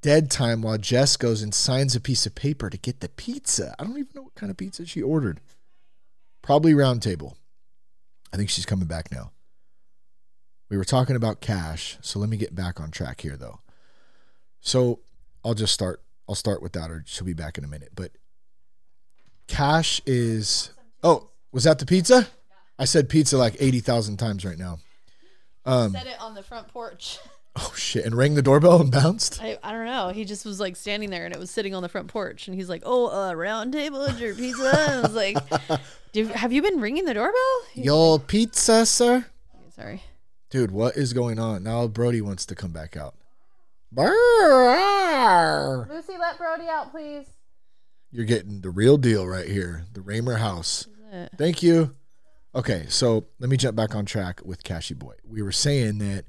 dead 0.00 0.30
time 0.30 0.62
while 0.62 0.78
Jess 0.78 1.16
goes 1.16 1.42
and 1.42 1.52
signs 1.52 1.96
a 1.96 2.00
piece 2.00 2.26
of 2.26 2.34
paper 2.34 2.70
to 2.70 2.78
get 2.78 3.00
the 3.00 3.08
pizza. 3.08 3.74
I 3.78 3.84
don't 3.84 3.98
even 3.98 4.12
know 4.14 4.22
what 4.22 4.34
kind 4.34 4.50
of 4.50 4.56
pizza 4.56 4.86
she 4.86 5.02
ordered. 5.02 5.40
Probably 6.42 6.72
round 6.74 7.02
table. 7.02 7.36
I 8.32 8.36
think 8.36 8.50
she's 8.50 8.66
coming 8.66 8.86
back 8.86 9.10
now. 9.10 9.32
We 10.70 10.76
were 10.76 10.84
talking 10.84 11.16
about 11.16 11.40
cash, 11.40 11.96
so 12.02 12.18
let 12.18 12.28
me 12.28 12.36
get 12.36 12.54
back 12.54 12.78
on 12.78 12.90
track 12.90 13.22
here 13.22 13.36
though. 13.36 13.60
So 14.60 15.00
I'll 15.44 15.54
just 15.54 15.72
start 15.72 16.02
I'll 16.28 16.34
start 16.34 16.62
with 16.62 16.72
that 16.72 16.90
or 16.90 17.02
she'll 17.06 17.26
be 17.26 17.32
back 17.32 17.58
in 17.58 17.64
a 17.64 17.68
minute. 17.68 17.90
But 17.96 18.12
cash 19.46 20.00
is 20.06 20.70
Oh, 21.02 21.30
was 21.52 21.64
that 21.64 21.78
the 21.78 21.86
pizza? 21.86 22.28
I 22.78 22.84
said 22.84 23.08
pizza 23.08 23.36
like 23.36 23.56
80,000 23.58 24.16
times 24.16 24.44
right 24.44 24.58
now. 24.58 24.78
Um 25.64 25.92
Said 25.92 26.06
it 26.06 26.20
on 26.20 26.34
the 26.34 26.42
front 26.42 26.68
porch. 26.68 27.18
oh 27.56 27.72
shit 27.76 28.04
and 28.04 28.14
rang 28.14 28.34
the 28.34 28.42
doorbell 28.42 28.80
and 28.80 28.90
bounced. 28.90 29.42
I, 29.42 29.58
I 29.62 29.72
don't 29.72 29.86
know. 29.86 30.10
He 30.10 30.24
just 30.24 30.44
was 30.44 30.60
like 30.60 30.76
standing 30.76 31.10
there 31.10 31.24
and 31.24 31.34
it 31.34 31.40
was 31.40 31.50
sitting 31.50 31.74
on 31.74 31.82
the 31.82 31.88
front 31.88 32.08
porch 32.08 32.46
and 32.48 32.56
he's 32.56 32.68
like, 32.68 32.82
"Oh, 32.84 33.10
uh, 33.10 33.34
round 33.34 33.72
table 33.72 34.02
is 34.04 34.20
your 34.20 34.34
pizza." 34.34 34.68
And 34.68 34.98
I 34.98 35.00
was 35.00 35.14
like, 35.14 35.36
Do, 36.12 36.26
"Have 36.26 36.52
you 36.52 36.62
been 36.62 36.80
ringing 36.80 37.04
the 37.04 37.14
doorbell?" 37.14 37.62
He's 37.72 37.84
Your 37.84 38.18
pizza, 38.18 38.86
sir? 38.86 39.26
Sorry. 39.74 40.02
Dude, 40.50 40.70
what 40.70 40.96
is 40.96 41.12
going 41.12 41.38
on? 41.38 41.62
Now 41.62 41.86
Brody 41.86 42.20
wants 42.20 42.46
to 42.46 42.54
come 42.54 42.70
back 42.72 42.96
out. 42.96 43.14
Brrr. 43.94 45.88
Lucy, 45.88 46.14
let 46.18 46.38
Brody 46.38 46.68
out, 46.68 46.90
please. 46.90 47.26
You're 48.10 48.24
getting 48.24 48.60
the 48.62 48.70
real 48.70 48.96
deal 48.96 49.26
right 49.26 49.48
here. 49.48 49.84
The 49.92 50.00
Ramer 50.00 50.38
house. 50.38 50.86
Thank 51.36 51.62
you. 51.62 51.94
Okay, 52.58 52.86
so 52.88 53.24
let 53.38 53.48
me 53.48 53.56
jump 53.56 53.76
back 53.76 53.94
on 53.94 54.04
track 54.04 54.40
with 54.44 54.64
Cashy 54.64 54.92
Boy. 54.92 55.14
We 55.24 55.42
were 55.42 55.52
saying 55.52 55.98
that 55.98 56.24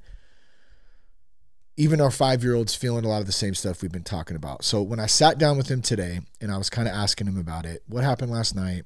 even 1.76 2.00
our 2.00 2.12
five 2.12 2.44
year 2.44 2.54
old's 2.54 2.76
feeling 2.76 3.04
a 3.04 3.08
lot 3.08 3.20
of 3.20 3.26
the 3.26 3.32
same 3.32 3.52
stuff 3.52 3.82
we've 3.82 3.90
been 3.90 4.04
talking 4.04 4.36
about. 4.36 4.62
So 4.64 4.80
when 4.80 5.00
I 5.00 5.06
sat 5.06 5.38
down 5.38 5.56
with 5.58 5.68
him 5.68 5.82
today 5.82 6.20
and 6.40 6.52
I 6.52 6.56
was 6.56 6.70
kind 6.70 6.86
of 6.86 6.94
asking 6.94 7.26
him 7.26 7.36
about 7.36 7.66
it, 7.66 7.82
what 7.88 8.04
happened 8.04 8.30
last 8.30 8.54
night? 8.54 8.84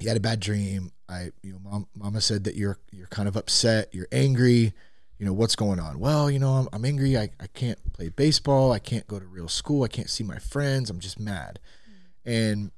He 0.00 0.08
had 0.08 0.16
a 0.16 0.20
bad 0.20 0.40
dream. 0.40 0.90
I, 1.08 1.30
you 1.40 1.52
know, 1.52 1.60
mom, 1.62 1.86
mama 1.94 2.20
said 2.20 2.42
that 2.44 2.56
you're 2.56 2.78
you're 2.90 3.06
kind 3.06 3.28
of 3.28 3.36
upset, 3.36 3.94
you're 3.94 4.08
angry, 4.10 4.74
you 5.18 5.24
know, 5.24 5.32
what's 5.32 5.54
going 5.54 5.78
on? 5.78 6.00
Well, 6.00 6.28
you 6.28 6.40
know, 6.40 6.50
I'm, 6.50 6.68
I'm 6.72 6.84
angry. 6.84 7.16
I, 7.16 7.30
I 7.38 7.46
can't 7.46 7.78
play 7.92 8.08
baseball. 8.08 8.72
I 8.72 8.80
can't 8.80 9.06
go 9.06 9.20
to 9.20 9.26
real 9.26 9.46
school. 9.46 9.84
I 9.84 9.88
can't 9.88 10.10
see 10.10 10.24
my 10.24 10.40
friends. 10.40 10.90
I'm 10.90 10.98
just 10.98 11.20
mad. 11.20 11.60
Mm-hmm. 11.88 12.30
And 12.30 12.70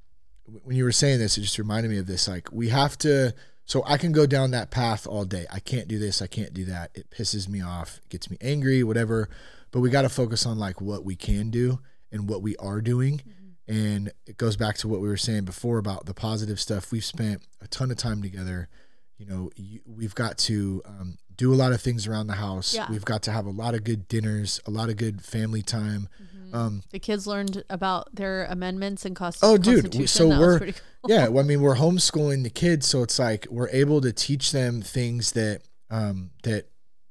when 0.63 0.75
you 0.75 0.83
were 0.83 0.91
saying 0.91 1.17
this, 1.17 1.39
it 1.39 1.41
just 1.41 1.57
reminded 1.57 1.89
me 1.89 1.97
of 1.97 2.05
this. 2.05 2.27
Like, 2.27 2.49
we 2.51 2.69
have 2.69 2.99
to, 2.99 3.33
so 3.69 3.83
I 3.85 3.99
can 3.99 4.11
go 4.11 4.25
down 4.25 4.49
that 4.49 4.71
path 4.71 5.05
all 5.05 5.25
day. 5.25 5.45
I 5.51 5.59
can't 5.59 5.87
do 5.87 5.99
this. 5.99 6.23
I 6.23 6.27
can't 6.27 6.55
do 6.55 6.65
that. 6.65 6.89
It 6.95 7.11
pisses 7.11 7.47
me 7.47 7.61
off, 7.61 8.01
gets 8.09 8.27
me 8.27 8.35
angry, 8.41 8.83
whatever. 8.83 9.29
But 9.69 9.81
we 9.81 9.91
got 9.91 10.01
to 10.01 10.09
focus 10.09 10.47
on 10.47 10.57
like 10.57 10.81
what 10.81 11.05
we 11.05 11.15
can 11.15 11.51
do 11.51 11.79
and 12.11 12.27
what 12.27 12.41
we 12.41 12.55
are 12.55 12.81
doing. 12.81 13.19
Mm-hmm. 13.19 13.71
And 13.71 14.11
it 14.25 14.37
goes 14.37 14.57
back 14.57 14.77
to 14.77 14.87
what 14.87 15.01
we 15.01 15.07
were 15.07 15.17
saying 15.17 15.45
before 15.45 15.77
about 15.77 16.07
the 16.07 16.15
positive 16.15 16.59
stuff. 16.59 16.91
We've 16.91 17.05
spent 17.05 17.43
a 17.61 17.67
ton 17.67 17.91
of 17.91 17.97
time 17.97 18.23
together. 18.23 18.69
You 19.19 19.27
know, 19.27 19.51
you, 19.55 19.81
we've 19.85 20.15
got 20.15 20.39
to 20.39 20.81
um, 20.85 21.19
do 21.39 21.53
a 21.53 21.55
lot 21.55 21.71
of 21.71 21.81
things 21.81 22.05
around 22.05 22.27
the 22.27 22.33
house. 22.33 22.75
Yeah. 22.75 22.85
We've 22.91 23.05
got 23.05 23.23
to 23.23 23.31
have 23.31 23.45
a 23.45 23.49
lot 23.49 23.73
of 23.73 23.85
good 23.85 24.09
dinners, 24.09 24.59
a 24.67 24.71
lot 24.71 24.89
of 24.89 24.97
good 24.97 25.23
family 25.23 25.61
time. 25.61 26.09
Mm-hmm. 26.21 26.55
Um, 26.55 26.83
the 26.91 26.99
kids 26.99 27.25
learned 27.25 27.63
about 27.69 28.13
their 28.13 28.43
amendments 28.45 29.05
and 29.05 29.15
cost. 29.15 29.39
Oh, 29.41 29.57
dude! 29.57 30.09
So 30.09 30.27
we're 30.27 30.59
cool. 30.59 30.73
yeah. 31.07 31.27
Well, 31.29 31.43
I 31.43 31.47
mean, 31.47 31.61
we're 31.61 31.77
homeschooling 31.77 32.43
the 32.43 32.49
kids, 32.49 32.87
so 32.87 33.03
it's 33.03 33.17
like 33.17 33.47
we're 33.49 33.69
able 33.69 34.01
to 34.01 34.11
teach 34.11 34.51
them 34.51 34.81
things 34.81 35.31
that 35.31 35.61
um, 35.89 36.31
that 36.43 36.67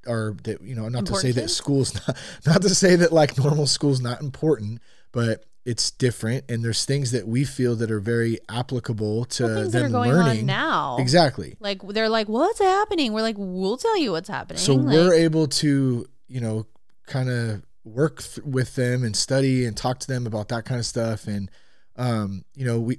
are 0.07 0.37
that 0.43 0.61
you 0.61 0.75
know 0.75 0.89
not 0.89 1.01
important 1.01 1.23
to 1.23 1.33
say 1.33 1.41
that 1.41 1.49
school's 1.49 1.95
not 2.07 2.17
not 2.47 2.63
to 2.63 2.75
say 2.75 2.97
that 2.97 3.13
like 3.13 3.39
normal 3.39 3.67
school's 3.67 4.03
not 4.03 4.21
important, 4.21 4.83
but 5.11 5.45
it's 5.69 5.91
different 5.91 6.47
and 6.49 6.65
there's 6.65 6.87
things 6.87 7.11
that 7.11 7.29
we 7.29 7.45
feel 7.45 7.77
that 7.77 7.91
are 7.91 8.01
very 8.01 8.39
applicable 8.49 9.27
to 9.27 9.45
well, 9.45 9.69
them 9.69 9.93
learning. 9.93 10.47
now. 10.47 10.97
Exactly. 10.99 11.57
Like 11.61 11.87
they're 11.87 12.09
like 12.09 12.27
what's 12.27 12.59
happening. 12.59 13.13
We're 13.13 13.21
like 13.21 13.37
we'll 13.39 13.77
tell 13.77 13.99
you 13.99 14.13
what's 14.13 14.31
happening 14.31 14.59
so 14.59 14.75
like, 14.75 14.95
we're 14.95 15.13
able 15.13 15.47
to 15.47 16.07
you 16.27 16.41
know 16.41 16.65
kind 17.07 17.29
of 17.29 17.63
work 17.85 18.23
th- 18.23 18.47
with 18.47 18.77
them 18.77 19.05
and 19.05 19.15
study 19.15 19.67
and 19.67 19.77
talk 19.77 19.99
to 19.99 20.07
them 20.07 20.27
about 20.27 20.49
that 20.49 20.65
kind 20.65 20.79
of 20.79 20.87
stuff 20.87 21.27
and 21.27 21.51
um, 21.97 22.47
you 22.55 22.65
know 22.65 22.81
we 22.81 22.99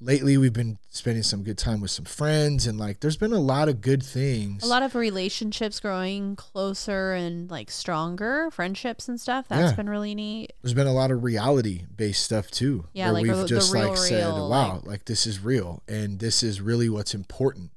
lately 0.00 0.36
we've 0.36 0.52
been 0.52 0.78
spending 0.90 1.22
some 1.22 1.42
good 1.42 1.56
time 1.56 1.80
with 1.80 1.90
some 1.90 2.04
friends 2.04 2.66
and 2.66 2.78
like 2.78 3.00
there's 3.00 3.16
been 3.16 3.32
a 3.32 3.40
lot 3.40 3.68
of 3.68 3.80
good 3.80 4.02
things. 4.02 4.62
A 4.62 4.66
lot 4.66 4.82
of 4.82 4.94
relationships 4.94 5.80
growing 5.80 6.36
closer 6.36 7.12
and 7.12 7.50
like 7.50 7.70
stronger 7.70 8.50
friendships 8.50 9.08
and 9.08 9.20
stuff. 9.20 9.46
That's 9.48 9.72
yeah. 9.72 9.76
been 9.76 9.88
really 9.88 10.14
neat. 10.14 10.52
There's 10.62 10.74
been 10.74 10.86
a 10.86 10.92
lot 10.92 11.10
of 11.10 11.24
reality 11.24 11.84
based 11.94 12.24
stuff 12.24 12.50
too 12.50 12.86
yeah 12.92 13.10
like 13.10 13.24
we've 13.24 13.46
just 13.46 13.74
like 13.74 13.84
real, 13.84 13.96
said 13.96 14.32
wow 14.32 14.74
like, 14.74 14.86
like, 14.86 15.04
this 15.06 15.26
is 15.26 15.42
real 15.42 15.82
and 15.88 16.18
this 16.18 16.42
is 16.42 16.60
really 16.60 16.88
what's 16.88 17.14
important. 17.14 17.70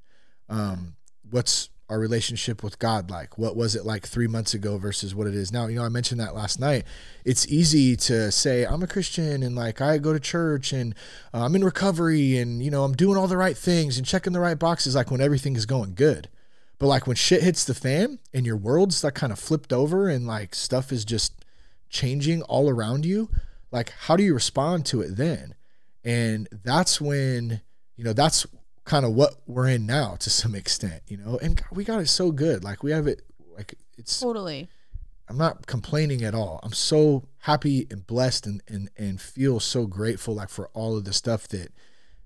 Um 0.50 0.96
what's 1.30 1.70
our 1.90 2.00
relationship 2.00 2.64
with 2.64 2.80
God 2.80 3.10
like? 3.10 3.38
What 3.38 3.56
was 3.56 3.76
it 3.76 3.86
like 3.86 4.06
three 4.06 4.28
months 4.28 4.54
ago 4.54 4.78
versus 4.78 5.16
what 5.16 5.28
it 5.28 5.34
is 5.34 5.52
now? 5.52 5.68
You 5.68 5.78
know, 5.78 5.86
I 5.86 5.90
mentioned 5.90 6.20
that 6.22 6.36
last 6.36 6.60
night. 6.60 6.86
It's 7.26 7.48
easy 7.48 7.96
to 7.98 8.32
say, 8.32 8.66
I'm 8.66 8.84
a 8.84 8.88
Christian 8.88 9.42
and 9.42 9.56
like 9.56 9.82
I 9.82 9.98
go 9.98 10.14
to 10.14 10.20
church 10.20 10.72
and 10.72 10.94
uh, 11.34 11.46
I'm 11.46 11.56
in 11.56 11.64
recovery 11.64 12.38
and, 12.38 12.64
you 12.64 12.70
know, 12.70 12.84
I'm 12.84 12.94
doing 12.94 13.18
all 13.18 13.28
the 13.28 13.38
right 13.38 13.58
things 13.58 13.98
and 13.98 14.06
checking 14.06 14.34
the 14.34 14.40
right 14.40 14.58
boxes 14.58 14.96
like 14.96 15.10
when 15.10 15.22
everything 15.22 15.56
is 15.56 15.66
going 15.66 15.96
good. 15.96 16.30
But 16.78 16.88
like 16.88 17.08
when 17.08 17.16
shit 17.16 17.44
hits 17.44 17.66
the 17.66 17.74
fan 17.74 18.20
and 18.34 18.46
your 18.46 18.58
world's 18.58 19.04
like 19.04 19.16
kind 19.16 19.34
of 19.34 19.40
flipped 19.40 19.74
over 19.74 20.08
and 20.08 20.28
like 20.28 20.56
stuff 20.56 20.92
is 20.92 21.04
just 21.04 21.46
changing 21.90 22.42
all 22.44 22.70
around 22.70 23.06
you, 23.06 23.30
like 23.72 23.92
how 23.92 24.16
do 24.16 24.24
you 24.24 24.34
respond 24.34 24.86
to 24.88 25.02
it 25.02 25.18
then? 25.18 25.56
And 26.04 26.48
that's 26.64 27.02
when, 27.02 27.62
you 27.98 28.04
know, 28.04 28.14
that's 28.14 28.46
kind 28.90 29.06
of 29.06 29.14
what 29.14 29.36
we're 29.46 29.68
in 29.68 29.86
now 29.86 30.16
to 30.20 30.30
some 30.32 30.56
extent, 30.62 31.04
you 31.08 31.16
know. 31.16 31.40
And 31.42 31.62
we 31.72 31.86
got 31.86 32.02
it 32.02 32.10
so 32.10 32.32
good. 32.32 32.64
Like 32.64 32.84
we 32.84 32.92
have 32.92 33.08
it 33.08 33.22
like 33.56 33.76
it's 33.98 34.20
totally. 34.20 34.68
I'm 35.30 35.38
not 35.38 35.68
complaining 35.68 36.24
at 36.24 36.34
all. 36.34 36.60
I'm 36.64 36.74
so 36.74 37.24
happy 37.40 37.88
and 37.92 38.06
blessed 38.06 38.48
and 38.48 38.64
and 38.68 38.90
and 38.98 39.22
feel 39.22 39.60
so 39.60 39.86
grateful 39.86 40.34
like 40.34 40.50
for 40.50 40.70
all 40.70 40.98
of 40.98 41.06
the 41.06 41.14
stuff 41.14 41.48
that 41.50 41.72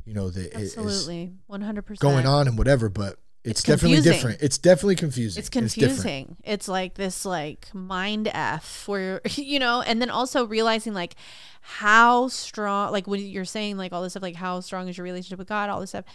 you 0.05 0.13
know 0.13 0.29
that 0.29 0.55
absolutely 0.55 1.33
100% 1.51 1.99
going 1.99 2.25
on 2.25 2.47
and 2.47 2.57
whatever, 2.57 2.87
but 2.89 3.17
it's, 3.43 3.59
it's 3.59 3.63
definitely 3.63 3.99
different. 3.99 4.41
It's 4.41 4.57
definitely 4.57 4.95
confusing. 4.95 5.41
It's 5.41 5.49
confusing. 5.49 6.37
It's, 6.39 6.49
it's, 6.53 6.67
like 6.69 6.93
this 6.93 7.25
like 7.25 7.67
mind 7.73 8.29
f 8.33 8.87
where 8.87 9.19
you 9.31 9.59
know, 9.59 9.81
and 9.81 10.01
then 10.01 10.09
also 10.09 10.47
realizing 10.47 10.93
like 10.93 11.15
how 11.59 12.29
strong 12.29 12.93
like 12.93 13.05
when 13.05 13.19
you're 13.19 13.43
saying 13.43 13.75
like 13.75 13.91
all 13.91 14.01
this 14.01 14.13
stuff 14.13 14.23
like 14.23 14.35
how 14.35 14.61
strong 14.61 14.87
is 14.87 14.97
your 14.97 15.03
relationship 15.03 15.39
with 15.39 15.49
God, 15.49 15.69
all 15.69 15.81
this 15.81 15.89
stuff 15.89 16.05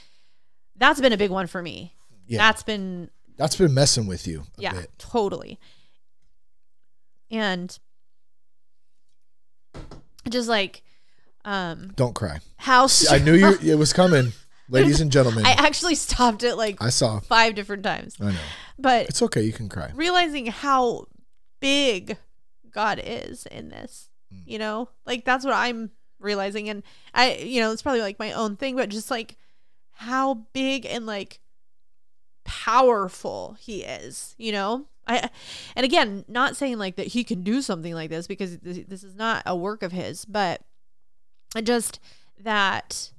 that's 0.78 1.00
been 1.00 1.12
a 1.12 1.16
big 1.16 1.30
one 1.30 1.46
for 1.46 1.62
me. 1.62 1.94
Yeah. 2.26 2.38
That's 2.38 2.62
been 2.62 3.10
that's 3.36 3.56
been 3.56 3.74
messing 3.74 4.06
with 4.06 4.26
you. 4.26 4.44
yeah, 4.56 4.72
bit. 4.72 4.90
totally. 4.98 5.58
And 7.30 7.76
just 10.28 10.48
like 10.48 10.82
um 11.44 11.92
Don't 11.96 12.14
cry. 12.14 12.40
How 12.56 12.88
I 13.10 13.18
knew 13.18 13.34
you 13.34 13.58
it 13.62 13.76
was 13.76 13.92
coming. 13.92 14.32
Ladies 14.70 15.00
and 15.00 15.10
gentlemen. 15.10 15.46
I 15.46 15.52
actually 15.52 15.94
stopped 15.94 16.42
it 16.42 16.56
like 16.56 16.82
I 16.82 16.90
saw 16.90 17.20
five 17.20 17.54
different 17.54 17.84
times. 17.84 18.16
I 18.20 18.32
know. 18.32 18.38
But 18.78 19.08
it's 19.08 19.22
okay, 19.22 19.42
you 19.42 19.52
can 19.52 19.68
cry. 19.68 19.90
Realizing 19.94 20.46
how 20.46 21.06
big 21.60 22.18
God 22.70 23.00
is 23.02 23.46
in 23.46 23.70
this. 23.70 24.10
Mm. 24.32 24.42
You 24.44 24.58
know? 24.58 24.88
Like 25.06 25.24
that's 25.24 25.44
what 25.44 25.54
I'm 25.54 25.90
realizing 26.20 26.68
and 26.68 26.82
I 27.14 27.36
you 27.36 27.60
know, 27.60 27.72
it's 27.72 27.82
probably 27.82 28.02
like 28.02 28.18
my 28.18 28.32
own 28.32 28.56
thing, 28.56 28.76
but 28.76 28.90
just 28.90 29.10
like 29.10 29.36
how 29.98 30.46
big 30.52 30.86
and 30.86 31.06
like 31.06 31.40
powerful 32.44 33.56
he 33.58 33.82
is, 33.82 34.36
you 34.38 34.52
know? 34.52 34.86
I 35.08 35.28
and 35.74 35.84
again, 35.84 36.24
not 36.28 36.56
saying 36.56 36.78
like 36.78 36.94
that 36.96 37.08
he 37.08 37.24
can 37.24 37.42
do 37.42 37.60
something 37.60 37.92
like 37.94 38.08
this 38.08 38.28
because 38.28 38.58
this, 38.58 38.78
this 38.86 39.02
is 39.02 39.16
not 39.16 39.42
a 39.44 39.56
work 39.56 39.82
of 39.82 39.90
his, 39.90 40.24
but 40.24 40.62
just 41.64 41.98
that 42.44 43.10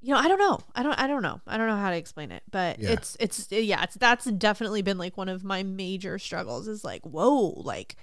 you 0.00 0.14
know, 0.14 0.20
I 0.20 0.28
don't 0.28 0.38
know. 0.38 0.60
I 0.76 0.84
don't 0.84 0.96
I 0.96 1.08
don't 1.08 1.22
know. 1.22 1.40
I 1.44 1.56
don't 1.56 1.66
know 1.66 1.76
how 1.76 1.90
to 1.90 1.96
explain 1.96 2.30
it, 2.30 2.44
but 2.52 2.78
yeah. 2.78 2.90
it's 2.90 3.16
it's 3.18 3.50
yeah, 3.50 3.82
it's 3.82 3.96
that's 3.96 4.26
definitely 4.26 4.82
been 4.82 4.98
like 4.98 5.16
one 5.16 5.28
of 5.28 5.42
my 5.42 5.64
major 5.64 6.20
struggles 6.20 6.68
is 6.68 6.84
like, 6.84 7.02
whoa, 7.02 7.54
like 7.56 7.96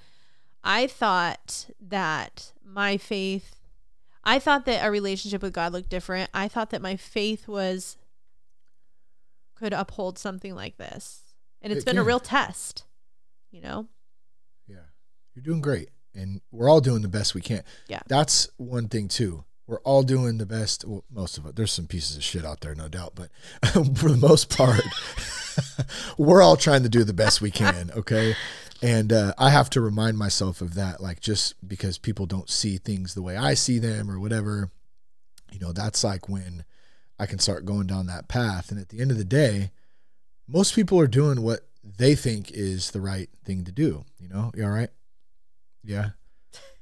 I 0.61 0.87
thought 0.87 1.67
that 1.79 2.51
my 2.65 2.97
faith 2.97 3.55
I 4.25 4.39
thought 4.39 4.65
that 4.65 4.85
a 4.85 4.91
relationship 4.91 5.41
with 5.41 5.53
God 5.53 5.71
looked 5.71 5.89
different. 5.89 6.29
I 6.33 6.49
thought 6.49 6.71
that 6.71 6.81
my 6.81 6.97
faith 6.97 7.47
was 7.47 7.95
could 9.59 9.73
uphold 9.73 10.17
something 10.17 10.55
like 10.55 10.77
this. 10.77 11.23
And 11.61 11.73
it's 11.73 11.83
it 11.83 11.85
been 11.85 11.95
can. 11.95 12.03
a 12.03 12.07
real 12.07 12.19
test, 12.19 12.85
you 13.51 13.61
know? 13.61 13.87
Yeah. 14.67 14.77
You're 15.35 15.43
doing 15.43 15.61
great. 15.61 15.89
And 16.15 16.41
we're 16.51 16.69
all 16.69 16.81
doing 16.81 17.01
the 17.01 17.09
best 17.09 17.35
we 17.35 17.41
can. 17.41 17.63
Yeah. 17.87 17.99
That's 18.07 18.49
one 18.57 18.87
thing, 18.87 19.09
too. 19.09 19.43
We're 19.67 19.81
all 19.81 20.01
doing 20.03 20.37
the 20.37 20.45
best. 20.45 20.85
Well, 20.85 21.03
most 21.11 21.37
of 21.37 21.45
it. 21.45 21.55
There's 21.55 21.71
some 21.71 21.85
pieces 21.85 22.17
of 22.17 22.23
shit 22.23 22.45
out 22.45 22.61
there, 22.61 22.73
no 22.73 22.87
doubt. 22.87 23.13
But 23.15 23.29
for 23.97 24.09
the 24.09 24.17
most 24.17 24.49
part, 24.55 24.81
we're 26.17 26.41
all 26.41 26.55
trying 26.55 26.83
to 26.83 26.89
do 26.89 27.03
the 27.03 27.13
best 27.13 27.41
we 27.41 27.51
can. 27.51 27.91
Okay. 27.95 28.35
And 28.81 29.11
uh, 29.11 29.33
I 29.37 29.49
have 29.49 29.69
to 29.71 29.81
remind 29.81 30.17
myself 30.17 30.61
of 30.61 30.75
that, 30.75 31.01
like 31.01 31.19
just 31.19 31.67
because 31.67 31.97
people 31.97 32.25
don't 32.25 32.49
see 32.49 32.77
things 32.77 33.13
the 33.13 33.21
way 33.21 33.35
I 33.35 33.53
see 33.53 33.77
them 33.77 34.09
or 34.09 34.17
whatever, 34.21 34.71
you 35.51 35.59
know, 35.59 35.73
that's 35.73 36.01
like 36.01 36.29
when 36.29 36.63
I 37.19 37.25
can 37.25 37.39
start 37.39 37.65
going 37.65 37.87
down 37.87 38.07
that 38.07 38.27
path. 38.27 38.71
And 38.71 38.79
at 38.79 38.89
the 38.89 39.01
end 39.01 39.11
of 39.11 39.17
the 39.17 39.25
day, 39.25 39.71
most 40.47 40.73
people 40.73 40.99
are 40.99 41.07
doing 41.07 41.41
what 41.41 41.67
they 41.83 42.15
think 42.15 42.51
is 42.51 42.91
the 42.91 43.01
right 43.01 43.29
thing 43.43 43.63
to 43.65 43.71
do. 43.71 44.05
You 44.19 44.29
know, 44.29 44.51
you 44.55 44.63
all 44.63 44.69
right? 44.69 44.89
Yeah. 45.83 46.11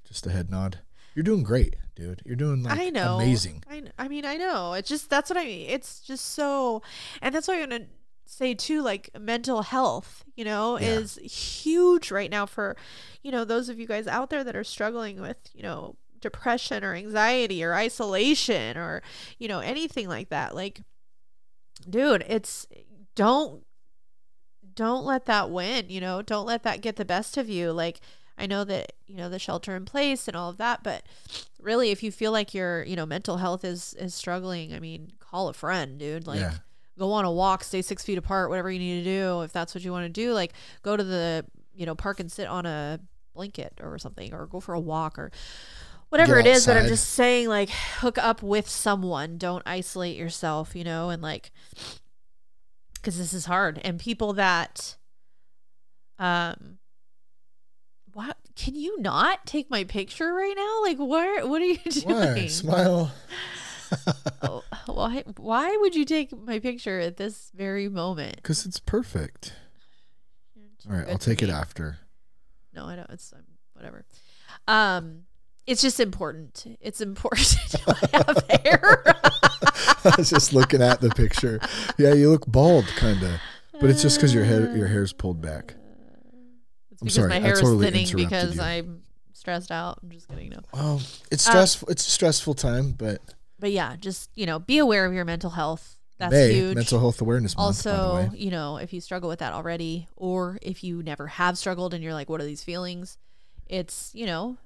Just 0.07 0.27
a 0.27 0.31
head 0.31 0.49
nod. 0.49 0.79
You're 1.15 1.23
doing 1.23 1.43
great, 1.43 1.75
dude. 1.95 2.21
You're 2.25 2.35
doing 2.35 2.61
like 2.61 2.79
I 2.79 2.89
know. 2.89 3.15
amazing. 3.15 3.63
I, 3.69 3.83
I 3.97 4.07
mean, 4.07 4.23
I 4.23 4.37
know. 4.37 4.73
It's 4.73 4.87
just 4.87 5.09
that's 5.09 5.29
what 5.31 5.37
I 5.37 5.45
mean. 5.45 5.69
It's 5.69 5.99
just 6.01 6.33
so, 6.33 6.83
and 7.21 7.33
that's 7.33 7.47
why 7.47 7.55
I'm 7.55 7.69
gonna 7.69 7.85
say 8.27 8.53
too. 8.53 8.83
Like 8.83 9.09
mental 9.19 9.63
health, 9.63 10.23
you 10.35 10.45
know, 10.45 10.79
yeah. 10.79 10.89
is 10.89 11.15
huge 11.15 12.11
right 12.11 12.29
now 12.29 12.45
for, 12.45 12.77
you 13.23 13.31
know, 13.31 13.43
those 13.43 13.67
of 13.67 13.79
you 13.79 13.87
guys 13.87 14.05
out 14.05 14.29
there 14.29 14.43
that 14.43 14.55
are 14.55 14.63
struggling 14.63 15.19
with, 15.19 15.37
you 15.53 15.63
know, 15.63 15.95
depression 16.29 16.83
or 16.83 16.93
anxiety 16.93 17.63
or 17.63 17.73
isolation 17.73 18.77
or 18.77 19.01
you 19.39 19.47
know 19.47 19.59
anything 19.59 20.07
like 20.07 20.29
that. 20.29 20.55
Like 20.55 20.81
dude 21.89 22.25
it's 22.27 22.67
don't 23.15 23.63
don't 24.73 25.05
let 25.05 25.25
that 25.25 25.49
win 25.49 25.89
you 25.89 26.01
know? 26.01 26.21
Don't 26.21 26.45
let 26.45 26.63
that 26.63 26.81
get 26.81 26.95
the 26.95 27.05
best 27.05 27.37
of 27.37 27.49
you. 27.49 27.71
Like 27.71 27.99
i 28.39 28.45
know 28.45 28.63
that 28.63 28.93
you 29.07 29.17
know 29.17 29.29
the 29.29 29.39
shelter 29.39 29.75
in 29.75 29.83
place 29.83 30.27
and 30.27 30.37
all 30.37 30.51
of 30.51 30.57
that 30.57 30.83
but 30.83 31.01
really 31.59 31.89
if 31.89 32.03
you 32.03 32.11
feel 32.11 32.31
like 32.31 32.53
your 32.53 32.83
you 32.83 32.95
know 32.95 33.03
mental 33.03 33.37
health 33.37 33.65
is 33.65 33.95
is 33.95 34.13
struggling 34.13 34.75
i 34.75 34.79
mean 34.79 35.11
call 35.29 35.49
a 35.49 35.53
friend 35.53 35.99
dude. 35.99 36.27
Like 36.27 36.39
yeah. 36.39 36.53
go 36.97 37.11
on 37.11 37.25
a 37.25 37.31
walk 37.31 37.63
stay 37.63 37.81
six 37.81 38.03
feet 38.03 38.17
apart 38.17 38.49
whatever 38.49 38.71
you 38.71 38.79
need 38.79 39.03
to 39.03 39.09
do 39.09 39.41
if 39.41 39.51
that's 39.51 39.75
what 39.75 39.83
you 39.83 39.91
want 39.91 40.05
to 40.05 40.09
do. 40.09 40.33
Like 40.33 40.53
go 40.81 40.97
to 40.97 41.03
the 41.03 41.45
you 41.73 41.85
know 41.85 41.95
park 41.95 42.19
and 42.19 42.31
sit 42.31 42.47
on 42.47 42.65
a 42.65 42.99
blanket 43.33 43.73
or 43.81 43.97
something 43.99 44.33
or 44.33 44.47
go 44.47 44.59
for 44.59 44.73
a 44.73 44.79
walk 44.79 45.19
or 45.19 45.31
whatever 46.09 46.39
it 46.39 46.47
is 46.47 46.65
but 46.65 46.77
i'm 46.77 46.87
just 46.87 47.09
saying 47.09 47.47
like 47.47 47.69
hook 47.69 48.17
up 48.17 48.41
with 48.41 48.69
someone 48.69 49.37
don't 49.37 49.63
isolate 49.65 50.15
yourself 50.15 50.75
you 50.75 50.83
know 50.83 51.09
and 51.09 51.21
like 51.21 51.51
because 52.93 53.17
this 53.17 53.33
is 53.33 53.45
hard 53.45 53.79
and 53.83 53.99
people 53.99 54.33
that 54.33 54.95
um 56.19 56.77
what 58.13 58.35
can 58.55 58.73
you 58.73 58.99
not 58.99 59.45
take 59.45 59.69
my 59.69 59.83
picture 59.83 60.33
right 60.33 60.55
now? 60.57 60.81
Like, 60.81 60.97
what? 60.97 61.47
What 61.47 61.61
are 61.61 61.65
you 61.65 61.77
doing? 61.89 62.15
Why? 62.15 62.47
Smile. 62.47 63.11
oh, 64.41 64.63
why? 64.87 65.23
Why 65.37 65.77
would 65.79 65.95
you 65.95 66.03
take 66.03 66.35
my 66.35 66.57
picture 66.57 66.99
at 66.99 67.17
this 67.17 67.51
very 67.55 67.87
moment? 67.87 68.37
Because 68.37 68.65
it's 68.65 68.79
perfect. 68.79 69.53
All 70.89 70.95
right, 70.95 71.07
I'll 71.07 71.19
take 71.19 71.43
me. 71.43 71.49
it 71.49 71.51
after. 71.51 71.99
No, 72.73 72.85
I 72.85 72.95
don't. 72.95 73.09
It's 73.11 73.31
um, 73.33 73.43
whatever. 73.73 74.03
Um, 74.67 75.25
it's 75.67 75.81
just 75.81 75.99
important. 75.99 76.77
It's 76.81 77.01
important 77.01 77.47
to 77.69 77.93
have 78.13 78.63
hair. 78.63 79.03
I 80.05 80.13
was 80.17 80.29
just 80.29 80.53
looking 80.53 80.81
at 80.81 81.01
the 81.01 81.09
picture. 81.09 81.59
Yeah, 81.97 82.13
you 82.13 82.29
look 82.29 82.47
bald, 82.47 82.85
kind 82.95 83.21
of, 83.21 83.39
but 83.79 83.89
it's 83.89 84.01
just 84.01 84.17
because 84.17 84.33
your 84.33 84.45
hair 84.45 84.75
your 84.75 84.87
hair's 84.87 85.13
pulled 85.13 85.41
back. 85.41 85.75
It's 86.91 87.01
I'm 87.01 87.09
sorry, 87.09 87.29
my 87.29 87.39
hair 87.39 87.55
totally 87.55 87.87
is 87.87 87.93
thinning 87.93 88.15
because 88.15 88.55
you. 88.55 88.61
I'm 88.61 89.03
stressed 89.33 89.71
out. 89.71 89.99
I'm 90.01 90.09
just 90.09 90.27
kidding. 90.29 90.49
No. 90.49 90.59
Well, 90.73 91.01
it's 91.29 91.45
stressful. 91.45 91.89
Um, 91.89 91.91
it's 91.91 92.07
a 92.07 92.11
stressful 92.11 92.55
time, 92.55 92.93
but. 92.93 93.21
But 93.59 93.71
yeah, 93.71 93.95
just 93.97 94.29
you 94.35 94.45
know, 94.45 94.59
be 94.59 94.77
aware 94.77 95.05
of 95.05 95.13
your 95.13 95.25
mental 95.25 95.49
health. 95.49 95.95
That's 96.19 96.31
May, 96.31 96.53
huge. 96.53 96.75
Mental 96.75 96.99
Health 96.99 97.21
Awareness 97.21 97.55
Month. 97.55 97.65
Also, 97.65 98.31
you 98.33 98.49
know, 98.49 98.77
if 98.77 98.91
you 98.91 99.01
struggle 99.01 99.29
with 99.29 99.39
that 99.39 99.53
already, 99.53 100.07
or 100.15 100.57
if 100.61 100.83
you 100.83 101.03
never 101.03 101.27
have 101.27 101.57
struggled 101.57 101.93
and 101.93 102.03
you're 102.03 102.13
like, 102.13 102.29
what 102.29 102.41
are 102.41 102.45
these 102.45 102.63
feelings? 102.63 103.17
It's 103.67 104.11
you 104.15 104.25
know, 104.25 104.57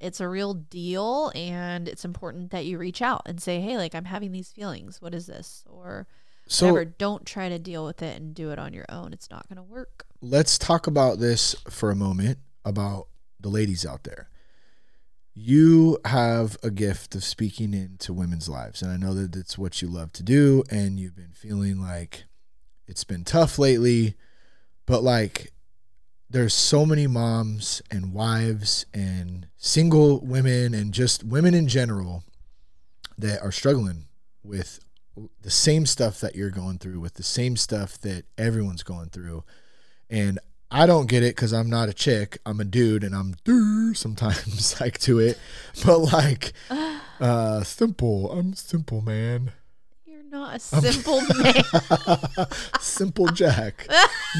it's 0.00 0.20
a 0.20 0.28
real 0.28 0.54
deal, 0.54 1.30
and 1.34 1.86
it's 1.86 2.04
important 2.04 2.50
that 2.50 2.66
you 2.66 2.78
reach 2.78 3.02
out 3.02 3.22
and 3.26 3.40
say, 3.40 3.60
hey, 3.60 3.76
like 3.76 3.94
I'm 3.94 4.06
having 4.06 4.32
these 4.32 4.50
feelings. 4.50 5.00
What 5.00 5.14
is 5.14 5.26
this? 5.26 5.64
Or 5.68 6.06
so, 6.46 6.72
whatever. 6.72 6.84
Don't 6.84 7.26
try 7.26 7.48
to 7.48 7.58
deal 7.58 7.84
with 7.84 8.02
it 8.02 8.16
and 8.16 8.34
do 8.34 8.50
it 8.50 8.58
on 8.58 8.72
your 8.72 8.86
own. 8.88 9.12
It's 9.12 9.30
not 9.30 9.48
going 9.48 9.56
to 9.56 9.62
work 9.62 10.06
let's 10.22 10.58
talk 10.58 10.86
about 10.86 11.18
this 11.18 11.54
for 11.68 11.90
a 11.90 11.96
moment 11.96 12.38
about 12.64 13.08
the 13.38 13.48
ladies 13.48 13.86
out 13.86 14.04
there. 14.04 14.28
You 15.34 15.98
have 16.04 16.58
a 16.62 16.70
gift 16.70 17.14
of 17.14 17.24
speaking 17.24 17.72
into 17.72 18.12
women's 18.12 18.48
lives, 18.48 18.82
and 18.82 18.90
I 18.90 18.96
know 18.96 19.14
that 19.14 19.36
it's 19.36 19.56
what 19.56 19.80
you 19.80 19.88
love 19.88 20.12
to 20.14 20.22
do, 20.22 20.64
and 20.70 20.98
you've 20.98 21.16
been 21.16 21.32
feeling 21.32 21.80
like 21.80 22.24
it's 22.86 23.04
been 23.04 23.24
tough 23.24 23.58
lately, 23.58 24.16
but 24.86 25.02
like 25.02 25.52
there's 26.30 26.54
so 26.54 26.86
many 26.86 27.06
moms 27.06 27.82
and 27.90 28.12
wives 28.12 28.86
and 28.94 29.48
single 29.56 30.20
women 30.20 30.74
and 30.74 30.94
just 30.94 31.24
women 31.24 31.54
in 31.54 31.68
general 31.68 32.22
that 33.18 33.42
are 33.42 33.52
struggling 33.52 34.06
with 34.42 34.80
the 35.42 35.50
same 35.50 35.84
stuff 35.84 36.20
that 36.20 36.36
you're 36.36 36.50
going 36.50 36.78
through, 36.78 37.00
with 37.00 37.14
the 37.14 37.22
same 37.22 37.56
stuff 37.56 37.98
that 38.00 38.24
everyone's 38.38 38.82
going 38.82 39.08
through 39.08 39.44
and 40.10 40.38
I 40.72 40.86
don't 40.86 41.06
get 41.06 41.22
it 41.22 41.34
because 41.34 41.52
I'm 41.52 41.68
not 41.68 41.88
a 41.88 41.92
chick. 41.92 42.38
I'm 42.46 42.60
a 42.60 42.64
dude, 42.64 43.02
and 43.02 43.14
I'm 43.14 43.34
sometimes 43.94 44.80
like 44.80 44.98
to 45.00 45.18
it, 45.18 45.38
but 45.84 45.98
like 45.98 46.52
uh 47.20 47.62
simple. 47.64 48.30
I'm 48.30 48.54
simple, 48.54 49.00
man. 49.00 49.52
Not 50.30 50.56
a 50.56 50.58
simple 50.60 51.20
man. 51.42 52.46
simple 52.80 53.26
Jack. 53.28 53.86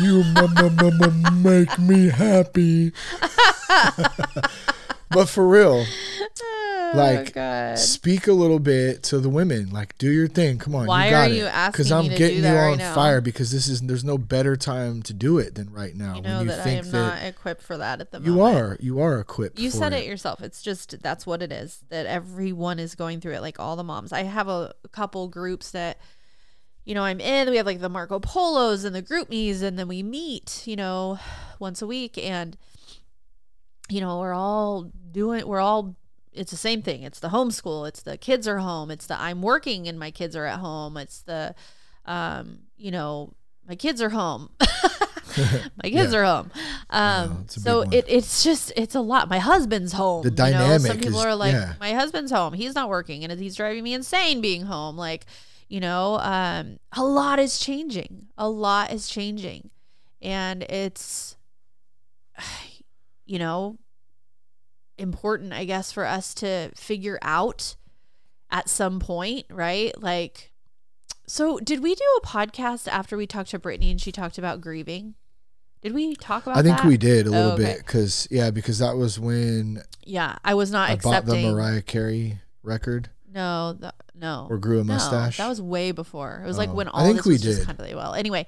you 0.01 0.23
m- 0.23 0.57
m- 0.57 1.03
m- 1.03 1.43
make 1.43 1.79
me 1.79 2.09
happy. 2.09 2.93
but 5.11 5.29
for 5.29 5.49
real, 5.49 5.85
Oh, 6.93 6.97
like 6.97 7.37
oh, 7.37 7.75
speak 7.77 8.27
a 8.27 8.33
little 8.33 8.59
bit 8.59 9.03
to 9.05 9.21
the 9.21 9.29
women. 9.29 9.71
Like 9.71 9.97
do 9.99 10.11
your 10.11 10.27
thing. 10.27 10.59
Come 10.59 10.75
on 10.75 10.87
why 10.87 11.09
you 11.09 11.15
are 11.15 11.29
you 11.29 11.45
asking 11.45 11.73
because 11.73 11.93
i'm 11.93 12.09
getting 12.09 12.43
you 12.43 12.49
on 12.49 12.79
right 12.79 12.95
fire 12.95 13.21
because 13.21 13.53
this 13.53 13.69
is 13.69 13.81
there's 13.83 14.03
no 14.03 14.19
better 14.19 14.57
time 14.57 15.03
to 15.03 15.13
do 15.13 15.39
it 15.39 15.55
than 15.55 15.71
right 15.71 15.95
now 15.95 16.17
you 16.17 16.23
know 16.23 16.39
when 16.39 16.47
you 16.47 16.53
that 16.53 16.65
think 16.65 16.85
i 16.85 16.87
am 16.87 16.91
that 16.91 17.23
not 17.23 17.23
equipped 17.23 17.63
for 17.63 17.77
that 17.77 18.01
at 18.01 18.11
the 18.11 18.19
moment. 18.19 18.35
you 18.37 18.43
are. 18.43 18.77
You 18.81 19.01
are 19.01 19.21
equipped 19.21 19.59
you 19.59 19.71
said 19.71 19.93
it. 19.93 20.05
it 20.05 20.07
yourself. 20.07 20.43
It's 20.43 20.63
just 20.63 21.01
that's 21.03 21.27
what 21.27 21.43
it 21.43 21.53
is 21.53 21.85
that 21.91 22.07
everyone 22.07 22.79
is 22.79 22.95
going 22.95 23.21
through 23.21 23.35
it 23.35 23.41
like 23.41 23.61
all 23.61 23.77
the 23.77 23.85
moms. 23.85 24.13
I 24.13 24.25
have 24.25 24.49
a 24.49 24.75
couple 24.91 25.29
groups 25.29 25.71
that 25.71 25.99
you 26.85 26.95
know, 26.95 27.03
I'm 27.05 27.21
in. 27.21 27.51
We 27.51 27.59
have 27.59 27.67
like 27.67 27.81
the 27.81 27.89
Marco 27.89 28.19
Polos 28.19 28.85
and 28.85 28.97
the 28.97 29.03
GroupMes, 29.03 29.63
and 29.63 29.79
then 29.79 29.87
we 29.87 30.03
meet, 30.03 30.67
you 30.67 30.75
know, 30.75 31.21
once 31.61 31.83
a 31.83 31.87
week. 31.87 32.19
And, 32.19 32.57
you 33.89 34.01
know, 34.01 34.19
we're 34.19 34.33
all 34.33 34.91
doing, 35.13 35.47
we're 35.47 35.61
all 35.61 35.97
it's 36.33 36.51
the 36.51 36.57
same 36.57 36.83
thing. 36.83 37.03
It's 37.03 37.21
the 37.21 37.31
homeschool. 37.31 37.89
It's 37.89 38.03
the 38.03 38.17
kids 38.17 38.47
are 38.47 38.59
home. 38.59 38.91
It's 38.91 39.07
the 39.07 39.21
I'm 39.21 39.43
working 39.43 39.89
and 39.89 39.99
my 39.99 40.11
kids 40.11 40.37
are 40.37 40.47
at 40.47 40.61
home. 40.61 40.97
It's 40.97 41.23
the, 41.23 41.55
um, 42.07 42.61
you 42.77 42.91
know, 42.91 43.35
my 43.69 43.75
kids 43.75 44.01
are 44.01 44.11
home. 44.11 44.51
my 44.61 44.67
kids 45.85 46.13
yeah. 46.13 46.19
are 46.19 46.25
home. 46.25 46.51
Um, 46.91 47.45
so 47.49 47.83
it, 47.83 48.05
it's 48.09 48.43
just 48.43 48.73
it's 48.77 48.95
a 48.95 49.01
lot. 49.01 49.29
My 49.29 49.39
husband's 49.39 49.93
home. 49.93 50.23
The 50.23 50.31
dynamic. 50.31 50.67
You 50.67 50.69
know? 50.69 50.79
Some 50.79 50.99
people 50.99 51.21
is, 51.21 51.27
are 51.27 51.35
like, 51.35 51.53
yeah. 51.53 51.75
my 51.81 51.93
husband's 51.93 52.33
home. 52.33 52.53
He's 52.53 52.75
not 52.75 52.89
working, 52.89 53.25
and 53.25 53.39
he's 53.39 53.57
driving 53.57 53.85
me 53.85 53.95
insane 53.95 54.41
being 54.41 54.63
home. 54.63 54.97
Like, 54.97 55.27
you 55.69 55.81
know, 55.81 56.19
um, 56.21 56.79
a 56.93 57.05
lot 57.05 57.39
is 57.39 57.59
changing. 57.59 58.29
A 58.37 58.49
lot 58.49 58.93
is 58.93 59.09
changing, 59.09 59.71
and 60.21 60.63
it's, 60.65 61.37
you 63.27 63.39
know, 63.39 63.79
important, 65.01 65.53
I 65.53 65.65
guess, 65.65 65.91
for 65.91 66.05
us 66.05 66.35
to 66.35 66.71
figure 66.75 67.19
out 67.23 67.77
at 68.51 68.69
some 68.69 69.01
point, 69.01 69.47
right? 69.51 69.93
Like, 70.01 70.53
so 71.27 71.59
did 71.59 71.83
we 71.83 71.95
do 71.95 72.05
a 72.23 72.27
podcast 72.27 72.89
after 72.89 73.17
we 73.17 73.27
talked 73.27 73.51
to 73.51 73.59
Brittany 73.59 73.91
and 73.91 74.01
she 74.01 74.13
talked 74.13 74.39
about 74.39 74.61
grieving? 74.61 75.15
Did 75.83 75.95
we 75.95 76.15
talk 76.15 76.47
about? 76.47 76.59
I 76.59 76.63
think 76.63 76.79
that? 76.79 76.87
we 76.87 76.99
did 76.99 77.27
a 77.27 77.31
little 77.31 77.51
oh, 77.53 77.55
okay. 77.55 77.65
bit 77.65 77.79
because 77.79 78.29
yeah, 78.31 78.51
because 78.51 78.81
that 78.81 78.97
was 78.97 79.19
when 79.19 79.83
yeah, 80.05 80.37
I 80.45 80.55
was 80.55 80.71
not 80.71 80.91
I 80.91 80.93
accepting 80.93 81.43
bought 81.43 81.49
the 81.49 81.53
Mariah 81.55 81.83
Carey 81.83 82.41
record. 82.63 83.09
No, 83.33 83.75
the, 83.75 83.95
no. 84.15 84.47
Or 84.51 84.59
grew 84.59 84.81
a 84.81 84.85
mustache. 84.85 85.39
No, 85.39 85.45
that 85.45 85.49
was 85.49 85.63
way 85.63 85.93
before. 85.93 86.41
It 86.43 86.47
was 86.47 86.57
oh. 86.57 86.61
like 86.61 86.73
when 86.73 86.89
all 86.89 87.01
I 87.01 87.05
think 87.05 87.19
this 87.19 87.27
we 87.27 87.33
was 87.35 87.43
did. 87.43 87.49
just 87.49 87.67
kind 87.67 87.79
of 87.79 87.85
really 87.85 87.95
well. 87.95 88.15
Anyway, 88.15 88.47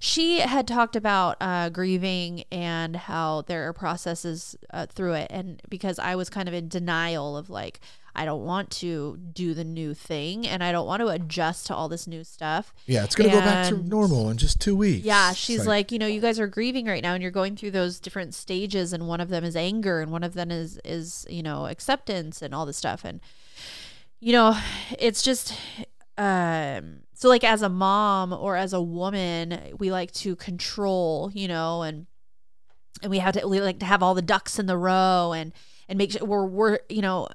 she 0.00 0.40
had 0.40 0.66
talked 0.66 0.96
about 0.96 1.36
uh, 1.40 1.68
grieving 1.68 2.44
and 2.50 2.96
how 2.96 3.42
there 3.42 3.68
are 3.68 3.72
processes 3.72 4.56
uh, 4.70 4.86
through 4.86 5.14
it, 5.14 5.28
and 5.30 5.60
because 5.68 5.98
I 5.98 6.14
was 6.14 6.30
kind 6.30 6.48
of 6.48 6.54
in 6.54 6.68
denial 6.68 7.36
of 7.36 7.50
like 7.50 7.80
I 8.14 8.24
don't 8.24 8.44
want 8.44 8.70
to 8.72 9.18
do 9.32 9.54
the 9.54 9.64
new 9.64 9.94
thing 9.94 10.46
and 10.46 10.62
I 10.62 10.70
don't 10.70 10.86
want 10.86 11.00
to 11.00 11.08
adjust 11.08 11.66
to 11.68 11.74
all 11.74 11.88
this 11.88 12.06
new 12.06 12.24
stuff. 12.24 12.74
Yeah, 12.86 13.04
it's 13.04 13.14
going 13.14 13.30
to 13.30 13.36
go 13.36 13.40
back 13.40 13.68
to 13.68 13.76
normal 13.78 14.28
in 14.28 14.36
just 14.36 14.60
two 14.60 14.76
weeks. 14.76 15.06
Yeah, 15.06 15.32
she's 15.32 15.60
like, 15.60 15.66
like, 15.66 15.92
you 15.92 15.98
know, 15.98 16.06
you 16.06 16.20
guys 16.20 16.38
are 16.38 16.46
grieving 16.46 16.86
right 16.86 17.02
now 17.02 17.14
and 17.14 17.22
you're 17.22 17.30
going 17.32 17.56
through 17.56 17.70
those 17.70 17.98
different 17.98 18.34
stages 18.34 18.92
and 18.92 19.08
one 19.08 19.20
of 19.20 19.30
them 19.30 19.44
is 19.44 19.56
anger 19.56 20.00
and 20.00 20.10
one 20.10 20.22
of 20.22 20.34
them 20.34 20.50
is 20.50 20.78
is, 20.84 21.26
you 21.30 21.42
know, 21.42 21.66
acceptance 21.66 22.42
and 22.42 22.54
all 22.54 22.66
this 22.66 22.76
stuff 22.76 23.02
and 23.04 23.20
you 24.22 24.32
know, 24.32 24.56
it's 25.00 25.20
just 25.20 25.52
um 26.16 27.00
so 27.12 27.28
like 27.28 27.42
as 27.42 27.60
a 27.60 27.68
mom 27.68 28.32
or 28.32 28.56
as 28.56 28.72
a 28.72 28.80
woman, 28.80 29.58
we 29.78 29.90
like 29.90 30.12
to 30.12 30.36
control, 30.36 31.30
you 31.34 31.48
know, 31.48 31.82
and 31.82 32.06
and 33.02 33.10
we 33.10 33.18
have 33.18 33.34
to 33.34 33.48
we 33.48 33.60
like 33.60 33.80
to 33.80 33.86
have 33.86 34.00
all 34.00 34.14
the 34.14 34.22
ducks 34.22 34.60
in 34.60 34.66
the 34.66 34.78
row 34.78 35.32
and 35.32 35.52
and 35.88 35.98
make 35.98 36.12
sure 36.12 36.24
we're 36.24 36.46
we're 36.46 36.78
you 36.88 37.02
know 37.02 37.26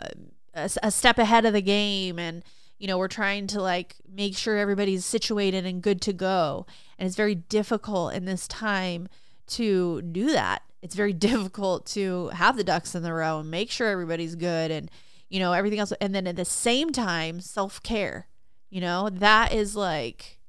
a, 0.54 0.70
a 0.82 0.90
step 0.90 1.18
ahead 1.18 1.46
of 1.46 1.52
the 1.52 1.62
game 1.62 2.18
and 2.18 2.42
you 2.80 2.88
know 2.88 2.98
we're 2.98 3.10
trying 3.10 3.48
to 3.48 3.62
like 3.62 3.98
make 4.10 4.38
sure 4.38 4.58
everybody's 4.58 5.04
situated 5.04 5.66
and 5.66 5.82
good 5.82 6.02
to 6.04 6.14
go. 6.14 6.66
And 6.98 7.06
it's 7.06 7.18
very 7.18 7.36
difficult 7.36 8.14
in 8.14 8.24
this 8.24 8.48
time 8.48 9.10
to 9.48 10.02
do 10.04 10.32
that. 10.32 10.62
It's 10.82 10.96
very 10.96 11.14
difficult 11.30 11.86
to 11.88 12.30
have 12.30 12.56
the 12.56 12.64
ducks 12.64 12.96
in 12.96 13.04
the 13.04 13.14
row 13.14 13.40
and 13.40 13.52
make 13.52 13.72
sure 13.72 13.90
everybody's 13.90 14.36
good 14.36 14.72
and 14.72 14.90
you 15.30 15.40
know, 15.40 15.54
everything 15.54 15.80
else. 15.80 15.94
And 16.00 16.14
then 16.14 16.28
at 16.28 16.36
the 16.36 16.46
same 16.46 16.92
time, 16.92 17.40
self 17.42 17.82
care, 17.84 18.28
you 18.70 18.82
know, 18.82 19.10
that 19.10 19.54
is 19.54 19.76
like 19.76 20.40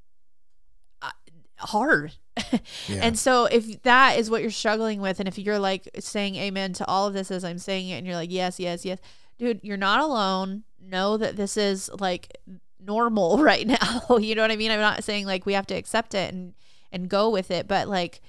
uh, 1.03 1.11
hard. 1.59 2.13
Yeah. 2.87 3.01
and 3.03 3.19
so 3.19 3.47
if 3.47 3.83
that 3.83 4.17
is 4.19 4.31
what 4.31 4.43
you're 4.43 4.51
struggling 4.53 5.01
with, 5.01 5.19
and 5.19 5.29
if 5.29 5.39
you're 5.39 5.59
like 5.59 5.89
saying 5.99 6.37
amen 6.37 6.73
to 6.75 6.87
all 6.87 7.07
of 7.07 7.13
this 7.13 7.31
as 7.31 7.45
I'm 7.45 7.59
saying 7.59 7.89
it, 7.89 7.99
and 7.99 8.07
you're 8.07 8.17
like, 8.17 8.31
yes, 8.31 8.61
yes, 8.61 8.85
yes, 8.85 8.99
dude, 9.39 9.61
you're 9.63 9.77
not 9.77 10.01
alone. 10.01 10.63
Know 10.81 11.17
that 11.17 11.37
this 11.37 11.57
is 11.57 11.91
like 11.99 12.39
normal 12.81 13.39
right 13.43 13.67
now. 13.67 14.17
you 14.19 14.35
know 14.35 14.43
what 14.43 14.53
I 14.53 14.57
mean? 14.57 14.71
I'm 14.71 14.81
not 14.81 15.05
saying 15.05 15.27
like 15.27 15.47
we 15.47 15.53
have 15.55 15.67
to 15.67 15.75
accept 15.75 16.15
it 16.15 16.33
and 16.33 16.55
and 16.93 17.09
go 17.09 17.29
with 17.29 17.51
it, 17.51 17.69
but 17.69 17.89
like 17.89 18.21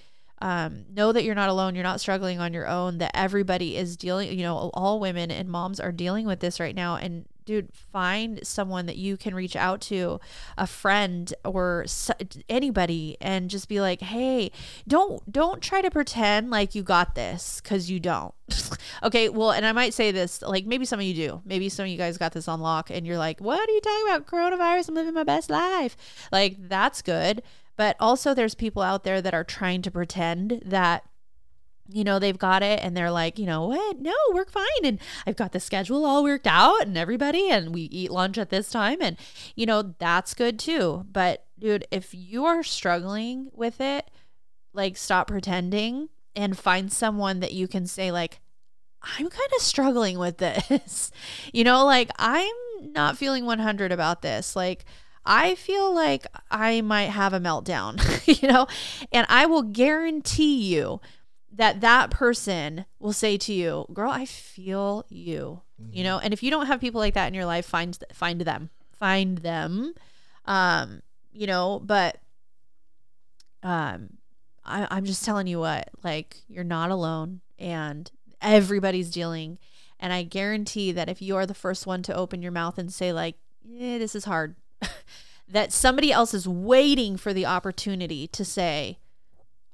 um, 0.42 0.86
know 0.94 1.12
that 1.12 1.24
you're 1.24 1.36
not 1.36 1.50
alone. 1.50 1.76
You're 1.76 1.84
not 1.84 2.02
struggling 2.02 2.40
on 2.40 2.54
your 2.54 2.68
own. 2.68 2.98
That 3.00 3.12
everybody 3.14 3.76
is 3.76 3.98
dealing, 3.98 4.38
you 4.38 4.44
know, 4.44 4.72
all 4.74 5.00
women 5.00 5.32
and 5.32 5.50
moms 5.50 5.80
are 5.80 5.92
dealing 5.92 6.26
with 6.26 6.40
this 6.40 6.60
right 6.60 6.76
now. 6.76 6.96
And 6.96 7.26
dude, 7.50 7.74
find 7.92 8.40
someone 8.46 8.86
that 8.86 8.96
you 8.96 9.18
can 9.18 9.34
reach 9.34 9.56
out 9.56 9.82
to, 9.82 10.20
a 10.56 10.68
friend 10.68 11.34
or 11.44 11.84
anybody, 12.48 13.18
and 13.20 13.50
just 13.50 13.68
be 13.68 13.82
like, 13.82 14.02
hey, 14.02 14.52
don't 14.88 15.32
don't 15.32 15.60
try 15.62 15.82
to 15.82 15.90
pretend 15.90 16.52
like 16.52 16.76
you 16.76 16.84
got 16.84 17.16
this 17.16 17.60
because 17.60 17.90
you 17.90 18.00
don't. 18.00 18.34
okay, 19.04 19.30
well, 19.30 19.52
and 19.52 19.66
I 19.66 19.72
might 19.72 19.96
say 19.96 20.12
this, 20.12 20.44
like 20.44 20.68
maybe 20.68 20.86
some 20.86 21.00
of 21.00 21.06
you 21.06 21.16
do. 21.16 21.42
Maybe 21.44 21.70
some 21.70 21.84
of 21.84 21.90
you 21.90 21.98
guys 21.98 22.20
got 22.20 22.34
this 22.34 22.48
on 22.48 22.62
lock, 22.62 22.92
and 22.92 23.06
you're 23.06 23.18
like, 23.18 23.42
what 23.42 23.68
are 23.68 23.74
you 23.74 23.82
talking 23.82 24.06
about? 24.08 24.28
Coronavirus? 24.28 24.90
I'm 24.90 24.96
living 24.96 25.14
my 25.16 25.24
best 25.24 25.50
life. 25.50 25.98
Like 26.32 26.56
that's 26.70 27.02
good 27.02 27.42
but 27.80 27.96
also, 27.98 28.34
there's 28.34 28.56
people 28.56 28.82
out 28.82 29.06
there 29.06 29.22
that 29.22 29.34
are 29.34 29.46
trying 29.46 29.82
to 29.84 29.90
pretend 29.90 30.62
that 30.66 31.06
you 31.88 32.04
know 32.04 32.20
they've 32.20 32.38
got 32.38 32.62
it 32.62 32.82
and 32.84 32.96
they're 32.96 33.10
like 33.10 33.40
you 33.40 33.46
know 33.46 33.68
what? 33.68 34.02
No 34.02 34.14
we're 34.34 34.44
fine. 34.44 34.84
And 34.84 35.00
i've 35.26 35.38
got 35.38 35.54
the 35.54 35.62
schedule 35.62 36.06
all 36.06 36.22
worked 36.22 36.46
out 36.46 36.82
and 36.82 36.98
everybody 36.98 37.50
and 37.50 37.74
we 37.74 37.84
eat 37.84 38.12
lunch 38.12 38.38
at 38.38 38.50
this 38.50 38.70
time. 38.70 38.98
And 39.02 39.16
you 39.56 39.66
know 39.66 39.96
that's 39.98 40.34
good 40.34 40.60
too. 40.60 41.06
But 41.10 41.46
dude 41.58 41.88
if 41.90 42.14
you 42.14 42.44
are 42.44 42.64
struggling 42.64 43.50
with 43.54 43.80
it 43.80 44.12
like 44.74 44.98
stop 44.98 45.30
pretending 45.30 46.10
and 46.36 46.58
find 46.58 46.92
someone 46.92 47.40
that 47.40 47.54
you 47.54 47.70
can 47.70 47.88
say 47.88 48.12
like 48.12 48.42
i'm 49.02 49.30
kind 49.30 49.52
of 49.56 49.62
struggling 49.62 50.20
with 50.20 50.38
this. 50.38 51.12
You 51.54 51.64
know 51.64 51.86
like 51.86 52.10
i'm 52.20 52.52
not 52.82 53.18
feeling 53.18 53.46
100 53.46 53.94
about 53.94 54.22
this. 54.22 54.54
Like 54.54 54.84
I 55.30 55.54
feel 55.56 55.94
like 55.94 56.26
I 56.50 56.82
might 56.82 57.10
have 57.10 57.34
a 57.34 57.40
meltdown, 57.40 58.02
you 58.42 58.48
know, 58.48 58.68
and 59.12 59.28
I 59.30 59.46
will 59.46 59.62
guarantee 59.62 60.74
you 60.76 61.00
that 61.52 61.82
that 61.82 62.10
person 62.10 62.86
will 63.00 63.14
say 63.14 63.38
to 63.38 63.54
you, 63.54 63.86
"Girl, 63.94 64.12
I 64.12 64.26
feel 64.26 65.06
you." 65.08 65.62
Mm-hmm. 65.82 65.96
You 65.96 66.04
know, 66.04 66.20
and 66.20 66.34
if 66.34 66.42
you 66.42 66.50
don't 66.50 66.66
have 66.66 66.82
people 66.82 67.00
like 67.00 67.14
that 67.14 67.28
in 67.28 67.34
your 67.36 67.46
life, 67.46 67.66
find 67.66 67.98
find 68.12 68.42
them. 68.42 68.72
Find 68.98 69.38
them. 69.38 69.94
Um, 70.46 71.02
you 71.32 71.48
know, 71.48 71.80
but 71.84 72.18
um 73.62 74.18
I, 74.66 74.88
I'm 74.90 75.06
just 75.06 75.24
telling 75.24 75.48
you 75.48 75.60
what, 75.60 75.90
like 76.04 76.38
you're 76.48 76.64
not 76.64 76.92
alone 76.92 77.42
and 77.58 78.10
everybody's 78.42 79.12
dealing. 79.12 79.58
And 80.00 80.14
I 80.14 80.24
guarantee 80.24 80.92
that 80.94 81.10
if 81.10 81.22
you 81.22 81.36
are 81.36 81.46
the 81.46 81.54
first 81.54 81.86
one 81.86 82.04
to 82.04 82.16
open 82.16 82.42
your 82.42 82.52
mouth 82.52 82.78
and 82.78 82.92
say, 82.92 83.12
like, 83.12 83.36
yeah, 83.62 83.98
this 83.98 84.16
is 84.16 84.26
hard, 84.26 84.56
that 85.50 85.72
somebody 85.72 86.12
else 86.12 86.34
is 86.34 86.48
waiting 86.48 87.18
for 87.18 87.34
the 87.34 87.46
opportunity 87.46 88.28
to 88.28 88.46
say, 88.46 89.00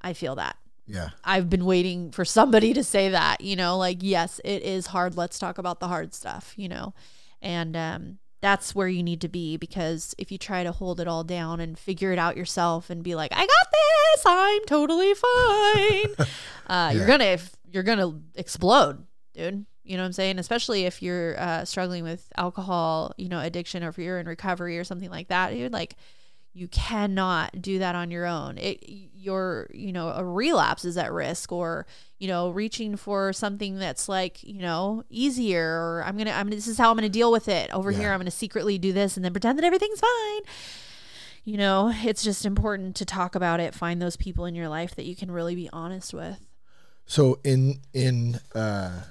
I 0.02 0.14
feel 0.14 0.36
that. 0.36 0.58
Yeah. 0.88 1.10
I've 1.24 1.50
been 1.50 1.66
waiting 1.66 2.12
for 2.12 2.26
somebody 2.26 2.74
to 2.74 2.84
say 2.84 3.10
that, 3.10 3.42
you 3.42 3.56
know, 3.56 3.78
like, 3.78 3.98
yes, 4.02 4.40
it 4.46 4.62
is 4.64 4.88
hard. 4.88 5.18
Let's 5.18 5.40
talk 5.40 5.58
about 5.58 5.80
the 5.80 5.88
hard 5.88 6.14
stuff, 6.14 6.54
you 6.56 6.70
know? 6.70 6.94
And 7.42 7.76
um, 7.76 8.20
that's 8.42 8.76
where 8.76 8.88
you 8.88 9.02
need 9.02 9.22
to 9.22 9.28
be 9.28 9.58
because 9.58 10.14
if 10.18 10.32
you 10.32 10.38
try 10.38 10.64
to 10.64 10.72
hold 10.72 11.00
it 11.00 11.08
all 11.08 11.24
down 11.24 11.60
and 11.60 11.78
figure 11.78 12.12
it 12.12 12.20
out 12.20 12.38
yourself 12.38 12.90
and 12.90 13.04
be 13.04 13.16
like, 13.16 13.32
I 13.34 13.40
got 13.40 13.48
this, 13.48 14.24
I'm 14.26 14.66
totally 14.66 15.14
fine, 15.16 16.16
uh, 16.20 16.26
yeah. 16.68 16.92
you're 16.92 17.08
going 17.08 17.20
to, 17.20 17.40
you're 17.72 17.84
going 17.84 18.00
to 18.00 18.22
explode, 18.36 19.06
dude. 19.34 19.66
You 19.86 19.98
know 19.98 20.04
what 20.04 20.08
I'm 20.08 20.14
saying? 20.14 20.40
Especially 20.40 20.86
if 20.86 21.02
you're 21.02 21.40
uh, 21.40 21.64
struggling 21.64 22.04
with 22.04 22.28
alcohol, 22.38 23.14
you 23.18 23.30
know, 23.30 23.40
addiction, 23.40 23.84
or 23.84 23.90
if 23.90 23.98
you're 23.98 24.20
in 24.20 24.28
recovery 24.28 24.78
or 24.80 24.84
something 24.84 25.12
like 25.12 25.28
that, 25.28 25.52
dude. 25.52 25.72
Like, 25.72 25.96
you 26.56 26.70
cannot 26.70 27.62
do 27.62 27.80
that 27.80 27.96
on 27.96 28.10
your 28.10 28.26
own. 28.26 28.58
It 28.58 28.82
your 29.14 29.68
you 29.74 29.92
know 29.92 30.08
a 30.10 30.24
relapse 30.24 30.86
is 30.86 30.98
at 30.98 31.12
risk 31.12 31.52
or 31.52 31.86
you 32.18 32.30
know 32.30 32.50
reaching 32.50 32.96
for 32.96 33.34
something 33.34 33.78
that's 33.78 34.08
like 34.08 34.42
you 34.42 34.62
know 34.62 35.04
easier 35.10 35.66
or 35.66 36.04
I'm 36.06 36.18
gonna 36.18 36.32
I'm 36.32 36.50
this 36.50 36.68
is 36.68 36.78
how 36.78 36.90
I'm 36.90 36.96
gonna 36.96 37.10
deal 37.10 37.32
with 37.32 37.50
it 37.50 37.70
over 37.74 37.92
yeah. 37.92 38.00
here. 38.00 38.14
I'm 38.14 38.20
gonna 38.20 38.32
secretly 38.32 38.78
do 38.78 38.94
this 38.94 39.18
and 39.18 39.26
then 39.26 39.34
pretend 39.34 39.60
that 39.60 39.66
everything's 39.66 40.00
fine. 40.00 40.42
You 41.44 41.58
know, 41.58 41.94
it's 41.94 42.24
just 42.24 42.46
important 42.46 42.96
to 42.96 43.06
talk 43.06 43.36
about 43.36 43.60
it. 43.60 43.76
Find 43.76 44.02
those 44.02 44.16
people 44.16 44.46
in 44.46 44.56
your 44.56 44.70
life 44.70 44.96
that 44.96 45.06
you 45.06 45.16
can 45.16 45.30
really 45.30 45.56
be 45.56 45.70
honest 45.74 46.14
with. 46.14 46.40
So 47.06 47.40
in 47.44 47.82
in 47.94 48.40
uh, 48.56 49.02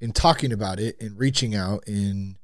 in 0.00 0.12
talking 0.12 0.52
about 0.52 0.80
it 0.80 1.00
and 1.00 1.18
reaching 1.18 1.54
out 1.54 1.86
and 1.86 2.36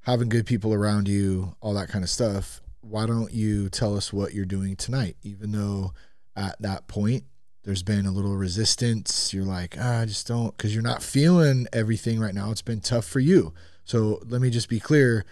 having 0.00 0.28
good 0.28 0.46
people 0.46 0.74
around 0.74 1.08
you, 1.08 1.54
all 1.60 1.74
that 1.74 1.88
kind 1.88 2.04
of 2.04 2.10
stuff 2.10 2.60
why 2.80 3.06
don't 3.06 3.32
you 3.32 3.68
tell 3.68 3.96
us 3.96 4.12
what 4.12 4.34
you're 4.34 4.44
doing 4.44 4.76
tonight? 4.76 5.16
Even 5.22 5.52
though 5.52 5.92
at 6.36 6.60
that 6.60 6.88
point 6.88 7.24
there's 7.64 7.82
been 7.82 8.06
a 8.06 8.12
little 8.12 8.36
resistance, 8.36 9.34
you're 9.34 9.44
like, 9.44 9.76
ah, 9.78 10.00
I 10.00 10.06
just 10.06 10.26
don't, 10.26 10.56
because 10.56 10.72
you're 10.72 10.82
not 10.82 11.02
feeling 11.02 11.66
everything 11.72 12.18
right 12.18 12.34
now. 12.34 12.50
It's 12.50 12.62
been 12.62 12.80
tough 12.80 13.04
for 13.04 13.20
you. 13.20 13.52
So 13.84 14.20
let 14.26 14.40
me 14.40 14.50
just 14.50 14.68
be 14.68 14.80
clear 14.80 15.24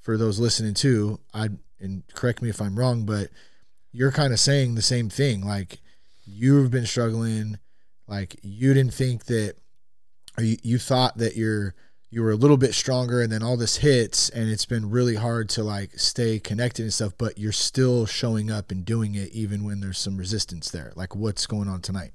for 0.00 0.16
those 0.16 0.38
listening 0.38 0.74
too. 0.74 1.20
I 1.34 1.50
and 1.80 2.02
correct 2.14 2.42
me 2.42 2.50
if 2.50 2.60
I'm 2.60 2.78
wrong, 2.78 3.04
but 3.04 3.30
you're 3.92 4.12
kind 4.12 4.32
of 4.32 4.40
saying 4.40 4.74
the 4.74 4.82
same 4.82 5.08
thing. 5.08 5.44
Like 5.44 5.80
you've 6.24 6.70
been 6.70 6.86
struggling, 6.86 7.58
like 8.06 8.36
you 8.42 8.74
didn't 8.74 8.94
think 8.94 9.24
that, 9.26 9.54
you, 10.42 10.56
you 10.62 10.78
thought 10.78 11.18
that 11.18 11.36
you're 11.36 11.74
you 12.12 12.22
were 12.22 12.32
a 12.32 12.36
little 12.36 12.56
bit 12.56 12.74
stronger 12.74 13.22
and 13.22 13.30
then 13.30 13.42
all 13.42 13.56
this 13.56 13.76
hits 13.76 14.28
and 14.30 14.50
it's 14.50 14.66
been 14.66 14.90
really 14.90 15.14
hard 15.14 15.48
to 15.48 15.62
like 15.62 15.96
stay 15.98 16.40
connected 16.40 16.82
and 16.82 16.92
stuff 16.92 17.12
but 17.16 17.38
you're 17.38 17.52
still 17.52 18.04
showing 18.04 18.50
up 18.50 18.72
and 18.72 18.84
doing 18.84 19.14
it 19.14 19.30
even 19.32 19.62
when 19.62 19.80
there's 19.80 19.98
some 19.98 20.16
resistance 20.16 20.70
there? 20.70 20.92
Like 20.96 21.14
what's 21.14 21.46
going 21.46 21.68
on 21.68 21.80
tonight? 21.80 22.12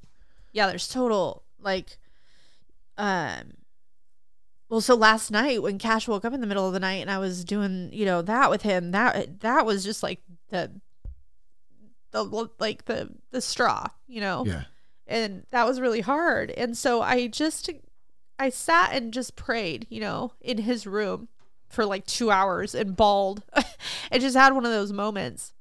Yeah 0.52 0.68
there's 0.68 0.88
total 0.88 1.44
like 1.62 1.98
um 2.98 3.54
well 4.70 4.82
so 4.82 4.96
last 4.96 5.32
night 5.32 5.62
when 5.62 5.78
cash 5.78 6.08
woke 6.08 6.26
up 6.26 6.34
in 6.34 6.42
the 6.42 6.48
middle 6.48 6.68
of 6.68 6.74
the 6.74 6.80
night 6.80 7.02
and 7.02 7.12
i 7.12 7.18
was 7.18 7.44
doing 7.44 7.90
you 7.92 8.06
know 8.06 8.22
that 8.22 8.50
with 8.50 8.62
him 8.62 8.92
that 8.92 9.42
that 9.42 9.66
was 9.66 9.84
just 9.84 10.02
like 10.02 10.22
the 10.50 10.72
the 12.12 12.50
like 12.60 12.86
the 12.86 13.10
the 13.32 13.42
straw 13.42 13.88
you 14.08 14.22
know? 14.22 14.46
Yeah. 14.46 14.64
And 15.08 15.44
that 15.52 15.68
was 15.68 15.80
really 15.80 16.02
hard. 16.02 16.52
And 16.52 16.78
so 16.78 17.02
i 17.02 17.28
just 17.28 17.70
I 18.38 18.50
sat 18.50 18.94
and 18.94 19.14
just 19.14 19.36
prayed, 19.36 19.88
you 19.90 20.00
know, 20.00 20.34
in 20.42 20.60
his 20.60 20.86
room 20.86 21.30
for 21.70 21.86
like 21.86 22.06
two 22.06 22.32
hours 22.32 22.76
and 22.76 22.96
bawled. 22.96 23.44
I 24.12 24.20
just 24.20 24.36
had 24.36 24.54
one 24.54 24.66
of 24.66 24.72
those 24.72 24.92
moments. 24.92 25.54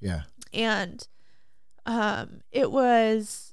Yeah. 0.00 0.22
And 0.52 1.06
um 1.84 2.42
it 2.52 2.70
was 2.70 3.52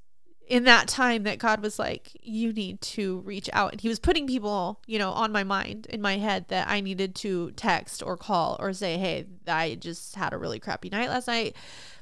in 0.49 0.63
that 0.63 0.87
time 0.87 1.23
that 1.23 1.37
God 1.37 1.61
was 1.61 1.77
like, 1.77 2.09
you 2.23 2.51
need 2.51 2.81
to 2.81 3.19
reach 3.19 3.49
out. 3.53 3.71
And 3.71 3.79
he 3.79 3.87
was 3.87 3.99
putting 3.99 4.25
people, 4.25 4.81
you 4.87 4.97
know, 4.97 5.11
on 5.11 5.31
my 5.31 5.43
mind, 5.43 5.85
in 5.91 6.01
my 6.01 6.17
head 6.17 6.47
that 6.47 6.67
I 6.67 6.81
needed 6.81 7.13
to 7.17 7.51
text 7.51 8.01
or 8.03 8.17
call 8.17 8.57
or 8.59 8.73
say, 8.73 8.97
hey, 8.97 9.27
I 9.47 9.75
just 9.75 10.15
had 10.15 10.33
a 10.33 10.39
really 10.39 10.59
crappy 10.59 10.89
night 10.89 11.09
last 11.09 11.27
night. 11.27 11.55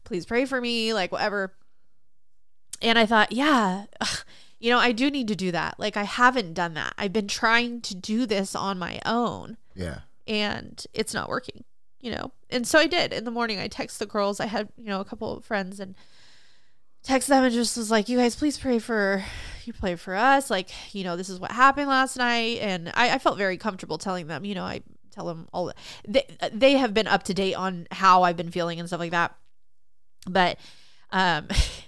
Please 0.05 0.25
pray 0.25 0.45
for 0.45 0.61
me, 0.61 0.93
like 0.93 1.11
whatever. 1.11 1.53
And 2.81 2.97
I 2.97 3.05
thought, 3.05 3.33
yeah, 3.33 3.85
you 4.59 4.71
know, 4.71 4.79
I 4.79 4.91
do 4.91 5.11
need 5.11 5.27
to 5.27 5.35
do 5.35 5.51
that. 5.51 5.79
Like 5.79 5.97
I 5.97 6.03
haven't 6.03 6.53
done 6.53 6.73
that. 6.73 6.93
I've 6.97 7.13
been 7.13 7.27
trying 7.27 7.81
to 7.81 7.95
do 7.95 8.25
this 8.25 8.55
on 8.55 8.79
my 8.79 8.99
own. 9.05 9.57
Yeah. 9.75 9.99
And 10.27 10.83
it's 10.93 11.13
not 11.13 11.29
working, 11.29 11.63
you 12.01 12.11
know. 12.11 12.31
And 12.49 12.67
so 12.67 12.79
I 12.79 12.87
did. 12.87 13.13
In 13.13 13.23
the 13.23 13.31
morning 13.31 13.59
I 13.59 13.67
text 13.67 13.99
the 13.99 14.05
girls. 14.05 14.39
I 14.39 14.47
had, 14.47 14.69
you 14.77 14.85
know, 14.85 14.99
a 14.99 15.05
couple 15.05 15.37
of 15.37 15.45
friends 15.45 15.79
and 15.79 15.95
text 17.03 17.27
them 17.29 17.43
and 17.43 17.53
just 17.53 17.77
was 17.77 17.91
like, 17.91 18.09
You 18.09 18.17
guys 18.17 18.35
please 18.35 18.57
pray 18.57 18.79
for 18.79 19.23
you 19.65 19.73
pray 19.73 19.95
for 19.95 20.15
us. 20.15 20.49
Like, 20.49 20.69
you 20.93 21.03
know, 21.03 21.15
this 21.15 21.29
is 21.29 21.39
what 21.39 21.51
happened 21.51 21.87
last 21.87 22.17
night. 22.17 22.59
And 22.61 22.91
I, 22.95 23.11
I 23.11 23.19
felt 23.19 23.37
very 23.37 23.57
comfortable 23.57 23.97
telling 23.97 24.27
them, 24.27 24.45
you 24.45 24.55
know, 24.55 24.63
I 24.63 24.81
tell 25.11 25.25
them 25.25 25.47
all 25.51 25.71
they 26.07 26.25
they 26.51 26.73
have 26.73 26.93
been 26.93 27.07
up 27.07 27.23
to 27.23 27.33
date 27.33 27.55
on 27.55 27.87
how 27.91 28.23
I've 28.23 28.37
been 28.37 28.51
feeling 28.51 28.79
and 28.79 28.87
stuff 28.87 28.99
like 28.99 29.11
that. 29.11 29.35
But 30.27 30.57
um 31.11 31.47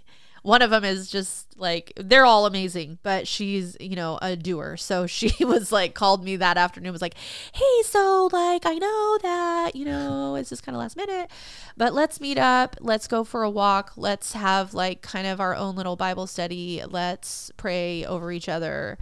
one 0.50 0.62
of 0.62 0.70
them 0.72 0.84
is 0.84 1.10
just 1.10 1.58
like 1.58 1.94
they're 1.96 2.26
all 2.26 2.46
amazing 2.46 2.98
but 3.04 3.28
she's 3.28 3.78
you 3.80 3.96
know 3.96 4.18
a 4.22 4.36
doer. 4.36 4.76
So 4.78 5.08
she 5.18 5.46
was 5.46 5.72
like 5.72 5.94
called 5.94 6.24
me 6.24 6.36
that 6.36 6.58
afternoon 6.58 6.92
was 6.92 7.02
like 7.02 7.16
hey 7.54 7.82
so 7.84 8.30
like 8.32 8.66
i 8.66 8.76
know 8.76 9.18
that 9.22 9.76
you 9.76 9.86
know 9.86 10.36
it's 10.36 10.50
just 10.50 10.64
kind 10.64 10.76
of 10.76 10.80
last 10.80 10.98
minute 10.98 11.30
but 11.78 11.94
let's 11.94 12.20
meet 12.20 12.38
up 12.38 12.76
let's 12.80 13.08
go 13.08 13.24
for 13.24 13.44
a 13.44 13.50
walk 13.50 13.94
let's 13.96 14.34
have 14.34 14.74
like 14.74 15.02
kind 15.02 15.28
of 15.28 15.40
our 15.40 15.56
own 15.56 15.76
little 15.76 15.96
bible 15.96 16.28
study 16.28 16.84
let's 16.88 17.52
pray 17.58 18.06
over 18.06 18.32
each 18.32 18.50
other 18.50 18.98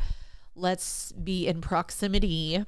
let's 0.57 1.11
be 1.11 1.47
in 1.47 1.61
proximity. 1.61 2.65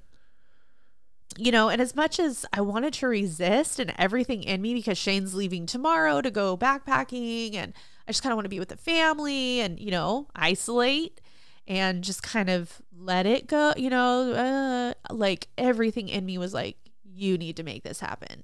You 1.37 1.51
know, 1.51 1.69
and 1.69 1.81
as 1.81 1.95
much 1.95 2.19
as 2.19 2.45
I 2.51 2.61
wanted 2.61 2.93
to 2.95 3.07
resist 3.07 3.79
and 3.79 3.93
everything 3.97 4.43
in 4.43 4.61
me 4.61 4.73
because 4.73 4.97
Shane's 4.97 5.35
leaving 5.35 5.65
tomorrow 5.65 6.21
to 6.21 6.31
go 6.31 6.57
backpacking 6.57 7.55
and 7.55 7.73
I 8.09 8.11
just 8.11 8.23
kind 8.23 8.33
of 8.33 8.37
want 8.37 8.45
to 8.45 8.49
be 8.49 8.59
with 8.59 8.69
the 8.69 8.77
family 8.77 9.61
and, 9.61 9.79
you 9.79 9.91
know, 9.91 10.27
isolate 10.35 11.21
and 11.67 12.03
just 12.03 12.23
kind 12.23 12.49
of 12.49 12.81
let 12.97 13.27
it 13.27 13.45
go, 13.45 13.73
you 13.77 13.91
know, 13.91 14.33
uh, 14.33 15.13
like 15.13 15.47
everything 15.57 16.09
in 16.09 16.25
me 16.25 16.39
was 16.39 16.51
like, 16.51 16.77
you 17.03 17.37
need 17.37 17.55
to 17.57 17.63
make 17.63 17.83
this 17.83 17.99
happen 17.99 18.43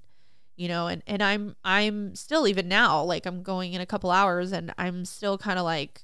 you 0.57 0.67
know 0.67 0.87
and 0.87 1.03
and 1.07 1.21
i'm 1.21 1.55
i'm 1.63 2.15
still 2.15 2.47
even 2.47 2.67
now 2.67 3.03
like 3.03 3.25
i'm 3.25 3.43
going 3.43 3.73
in 3.73 3.81
a 3.81 3.85
couple 3.85 4.09
hours 4.09 4.51
and 4.51 4.73
i'm 4.77 5.05
still 5.05 5.37
kind 5.37 5.59
of 5.59 5.65
like 5.65 6.03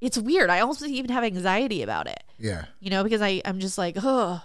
it's 0.00 0.18
weird 0.18 0.50
i 0.50 0.60
also 0.60 0.86
even 0.86 1.10
have 1.10 1.24
anxiety 1.24 1.82
about 1.82 2.06
it. 2.06 2.22
Yeah. 2.38 2.66
You 2.80 2.90
know 2.90 3.02
because 3.02 3.22
i 3.22 3.40
i'm 3.44 3.60
just 3.60 3.78
like 3.78 3.96
oh 4.02 4.42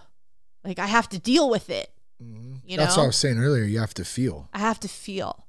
like 0.63 0.79
i 0.79 0.87
have 0.87 1.09
to 1.09 1.19
deal 1.19 1.49
with 1.49 1.69
it 1.69 1.91
mm-hmm. 2.21 2.55
you 2.65 2.77
know 2.77 2.83
that's 2.83 2.97
what 2.97 3.03
i 3.03 3.07
was 3.07 3.17
saying 3.17 3.39
earlier 3.39 3.63
you 3.63 3.79
have 3.79 3.93
to 3.95 4.05
feel. 4.05 4.49
I 4.53 4.59
have 4.59 4.79
to 4.81 4.87
feel 4.87 5.47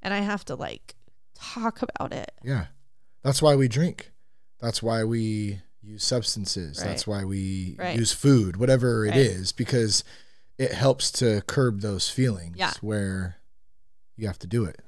and 0.00 0.14
i 0.14 0.18
have 0.18 0.44
to 0.46 0.54
like 0.54 0.94
talk 1.42 1.82
about 1.82 2.12
it. 2.12 2.32
Yeah. 2.44 2.66
That's 3.22 3.42
why 3.42 3.56
we 3.56 3.68
drink. 3.68 4.12
That's 4.60 4.82
why 4.82 5.04
we 5.04 5.60
use 5.82 6.04
substances. 6.04 6.78
Right. 6.78 6.88
That's 6.88 7.06
why 7.06 7.24
we 7.24 7.76
right. 7.78 7.98
use 7.98 8.12
food, 8.12 8.56
whatever 8.56 9.04
it 9.06 9.10
right. 9.10 9.18
is, 9.18 9.52
because 9.52 10.04
it 10.58 10.72
helps 10.72 11.10
to 11.12 11.42
curb 11.46 11.80
those 11.80 12.08
feelings 12.08 12.56
yeah. 12.56 12.72
where 12.80 13.36
you 14.16 14.26
have 14.26 14.38
to 14.40 14.46
do 14.46 14.64
it. 14.64 14.80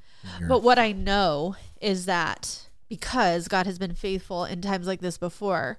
But 0.49 0.63
what 0.63 0.79
I 0.79 0.93
know 0.93 1.57
is 1.81 2.07
that 2.07 2.69
because 2.89 3.49
God 3.49 3.67
has 3.67 3.79
been 3.79 3.95
faithful 3.95 4.45
in 4.45 4.63
times 4.63 4.87
like 4.87 5.01
this 5.01 5.19
before. 5.19 5.79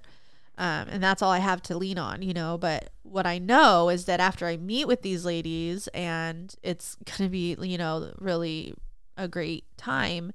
Um, 0.58 0.88
and 0.88 1.02
that's 1.02 1.20
all 1.20 1.32
I 1.32 1.40
have 1.40 1.62
to 1.62 1.76
lean 1.76 1.98
on, 1.98 2.22
you 2.22 2.32
know. 2.32 2.56
But 2.56 2.90
what 3.02 3.26
I 3.26 3.38
know 3.38 3.88
is 3.88 4.06
that 4.06 4.20
after 4.20 4.46
I 4.46 4.56
meet 4.56 4.86
with 4.86 5.02
these 5.02 5.24
ladies 5.24 5.88
and 5.88 6.54
it's 6.62 6.96
going 7.04 7.28
to 7.28 7.28
be, 7.28 7.56
you 7.60 7.76
know, 7.76 8.12
really 8.18 8.74
a 9.16 9.28
great 9.28 9.64
time. 9.76 10.32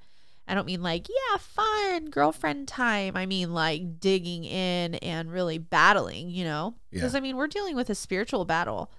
I 0.48 0.54
don't 0.54 0.66
mean 0.66 0.82
like, 0.84 1.08
yeah, 1.08 1.38
fun 1.38 2.10
girlfriend 2.10 2.68
time. 2.68 3.16
I 3.16 3.26
mean 3.26 3.54
like 3.54 4.00
digging 4.00 4.44
in 4.44 4.96
and 4.96 5.32
really 5.32 5.58
battling, 5.58 6.30
you 6.30 6.44
know? 6.44 6.76
Because 6.92 7.14
Yeah. 7.14 7.18
I 7.18 7.22
mean, 7.22 7.38
we're 7.38 7.48
dealing 7.48 7.76
with 7.76 7.90
a 7.90 7.96
spiritual 7.96 8.44
battle 8.46 8.92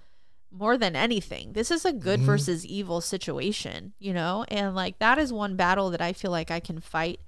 more 0.50 0.76
than 0.78 0.94
anything. 0.96 1.52
This 1.54 1.70
is 1.70 1.84
a 1.84 1.92
good 1.92 2.20
Mhm. 2.20 2.24
versus 2.24 2.64
evil 2.66 3.00
situation, 3.00 3.92
you 3.98 4.12
know? 4.14 4.44
And 4.48 4.74
like 4.74 4.98
that 4.98 5.18
is 5.18 5.32
one 5.32 5.56
battle 5.56 5.90
that 5.90 6.00
I 6.00 6.12
feel 6.12 6.30
like 6.30 6.50
I 6.50 6.60
can 6.60 6.80
fight 6.80 7.20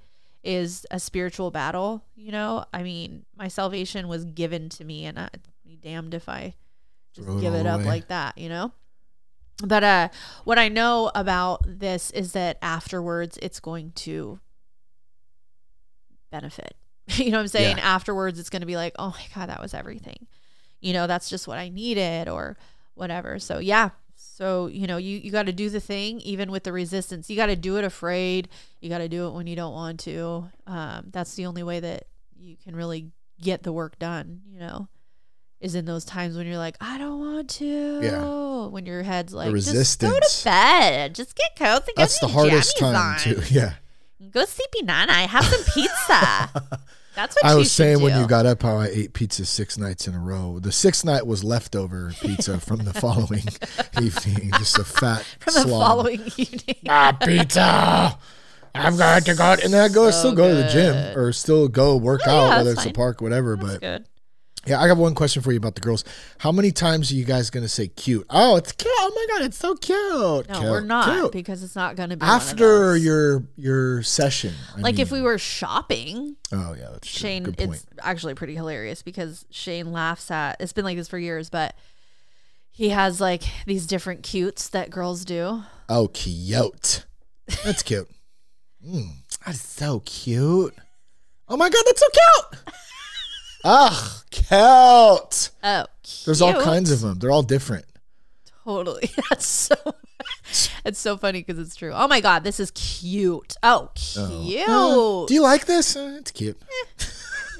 is 0.42 0.86
a 0.90 1.00
spiritual 1.00 1.50
battle, 1.50 2.04
you 2.14 2.30
know? 2.30 2.64
I 2.72 2.82
mean, 2.82 3.24
my 3.36 3.48
salvation 3.48 4.08
was 4.08 4.24
given 4.26 4.68
to 4.70 4.84
me 4.84 5.04
and 5.06 5.18
I'd 5.18 5.40
be 5.64 5.76
damned 5.76 6.12
if 6.14 6.28
I 6.28 6.54
just 7.14 7.26
Throw 7.26 7.40
give 7.40 7.54
all 7.54 7.60
it 7.60 7.66
up 7.66 7.80
like 7.84 8.08
that, 8.08 8.36
you 8.38 8.48
know? 8.48 8.72
But 9.62 9.84
uh 9.84 10.08
what 10.44 10.58
I 10.58 10.68
know 10.68 11.10
about 11.14 11.62
this 11.66 12.10
is 12.10 12.32
that 12.32 12.58
afterwards 12.60 13.38
it's 13.40 13.60
going 13.60 13.92
to 13.92 14.40
benefit. 16.30 16.74
you 17.08 17.30
know 17.30 17.38
what 17.38 17.42
I'm 17.42 17.48
saying? 17.48 17.76
Yeah. 17.78 17.94
Afterwards 17.94 18.38
it's 18.38 18.50
going 18.50 18.62
to 18.62 18.66
be 18.66 18.76
like, 18.76 18.94
"Oh 18.98 19.10
my 19.10 19.26
god, 19.34 19.48
that 19.48 19.60
was 19.60 19.74
everything." 19.74 20.26
You 20.80 20.92
know, 20.92 21.06
that's 21.06 21.30
just 21.30 21.48
what 21.48 21.58
I 21.58 21.68
needed 21.68 22.28
or 22.28 22.56
whatever. 22.94 23.38
So, 23.38 23.58
yeah. 23.58 23.90
So, 24.16 24.66
you 24.66 24.86
know, 24.86 24.96
you 24.96 25.18
you 25.18 25.30
got 25.30 25.46
to 25.46 25.52
do 25.52 25.70
the 25.70 25.80
thing 25.80 26.20
even 26.20 26.50
with 26.50 26.64
the 26.64 26.72
resistance. 26.72 27.30
You 27.30 27.36
got 27.36 27.46
to 27.46 27.56
do 27.56 27.76
it 27.76 27.84
afraid. 27.84 28.48
You 28.80 28.88
got 28.88 28.98
to 28.98 29.08
do 29.08 29.26
it 29.28 29.32
when 29.32 29.46
you 29.46 29.56
don't 29.56 29.72
want 29.72 30.00
to. 30.00 30.50
Um 30.66 31.06
that's 31.10 31.34
the 31.34 31.46
only 31.46 31.62
way 31.62 31.80
that 31.80 32.04
you 32.36 32.56
can 32.56 32.74
really 32.74 33.12
get 33.40 33.62
the 33.62 33.72
work 33.72 33.98
done, 33.98 34.42
you 34.46 34.58
know. 34.58 34.88
Is 35.64 35.74
in 35.74 35.86
those 35.86 36.04
times 36.04 36.36
when 36.36 36.46
you're 36.46 36.58
like, 36.58 36.76
I 36.80 36.98
don't 36.98 37.18
want 37.20 37.48
to. 37.50 38.00
Yeah. 38.02 38.66
When 38.66 38.84
your 38.84 39.02
head's 39.02 39.32
like, 39.32 39.50
resistance. 39.50 40.12
just 40.12 40.44
go 40.44 40.44
to 40.44 40.44
bed. 40.44 41.14
Just 41.14 41.34
get 41.34 41.56
cozy. 41.56 41.86
Get 41.86 41.96
That's 41.96 42.18
the 42.18 42.28
hardest 42.28 42.76
time 42.78 42.94
on. 42.94 43.18
too. 43.18 43.40
Yeah. 43.50 43.72
Go 44.30 44.44
sleepy 44.44 44.82
nana. 44.82 45.12
Have 45.26 45.44
some 45.44 45.64
pizza. 45.72 46.50
That's 47.14 47.36
what 47.36 47.44
I 47.44 47.54
was 47.54 47.70
saying 47.72 48.00
when 48.02 48.20
you 48.20 48.26
got 48.26 48.44
up 48.44 48.62
how 48.62 48.76
I 48.76 48.88
ate 48.88 49.12
pizza 49.14 49.46
six 49.46 49.78
nights 49.78 50.06
in 50.08 50.14
a 50.14 50.18
row. 50.18 50.58
The 50.60 50.72
sixth 50.72 51.04
night 51.04 51.26
was 51.26 51.42
leftover 51.44 52.12
pizza 52.20 52.58
from 52.66 52.84
the 52.84 52.92
following 52.92 53.44
evening, 54.02 54.50
just 54.58 54.78
a 54.78 54.84
fat 54.84 55.24
from 55.40 55.54
the 55.54 55.68
following 55.68 56.20
evening. 56.36 56.76
ah, 56.88 57.12
pizza. 57.24 58.18
I've 58.74 58.98
got 58.98 59.24
to 59.26 59.34
go, 59.34 59.52
and 59.62 59.72
then 59.72 59.82
I 59.82 59.88
go 59.88 60.10
So 60.10 60.18
still 60.18 60.34
go 60.34 60.48
to 60.48 60.54
the 60.56 60.68
gym 60.68 61.16
or 61.16 61.32
still 61.32 61.68
go 61.68 61.96
work 61.96 62.22
Oh, 62.26 62.30
out, 62.30 62.48
yeah, 62.48 62.56
whether 62.58 62.70
it's 62.72 62.80
a 62.80 62.84
fine. 62.86 62.92
park, 62.92 63.20
whatever. 63.20 63.56
That's 63.56 63.72
but 63.74 63.80
good. 63.80 64.04
Yeah, 64.66 64.80
I 64.80 64.88
got 64.88 64.96
one 64.96 65.14
question 65.14 65.42
for 65.42 65.52
you 65.52 65.58
about 65.58 65.74
the 65.74 65.80
girls. 65.80 66.04
How 66.38 66.50
many 66.52 66.70
times 66.72 67.10
are 67.10 67.14
you 67.14 67.24
guys 67.24 67.50
gonna 67.50 67.68
say 67.68 67.88
cute? 67.88 68.26
Oh, 68.30 68.56
it's 68.56 68.72
cute. 68.72 68.92
Oh 68.96 69.12
my 69.28 69.34
god, 69.36 69.44
it's 69.46 69.56
so 69.58 69.74
cute. 69.74 69.98
No, 70.48 70.54
Cute, 70.54 70.62
we're 70.62 70.80
not 70.80 71.12
cute. 71.12 71.32
because 71.32 71.62
it's 71.62 71.76
not 71.76 71.96
going 71.96 72.10
to 72.10 72.16
be 72.16 72.24
After 72.24 72.96
your 72.96 73.44
your 73.56 74.02
session. 74.02 74.54
I 74.76 74.80
like 74.80 74.98
if 74.98 75.10
we 75.10 75.20
were 75.22 75.38
shopping, 75.38 76.36
Oh 76.52 76.74
yeah, 76.78 76.88
that's. 76.92 77.06
Shane, 77.08 77.42
Good 77.44 77.58
point. 77.58 77.70
it's 77.72 77.86
actually 78.00 78.34
pretty 78.34 78.54
hilarious 78.54 79.02
because 79.02 79.44
Shane 79.50 79.92
laughs 79.92 80.30
at. 80.30 80.56
It's 80.60 80.72
been 80.72 80.84
like 80.84 80.96
this 80.96 81.08
for 81.08 81.18
years, 81.18 81.50
but 81.50 81.74
he 82.70 82.88
has 82.90 83.20
like 83.20 83.42
these 83.66 83.86
different 83.86 84.22
cutes 84.22 84.68
that 84.70 84.90
girls 84.90 85.24
do. 85.24 85.62
Oh, 85.88 86.08
cute. 86.08 87.04
That's 87.64 87.82
cute. 87.82 88.08
Mm, 88.86 89.12
that's 89.46 89.62
so 89.62 90.00
cute. 90.04 90.74
Oh 91.48 91.56
my 91.56 91.70
god, 91.70 91.82
that's 91.86 92.00
so 92.02 92.06
cute. 92.12 92.74
Ah, 93.64 94.22
cute. 94.30 94.46
Oh, 94.52 95.86
There's 96.24 96.42
all 96.42 96.60
kinds 96.60 96.90
of 96.90 97.00
them. 97.00 97.18
They're 97.18 97.30
all 97.30 97.42
different. 97.42 97.86
Totally. 98.64 99.10
That's 99.30 99.46
so. 99.46 99.74
It's 100.84 100.98
so 100.98 101.16
funny 101.16 101.42
because 101.42 101.58
it's 101.58 101.74
true. 101.74 101.92
Oh 101.94 102.06
my 102.06 102.20
god, 102.20 102.44
this 102.44 102.60
is 102.60 102.70
cute. 102.72 103.56
Oh, 103.62 103.90
cute. 103.94 104.68
Uh, 104.68 105.24
do 105.26 105.34
you 105.34 105.42
like 105.42 105.64
this? 105.66 105.96
Uh, 105.96 106.16
it's 106.18 106.30
cute. 106.30 106.56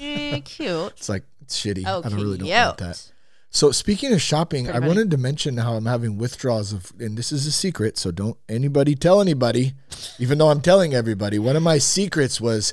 Eh, 0.00 0.40
cute. 0.44 0.92
It's 0.96 1.09
like 1.09 1.24
it's 1.40 1.59
shitty. 1.59 1.84
Oh, 1.86 2.02
I 2.05 2.09
don't 2.09 2.14
really 2.20 2.36
cute. 2.38 2.48
don't 2.50 2.66
like 2.68 2.76
that. 2.78 3.11
So 3.50 3.70
speaking 3.70 4.12
of 4.12 4.20
shopping, 4.20 4.64
Pretty 4.64 4.76
I 4.76 4.80
funny. 4.80 4.88
wanted 4.88 5.11
to 5.12 5.16
mention 5.18 5.57
how 5.59 5.74
I'm 5.74 5.86
having 5.86 6.18
withdrawals 6.18 6.72
of, 6.72 6.92
and 6.98 7.16
this 7.16 7.30
is 7.32 7.46
a 7.46 7.52
secret, 7.52 7.96
so 7.96 8.11
don't 8.11 8.36
anybody 8.48 8.94
tell 8.96 9.20
anybody, 9.20 9.74
even 10.18 10.38
though 10.38 10.48
I'm 10.50 10.61
telling 10.61 10.92
everybody. 10.92 11.38
One 11.38 11.55
of 11.57 11.62
my 11.62 11.78
secrets 11.78 12.40
was 12.40 12.72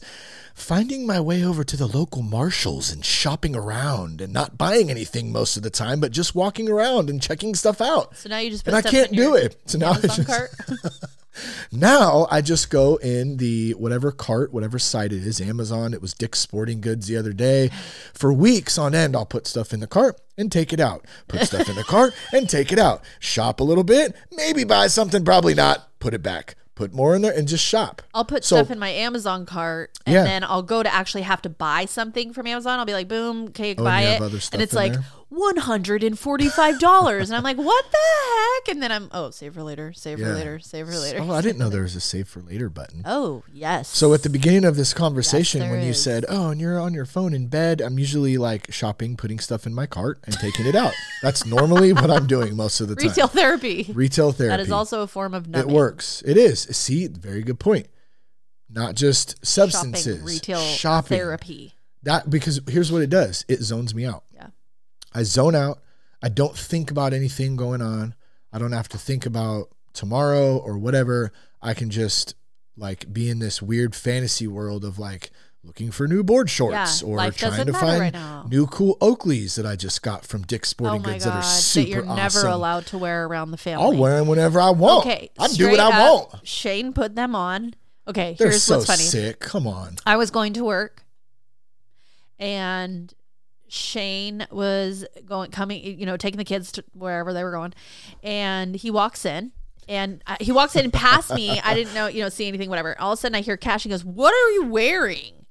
finding 0.53 1.05
my 1.07 1.19
way 1.19 1.43
over 1.43 1.63
to 1.63 1.77
the 1.77 1.87
local 1.87 2.21
Marshalls 2.21 2.91
and 2.91 3.03
shopping 3.03 3.55
around 3.55 4.21
and 4.21 4.31
not 4.33 4.57
buying 4.57 4.89
anything 4.89 5.31
most 5.31 5.57
of 5.57 5.63
the 5.63 5.69
time, 5.69 5.99
but 5.99 6.11
just 6.11 6.35
walking 6.35 6.69
around 6.69 7.09
and 7.09 7.21
checking 7.21 7.55
stuff 7.55 7.81
out. 7.81 8.15
So 8.17 8.29
now 8.29 8.39
you 8.39 8.49
just 8.49 8.65
put 8.65 8.71
stuff 8.79 8.93
in 8.93 8.99
the 8.99 8.99
cart. 9.01 9.09
And 9.11 9.17
I 9.17 9.25
can't 9.25 9.39
do 9.41 9.45
it. 9.45 9.61
So 9.69 9.77
now 9.77 9.91
I 9.91 9.99
just- 10.01 10.27
cart. 10.27 10.51
Now 11.71 12.27
I 12.29 12.41
just 12.41 12.69
go 12.69 12.97
in 12.97 13.37
the 13.37 13.71
whatever 13.71 14.11
cart, 14.11 14.53
whatever 14.53 14.77
site 14.77 15.13
it 15.13 15.25
is, 15.25 15.39
Amazon. 15.39 15.93
It 15.93 16.01
was 16.01 16.13
Dick's 16.13 16.39
Sporting 16.39 16.81
Goods 16.81 17.07
the 17.07 17.15
other 17.17 17.31
day. 17.33 17.69
For 18.13 18.33
weeks 18.33 18.77
on 18.77 18.93
end, 18.93 19.15
I'll 19.15 19.25
put 19.25 19.47
stuff 19.47 19.73
in 19.73 19.79
the 19.79 19.87
cart 19.87 20.19
and 20.37 20.51
take 20.51 20.73
it 20.73 20.79
out. 20.81 21.05
Put 21.29 21.41
stuff 21.43 21.69
in 21.69 21.75
the 21.75 21.83
cart 21.85 22.13
and 22.33 22.49
take 22.49 22.71
it 22.71 22.79
out. 22.79 23.01
Shop 23.19 23.59
a 23.59 23.63
little 23.63 23.83
bit, 23.85 24.13
maybe 24.35 24.63
buy 24.65 24.87
something, 24.87 25.23
probably 25.23 25.53
not. 25.53 25.87
Put 25.99 26.13
it 26.13 26.21
back. 26.21 26.55
Put 26.81 26.93
more 26.93 27.15
in 27.15 27.21
there 27.21 27.31
and 27.31 27.47
just 27.47 27.63
shop. 27.63 28.01
I'll 28.13 28.25
put 28.25 28.43
So- 28.43 28.55
stuff 28.57 28.71
in 28.71 28.79
my 28.79 28.89
Amazon 28.89 29.45
cart 29.45 29.97
and 30.05 30.15
Yeah. 30.15 30.23
then 30.23 30.43
I'll 30.43 30.63
go 30.63 30.81
to 30.81 30.91
actually 30.93 31.21
have 31.21 31.41
to 31.43 31.49
buy 31.49 31.85
something 31.85 32.33
from 32.33 32.47
Amazon. 32.47 32.79
I'll 32.79 32.85
be 32.85 32.93
like, 32.93 33.07
boom, 33.07 33.45
okay, 33.49 33.75
Oh, 33.77 33.83
buy 33.83 34.01
it. 34.01 34.13
have 34.13 34.21
other 34.23 34.39
stuff 34.39 34.53
And 34.55 34.61
it's 34.63 34.73
like 34.73 34.93
there? 34.93 35.03
$145. 35.31 37.21
and 37.23 37.35
I'm 37.35 37.43
like, 37.43 37.57
what 37.57 37.85
the 37.91 37.97
heck? 37.97 38.67
And 38.73 38.83
then 38.83 38.91
I'm, 38.91 39.09
oh, 39.11 39.29
save 39.31 39.53
for 39.53 39.63
later, 39.63 39.93
save 39.93 40.19
for 40.19 40.33
later, 40.33 40.59
save 40.59 40.87
for 40.87 40.93
later. 40.93 41.19
Oh, 41.21 41.31
I 41.31 41.41
didn't 41.41 41.57
know 41.57 41.69
there 41.69 41.83
was 41.83 41.95
a 41.95 42.01
save 42.01 42.27
for 42.27 42.41
later 42.41 42.69
button. 42.69 43.01
Oh, 43.05 43.43
yes. 43.51 43.87
So 43.87 44.13
at 44.13 44.23
the 44.23 44.29
beginning 44.29 44.65
of 44.65 44.75
this 44.75 44.93
conversation, 44.93 45.61
there 45.61 45.71
when 45.71 45.85
you 45.85 45.93
said, 45.93 46.25
"Oh, 46.27 46.49
and 46.49 46.59
you're 46.59 46.79
on 46.79 46.93
your 46.93 47.05
phone 47.05 47.33
in 47.33 47.47
bed," 47.47 47.81
I'm 47.81 47.97
usually 47.97 48.37
like 48.37 48.71
shopping, 48.71 49.15
putting 49.15 49.39
stuff 49.39 49.65
in 49.65 49.73
my 49.73 49.85
cart, 49.85 50.19
and 50.25 50.35
taking 50.35 50.65
it 50.65 50.75
out. 50.75 50.93
That's 51.21 51.45
normally 51.45 51.93
what 51.93 52.11
I'm 52.11 52.27
doing 52.27 52.55
most 52.55 52.81
of 52.81 52.87
the 52.89 52.95
time. 52.95 53.07
retail 53.09 53.27
therapy. 53.27 53.89
Retail 53.93 54.31
therapy. 54.31 54.49
That 54.57 54.59
is 54.59 54.71
also 54.71 55.01
a 55.01 55.07
form 55.07 55.33
of 55.33 55.53
It 55.55 55.67
works. 55.67 56.21
It 56.25 56.37
is. 56.37 56.61
See, 56.61 57.07
very 57.07 57.41
good 57.43 57.59
point. 57.59 57.87
Not 58.69 58.95
just 58.95 59.45
substances, 59.45 60.17
Shopping, 60.17 60.25
retail 60.25 60.59
shopping. 60.59 61.17
therapy. 61.17 61.73
That 62.03 62.29
because 62.29 62.61
here's 62.69 62.91
what 62.91 63.01
it 63.01 63.09
does. 63.09 63.45
It 63.47 63.61
zones 63.61 63.93
me 63.93 64.05
out. 64.05 64.23
Yeah. 64.33 64.47
I 65.13 65.23
zone 65.23 65.55
out. 65.55 65.79
I 66.21 66.29
don't 66.29 66.57
think 66.57 66.91
about 66.91 67.13
anything 67.13 67.55
going 67.55 67.81
on. 67.81 68.15
I 68.53 68.59
don't 68.59 68.71
have 68.73 68.89
to 68.89 68.97
think 68.97 69.25
about 69.25 69.69
tomorrow 69.93 70.57
or 70.57 70.77
whatever. 70.77 71.31
I 71.61 71.73
can 71.73 71.89
just 71.89 72.35
like 72.77 73.11
be 73.11 73.29
in 73.29 73.39
this 73.39 73.61
weird 73.61 73.95
fantasy 73.95 74.47
world 74.47 74.85
of 74.85 74.97
like 74.99 75.31
looking 75.63 75.91
for 75.91 76.07
new 76.07 76.23
board 76.23 76.49
shorts 76.49 77.01
Yeah, 77.01 77.07
or 77.07 77.31
trying 77.31 77.67
to 77.67 77.73
find 77.73 77.99
right 78.15 78.43
new 78.49 78.65
cool 78.67 78.97
Oakleys 78.99 79.55
that 79.55 79.65
I 79.65 79.75
just 79.75 80.01
got 80.01 80.25
from 80.25 80.41
Dick's 80.43 80.69
Sporting 80.69 81.01
oh 81.01 81.03
Goods 81.03 81.25
God. 81.25 81.31
that 81.33 81.37
are 81.37 81.43
super 81.43 81.83
that 81.87 81.89
you're 81.95 82.05
never 82.15 82.39
awesome. 82.39 82.51
allowed 82.51 82.85
to 82.87 82.97
wear 82.97 83.25
around 83.27 83.51
the 83.51 83.57
family. 83.57 83.83
I'll 83.83 83.95
wear 83.95 84.17
them 84.17 84.27
whenever 84.27 84.59
I 84.59 84.71
want. 84.71 85.05
Okay. 85.05 85.29
I 85.37 85.47
do 85.49 85.69
what 85.69 85.79
I 85.79 85.89
up, 85.89 86.31
want. 86.33 86.47
Shane 86.47 86.93
put 86.93 87.15
them 87.15 87.35
on. 87.35 87.75
Okay, 88.07 88.35
They're 88.39 88.49
here's 88.49 88.63
so 88.63 88.77
what's 88.77 88.87
funny. 88.87 89.03
sick. 89.03 89.39
Come 89.39 89.67
on. 89.67 89.97
I 90.05 90.17
was 90.17 90.31
going 90.31 90.53
to 90.53 90.63
work 90.63 91.03
and 92.39 93.13
Shane 93.71 94.45
was 94.51 95.05
going 95.25 95.49
coming 95.49 95.81
you 95.97 96.05
know 96.05 96.17
taking 96.17 96.37
the 96.37 96.43
kids 96.43 96.73
to 96.73 96.83
wherever 96.93 97.31
they 97.31 97.41
were 97.41 97.51
going. 97.51 97.73
And 98.21 98.75
he 98.75 98.91
walks 98.91 99.23
in 99.23 99.53
and 99.87 100.21
I, 100.27 100.35
he 100.41 100.51
walks 100.51 100.75
in 100.75 100.91
past 100.91 101.33
me. 101.33 101.57
I 101.63 101.73
didn't 101.73 101.93
know 101.93 102.07
you 102.07 102.21
know 102.21 102.27
see 102.27 102.49
anything 102.49 102.69
whatever. 102.69 102.99
All 102.99 103.13
of 103.13 103.17
a 103.17 103.21
sudden 103.21 103.35
I 103.35 103.39
hear 103.39 103.55
Cash. 103.55 103.85
And 103.85 103.91
goes 103.91 104.03
what 104.03 104.33
are 104.33 104.51
you 104.51 104.65
wearing? 104.65 105.45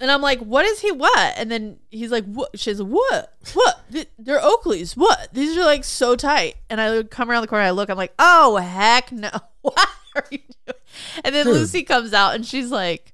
And 0.00 0.10
I'm 0.10 0.22
like 0.22 0.40
what 0.40 0.64
is 0.64 0.80
he 0.80 0.90
what? 0.90 1.34
And 1.36 1.52
then 1.52 1.78
he's 1.92 2.10
like 2.10 2.24
what? 2.24 2.58
She's 2.58 2.80
like 2.80 2.90
what? 2.90 3.32
What? 3.52 4.08
They're 4.18 4.40
Oakleys. 4.40 4.96
What? 4.96 5.28
These 5.32 5.56
are 5.56 5.64
like 5.64 5.84
so 5.84 6.16
tight. 6.16 6.56
And 6.68 6.80
I 6.80 6.90
would 6.90 7.12
come 7.12 7.30
around 7.30 7.42
the 7.42 7.48
corner 7.48 7.64
I 7.64 7.70
look 7.70 7.90
I'm 7.90 7.96
like 7.96 8.14
oh 8.18 8.56
heck 8.56 9.12
no. 9.12 9.30
What 9.62 9.88
are 10.16 10.24
you 10.30 10.40
doing? 10.66 10.78
And 11.24 11.34
then 11.34 11.46
Dude. 11.46 11.54
Lucy 11.54 11.84
comes 11.84 12.12
out 12.12 12.34
and 12.34 12.44
she's 12.44 12.70
like 12.70 13.13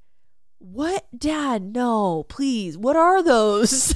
what 0.62 1.06
dad 1.18 1.62
no 1.74 2.24
please 2.28 2.76
what 2.76 2.94
are 2.96 3.22
those 3.22 3.94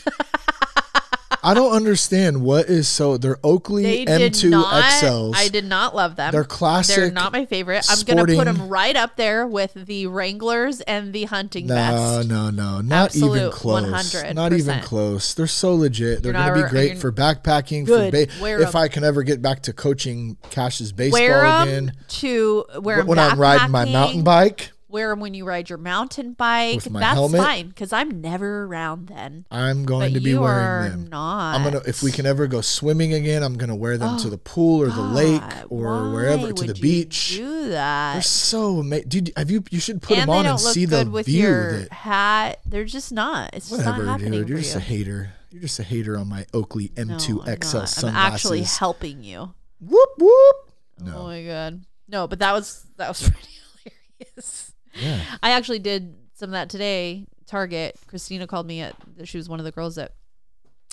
I 1.46 1.52
don't 1.52 1.72
understand 1.76 2.40
what 2.40 2.70
is 2.70 2.88
so 2.88 3.18
they're 3.18 3.36
Oakley 3.44 3.82
they 3.82 4.06
M2 4.06 4.48
not 4.48 4.72
XLs. 4.82 5.34
i 5.36 5.48
did 5.48 5.66
not 5.66 5.94
love 5.94 6.16
them 6.16 6.32
They're 6.32 6.42
classic. 6.42 6.96
they're 6.96 7.10
not 7.10 7.34
my 7.34 7.44
favorite 7.44 7.84
i'm 7.90 8.00
gonna 8.06 8.24
put 8.24 8.46
them 8.46 8.66
right 8.68 8.96
up 8.96 9.16
there 9.16 9.46
with 9.46 9.74
the 9.74 10.06
wranglers 10.06 10.80
and 10.80 11.12
the 11.12 11.24
hunting 11.24 11.66
No, 11.66 11.74
vest 11.74 12.28
no, 12.28 12.48
no, 12.48 12.80
not 12.80 13.14
even 13.14 13.50
close. 13.50 13.84
100%. 14.14 14.34
Not 14.34 14.54
even 14.54 14.80
close. 14.80 15.34
They're 15.34 15.46
so 15.46 15.74
legit. 15.74 16.22
They're 16.22 16.32
going 16.32 16.54
to 16.54 16.62
be 16.64 16.68
great 16.70 16.98
for 16.98 17.12
backpacking. 17.12 17.84
Good. 17.84 18.12
For 18.12 18.40
ba- 18.40 18.62
if. 18.62 18.74
I 18.74 18.88
can 18.88 19.04
ever 19.04 19.22
get 19.22 19.42
back 19.42 19.60
to 19.64 19.72
coaching 19.72 20.36
Cash's 20.50 20.92
baseball 20.92 21.62
again, 21.62 21.92
to 22.08 22.64
wear 22.80 23.00
'em 23.00 23.06
when 23.06 23.18
I'm 23.18 23.38
riding 23.38 23.70
my 23.70 23.84
mountain 23.84 24.22
bike. 24.24 24.72
Wear 24.94 25.10
them 25.10 25.18
when 25.20 25.34
you 25.34 25.44
ride 25.44 25.68
your 25.68 25.76
mountain 25.76 26.32
bike. 26.32 26.84
That's 26.84 27.14
helmet? 27.14 27.40
fine 27.40 27.68
because 27.68 27.92
I'm 27.92 28.20
never 28.20 28.64
around 28.64 29.08
then. 29.08 29.44
I'm 29.50 29.84
going 29.84 30.12
But 30.12 30.18
to 30.18 30.24
be 30.24 30.30
you 30.30 30.40
wearing 30.40 30.66
are 30.66 30.88
them. 30.88 31.08
not. 31.08 31.56
I'm 31.56 31.64
gonna 31.64 31.82
if 31.86 32.02
we 32.02 32.12
can 32.12 32.24
ever 32.24 32.46
go 32.46 32.60
swimming 32.60 33.12
again, 33.12 33.42
I'm 33.42 33.58
gonna 33.58 33.74
wear 33.74 33.98
them 33.98 34.16
to 34.18 34.30
the 34.30 34.36
oh, 34.36 34.40
pool 34.44 34.82
or 34.82 34.88
the 34.88 35.02
lake 35.02 35.42
or 35.68 36.10
wherever 36.12 36.52
to 36.52 36.64
the 36.64 36.74
beach. 36.74 37.36
Do 37.36 37.68
that. 37.70 38.14
They're 38.14 38.22
so 38.22 38.78
amazing. 38.78 39.08
Dude, 39.08 39.32
have 39.36 39.50
you 39.50 39.64
you 39.70 39.80
should 39.80 40.00
put 40.00 40.16
and 40.16 40.30
them 40.30 40.30
on 40.30 40.46
and 40.46 40.60
see 40.60 40.86
the 40.86 41.04
with 41.10 41.26
view 41.26 41.42
your 41.42 41.80
that 41.80 41.92
hat. 41.92 42.60
They're 42.64 42.84
just 42.84 43.12
not. 43.12 43.50
It's 43.52 43.70
just 43.70 43.84
not 43.84 43.98
whatever, 43.98 44.30
dude. 44.30 44.48
You're 44.48 44.58
just 44.58 44.74
you. 44.74 44.78
a 44.78 44.82
hater. 44.82 45.32
You're 45.50 45.62
just 45.62 45.78
a 45.80 45.82
hater 45.84 46.16
on 46.16 46.28
my 46.28 46.46
Oakley 46.54 46.88
M2 46.90 47.28
No, 47.28 47.42
I'm 47.42 47.60
XL 47.60 47.66
sunglasses. 47.66 48.04
I'm 48.04 48.14
actually 48.14 48.62
helping 48.62 49.24
you. 49.24 49.54
whoop 49.80 50.10
whoop. 50.18 50.56
Oh 51.00 51.04
no. 51.04 51.18
Oh 51.18 51.26
my 51.26 51.42
god. 51.44 51.84
No, 52.06 52.28
but 52.28 52.38
that 52.38 52.52
was 52.52 52.86
that 52.96 53.08
was 53.08 53.22
pretty 53.28 53.48
hilarious. 54.20 54.73
Yeah. 54.96 55.20
I 55.42 55.50
actually 55.50 55.78
did 55.80 56.14
some 56.34 56.48
of 56.50 56.52
that 56.52 56.70
today. 56.70 57.26
Target. 57.46 57.96
Christina 58.06 58.46
called 58.46 58.66
me 58.66 58.80
at 58.80 58.94
she 59.24 59.36
was 59.36 59.48
one 59.48 59.58
of 59.58 59.64
the 59.64 59.72
girls 59.72 59.96
that 59.96 60.12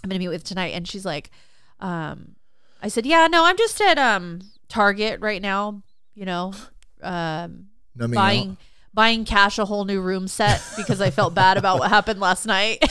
I'm 0.04 0.10
gonna 0.10 0.20
meet 0.20 0.28
with 0.28 0.44
tonight, 0.44 0.74
and 0.74 0.88
she's 0.88 1.06
like, 1.06 1.32
um, 1.80 2.36
I 2.82 2.88
said, 2.88 3.06
Yeah, 3.06 3.28
no, 3.28 3.46
I'm 3.46 3.58
just 3.58 3.80
at 3.82 3.98
um 3.98 4.42
Target 4.68 5.22
right 5.22 5.42
now, 5.42 5.84
you 6.14 6.26
know, 6.26 6.54
um 7.02 7.68
Numbing 7.96 8.16
buying 8.16 8.50
out. 8.52 8.58
buying 8.94 9.26
cash 9.26 9.60
a 9.60 9.66
whole 9.66 9.86
new 9.86 10.02
room 10.02 10.28
set 10.28 10.62
because 10.78 11.02
I 11.02 11.10
felt 11.10 11.34
bad 11.34 11.58
about 11.58 11.80
what 11.80 11.90
happened 11.90 12.20
last 12.20 12.46
night. 12.46 12.84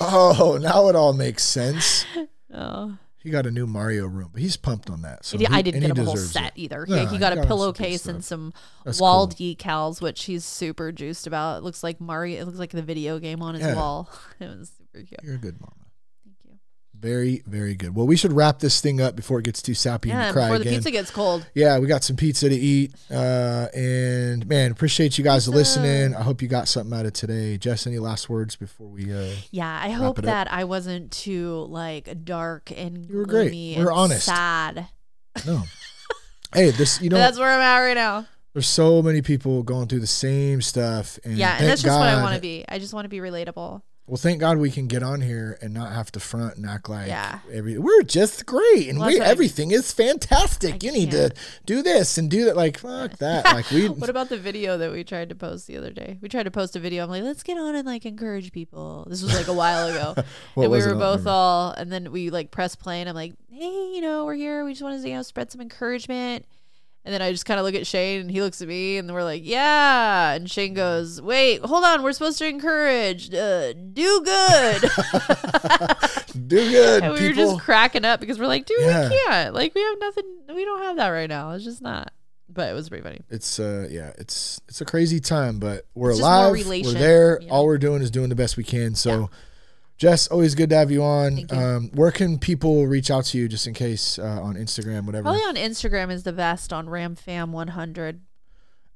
Oh, 0.00 0.58
now 0.60 0.88
it 0.88 0.96
all 0.96 1.12
makes 1.12 1.42
sense. 1.42 2.04
oh. 2.54 2.98
He 3.26 3.32
got 3.32 3.44
a 3.44 3.50
new 3.50 3.66
Mario 3.66 4.06
room, 4.06 4.28
but 4.32 4.40
he's 4.40 4.56
pumped 4.56 4.88
on 4.88 5.02
that. 5.02 5.24
So 5.24 5.36
He- 5.36 5.44
he- 5.46 5.52
I 5.52 5.60
didn't 5.60 5.80
get 5.80 5.90
him 5.90 5.98
a 5.98 6.04
whole 6.04 6.16
set 6.16 6.52
it. 6.56 6.60
either. 6.62 6.86
No, 6.88 7.06
he, 7.06 7.18
got 7.18 7.20
got 7.20 7.32
a 7.32 7.34
him 7.34 7.38
some 7.38 7.42
good 7.42 7.48
pillowcase 7.48 8.06
and 8.06 8.24
some 8.24 8.52
That's 8.84 9.00
wall 9.00 9.26
cool. 9.26 9.36
decals, 9.36 10.00
which 10.00 10.24
he's 10.26 10.44
super 10.44 10.92
juiced 10.92 11.26
about. 11.26 11.58
It 11.58 11.64
looks 11.64 11.82
like 11.82 12.00
Mario. 12.00 12.40
It 12.40 12.44
looks 12.46 12.58
like 12.60 12.70
the 12.70 12.82
video 12.82 13.18
game 13.18 13.42
on 13.42 13.54
his 13.56 13.64
Yeah. 13.64 13.74
wall. 13.74 14.08
It 14.40 14.46
was 14.58 14.70
super 14.78 15.04
cute. 15.04 15.20
You're 15.24 15.34
a 15.34 15.38
good 15.38 15.60
mama. 15.60 15.72
Very, 16.98 17.42
very 17.46 17.74
good. 17.74 17.94
Well, 17.94 18.06
we 18.06 18.16
should 18.16 18.32
wrap 18.32 18.58
this 18.58 18.80
thing 18.80 19.00
up 19.00 19.14
before 19.16 19.38
it 19.38 19.44
gets 19.44 19.60
too 19.60 19.74
sappy 19.74 20.08
Yeah, 20.08 20.24
and 20.26 20.32
cry 20.32 20.44
before 20.48 20.58
the 20.58 20.64
pizza 20.70 20.90
gets 20.90 21.10
cold. 21.10 21.46
yeah, 21.54 21.78
we 21.78 21.86
got 21.86 22.02
some 22.02 22.16
pizza 22.16 22.48
to 22.48 22.54
eat. 22.54 22.94
Uh, 23.10 23.66
and 23.74 24.46
man, 24.48 24.70
appreciate 24.72 25.18
you 25.18 25.24
guys 25.24 25.44
Pizza. 25.46 25.56
listening. 25.56 26.14
I 26.14 26.22
hope 26.22 26.40
you 26.42 26.48
got 26.48 26.68
something 26.68 26.98
out 26.98 27.04
of 27.06 27.12
today. 27.12 27.58
Jess, 27.58 27.86
any 27.86 27.98
last 27.98 28.28
words 28.30 28.56
before 28.56 28.88
we? 28.88 29.12
Uh, 29.12 29.30
Yeah, 29.50 29.78
I 29.82 29.90
hope 29.90 30.22
that 30.22 30.50
I 30.50 30.64
wasn't 30.64 31.12
too 31.12 31.66
like 31.68 32.24
dark 32.24 32.72
and 32.74 33.08
You 33.08 33.18
were 33.18 33.26
great. 33.26 33.50
We 33.52 33.76
were 33.84 33.92
honest. 33.92 34.24
sad. 34.26 34.88
no. 35.46 35.62
hey, 36.54 36.70
this 36.70 37.00
you 37.02 37.10
know, 37.10 37.16
that's 37.18 37.38
where 37.38 37.50
I'm 37.50 37.60
at 37.60 37.78
right 37.86 37.94
now. 37.94 38.26
there's 38.54 38.66
so 38.68 39.02
many 39.02 39.20
people 39.20 39.62
going 39.62 39.86
through 39.86 40.00
the 40.00 40.06
same 40.06 40.62
stuff, 40.62 41.18
and 41.24 41.36
Yeah, 41.36 41.56
and 41.58 41.68
that's 41.68 41.82
just 41.82 41.98
what 41.98 42.08
I 42.08 42.22
want 42.22 42.36
to 42.36 42.40
be. 42.40 42.64
I 42.68 42.78
just 42.78 42.94
want 42.94 43.04
to 43.04 43.08
be 43.10 43.18
relatable. 43.18 43.82
Well, 44.08 44.16
thank 44.16 44.38
God 44.38 44.58
we 44.58 44.70
can 44.70 44.86
get 44.86 45.02
on 45.02 45.20
here 45.20 45.58
and 45.60 45.74
not 45.74 45.92
have 45.92 46.12
to 46.12 46.20
front 46.20 46.56
and 46.56 46.64
act 46.64 46.88
like 46.88 47.08
Yeah. 47.08 47.40
every 47.52 47.76
we're 47.76 48.02
just 48.02 48.46
great 48.46 48.88
and 48.88 49.00
Well, 49.00 49.08
we 49.08 49.20
everything 49.20 49.72
is 49.72 49.90
fantastic. 49.90 50.74
I 50.74 50.78
you 50.80 50.92
need 50.92 51.10
to 51.10 51.16
can't. 51.30 51.34
do 51.66 51.82
this 51.82 52.16
and 52.16 52.30
do 52.30 52.44
that. 52.44 52.54
Like 52.56 52.78
fuck 52.78 53.16
that. 53.18 53.44
Like 53.52 53.68
we. 53.70 53.88
What 53.88 54.08
about 54.08 54.28
the 54.28 54.38
video 54.38 54.78
that 54.78 54.92
we 54.92 55.02
tried 55.02 55.28
to 55.30 55.34
post 55.34 55.66
the 55.66 55.76
other 55.76 55.90
day? 55.90 56.18
We 56.20 56.28
tried 56.28 56.44
to 56.44 56.52
post 56.52 56.76
a 56.76 56.78
video. 56.78 57.02
I'm 57.02 57.10
like, 57.10 57.24
let's 57.24 57.42
get 57.42 57.58
on 57.58 57.74
and 57.74 57.84
like 57.84 58.06
encourage 58.06 58.52
people. 58.52 59.06
This 59.10 59.22
was 59.22 59.34
like 59.34 59.48
a 59.48 59.52
while 59.52 59.88
ago. 59.88 60.14
And 60.56 60.70
we 60.70 60.78
were 60.78 60.94
both 60.94 61.26
all, 61.26 61.72
and 61.72 61.90
then 61.92 62.12
we 62.12 62.30
like 62.30 62.50
press 62.50 62.76
play, 62.76 63.00
and 63.00 63.08
I'm 63.08 63.14
like, 63.14 63.34
hey, 63.50 63.92
you 63.94 64.00
know, 64.00 64.24
we're 64.24 64.34
here. 64.34 64.64
We 64.64 64.72
just 64.72 64.82
want 64.82 65.00
to, 65.02 65.08
you 65.08 65.14
know, 65.16 65.22
spread 65.22 65.50
some 65.50 65.60
encouragement. 65.60 66.46
And 67.06 67.14
then 67.14 67.22
I 67.22 67.30
just 67.30 67.46
kind 67.46 67.60
of 67.60 67.64
look 67.64 67.76
at 67.76 67.86
Shane, 67.86 68.22
and 68.22 68.30
he 68.30 68.42
looks 68.42 68.60
at 68.60 68.66
me, 68.66 68.96
and 68.98 69.08
we're 69.14 69.22
like, 69.22 69.42
yeah. 69.44 70.32
And 70.32 70.50
Shane 70.50 70.74
goes, 70.74 71.22
wait, 71.22 71.64
hold 71.64 71.84
on, 71.84 72.02
we're 72.02 72.10
supposed 72.12 72.36
to 72.38 72.48
encourage, 72.48 73.32
uh, 73.32 73.72
do 73.74 74.22
good. 74.24 74.82
do 76.48 76.70
good, 76.70 77.04
and 77.04 77.12
we 77.14 77.28
were 77.28 77.32
just 77.32 77.60
cracking 77.60 78.04
up 78.04 78.18
because 78.18 78.40
we're 78.40 78.48
like, 78.48 78.66
dude, 78.66 78.80
Yeah. 78.80 79.08
we 79.08 79.16
can't. 79.24 79.54
Like, 79.54 79.74
we 79.76 79.82
have 79.82 79.98
nothing. 80.00 80.24
We 80.48 80.64
don't 80.64 80.82
have 80.82 80.96
that 80.96 81.08
right 81.10 81.28
now. 81.28 81.52
It's 81.52 81.64
just 81.64 81.80
not. 81.80 82.12
But 82.48 82.70
it 82.70 82.74
was 82.74 82.88
pretty 82.88 83.02
funny. 83.02 83.20
it's 83.28 83.58
uh 83.60 83.86
yeah, 83.90 84.12
it's 84.18 84.60
it's 84.68 84.80
a 84.80 84.84
crazy 84.84 85.20
time, 85.20 85.58
but 85.58 85.84
we're 85.94 86.10
It's 86.10 86.20
alive. 86.20 86.52
We're 86.66 86.82
there. 86.92 87.38
know? 87.42 87.48
All 87.50 87.66
we're 87.66 87.76
doing 87.78 88.02
is 88.02 88.10
doing 88.10 88.30
the 88.30 88.36
best 88.36 88.56
we 88.56 88.64
can. 88.64 88.94
So. 88.94 89.30
Jess, 89.98 90.26
always 90.28 90.54
good 90.54 90.68
to 90.70 90.76
have 90.76 90.90
you 90.90 91.02
on. 91.02 91.38
You. 91.38 91.46
Um, 91.50 91.90
where 91.94 92.10
can 92.10 92.38
people 92.38 92.86
reach 92.86 93.10
out 93.10 93.24
to 93.26 93.38
you 93.38 93.48
just 93.48 93.66
in 93.66 93.72
case 93.74 94.18
uh, 94.18 94.42
on 94.42 94.54
Instagram, 94.56 95.06
whatever? 95.06 95.22
Probably 95.24 95.40
on 95.42 95.56
Instagram 95.56 96.10
is 96.10 96.22
the 96.22 96.32
best 96.34 96.72
on 96.72 96.86
RamFam100. 96.86 98.20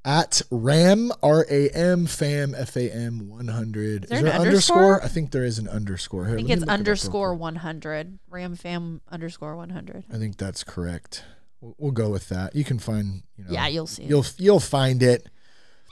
At 0.02 0.40
Ram 0.50 1.12
R 1.22 1.44
A 1.50 1.68
M 1.70 2.06
Fam 2.06 2.54
F 2.54 2.74
A 2.76 2.90
M 2.90 3.28
one 3.28 3.48
hundred. 3.48 4.04
Is 4.04 4.10
there 4.10 4.20
an 4.20 4.28
underscore? 4.28 5.04
I 5.04 5.08
think 5.08 5.30
there 5.30 5.44
is 5.44 5.58
an 5.58 5.68
underscore. 5.68 6.24
Here, 6.24 6.34
I 6.34 6.36
think 6.38 6.48
it's 6.48 6.64
underscore 6.64 7.32
quick. 7.32 7.40
100. 7.40 8.18
RamFam 8.32 9.00
underscore 9.10 9.56
100. 9.56 10.04
I 10.10 10.16
think 10.16 10.38
that's 10.38 10.64
correct. 10.64 11.24
We'll, 11.60 11.74
we'll 11.76 11.92
go 11.92 12.08
with 12.08 12.30
that. 12.30 12.56
You 12.56 12.64
can 12.64 12.78
find, 12.78 13.24
you 13.36 13.44
know, 13.44 13.50
Yeah, 13.50 13.66
you'll 13.66 13.86
see. 13.86 14.04
you'll 14.04 14.24
you'll 14.38 14.58
find 14.60 15.02
it. 15.02 15.28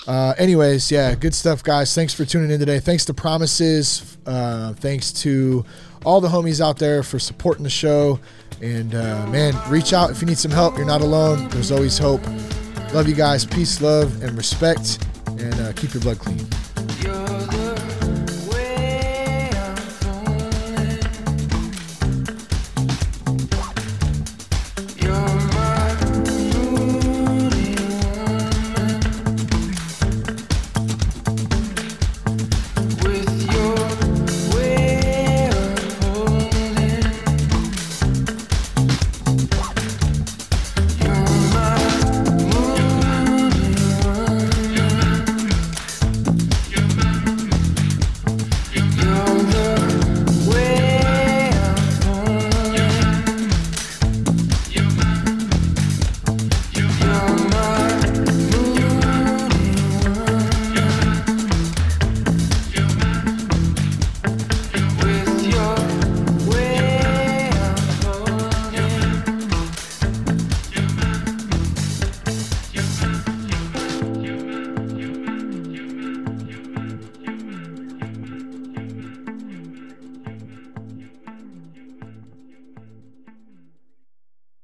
Uh, 0.07 0.34
anyways, 0.38 0.90
yeah, 0.90 1.14
good 1.14 1.34
stuff, 1.34 1.62
guys. 1.62 1.94
Thanks 1.94 2.14
for 2.14 2.24
tuning 2.24 2.51
in 2.51 2.61
today. 2.61 2.78
Thanks 2.78 3.05
to 3.07 3.14
Promises. 3.14 4.16
Uh, 4.24 4.72
thanks 4.74 5.12
to 5.12 5.64
all 6.05 6.20
the 6.20 6.28
homies 6.28 6.64
out 6.64 6.78
there 6.78 7.03
for 7.03 7.18
supporting 7.18 7.64
the 7.64 7.70
show. 7.70 8.18
And 8.62 8.94
uh, 8.94 9.26
man, 9.26 9.55
reach 9.70 9.92
out 9.92 10.11
if 10.11 10.20
you 10.20 10.26
need 10.26 10.38
some 10.38 10.51
help. 10.51 10.76
You're 10.76 10.86
not 10.86 11.01
alone. 11.01 11.49
There's 11.49 11.70
always 11.70 11.99
hope. 11.99 12.24
Love 12.92 13.09
you 13.09 13.14
guys. 13.14 13.44
Peace, 13.44 13.80
love, 13.82 14.22
and 14.22 14.36
respect. 14.36 15.05
And 15.26 15.55
uh, 15.61 15.72
keep 15.74 15.92
your 15.92 16.03
blood 16.03 16.18
clean. 16.18 16.46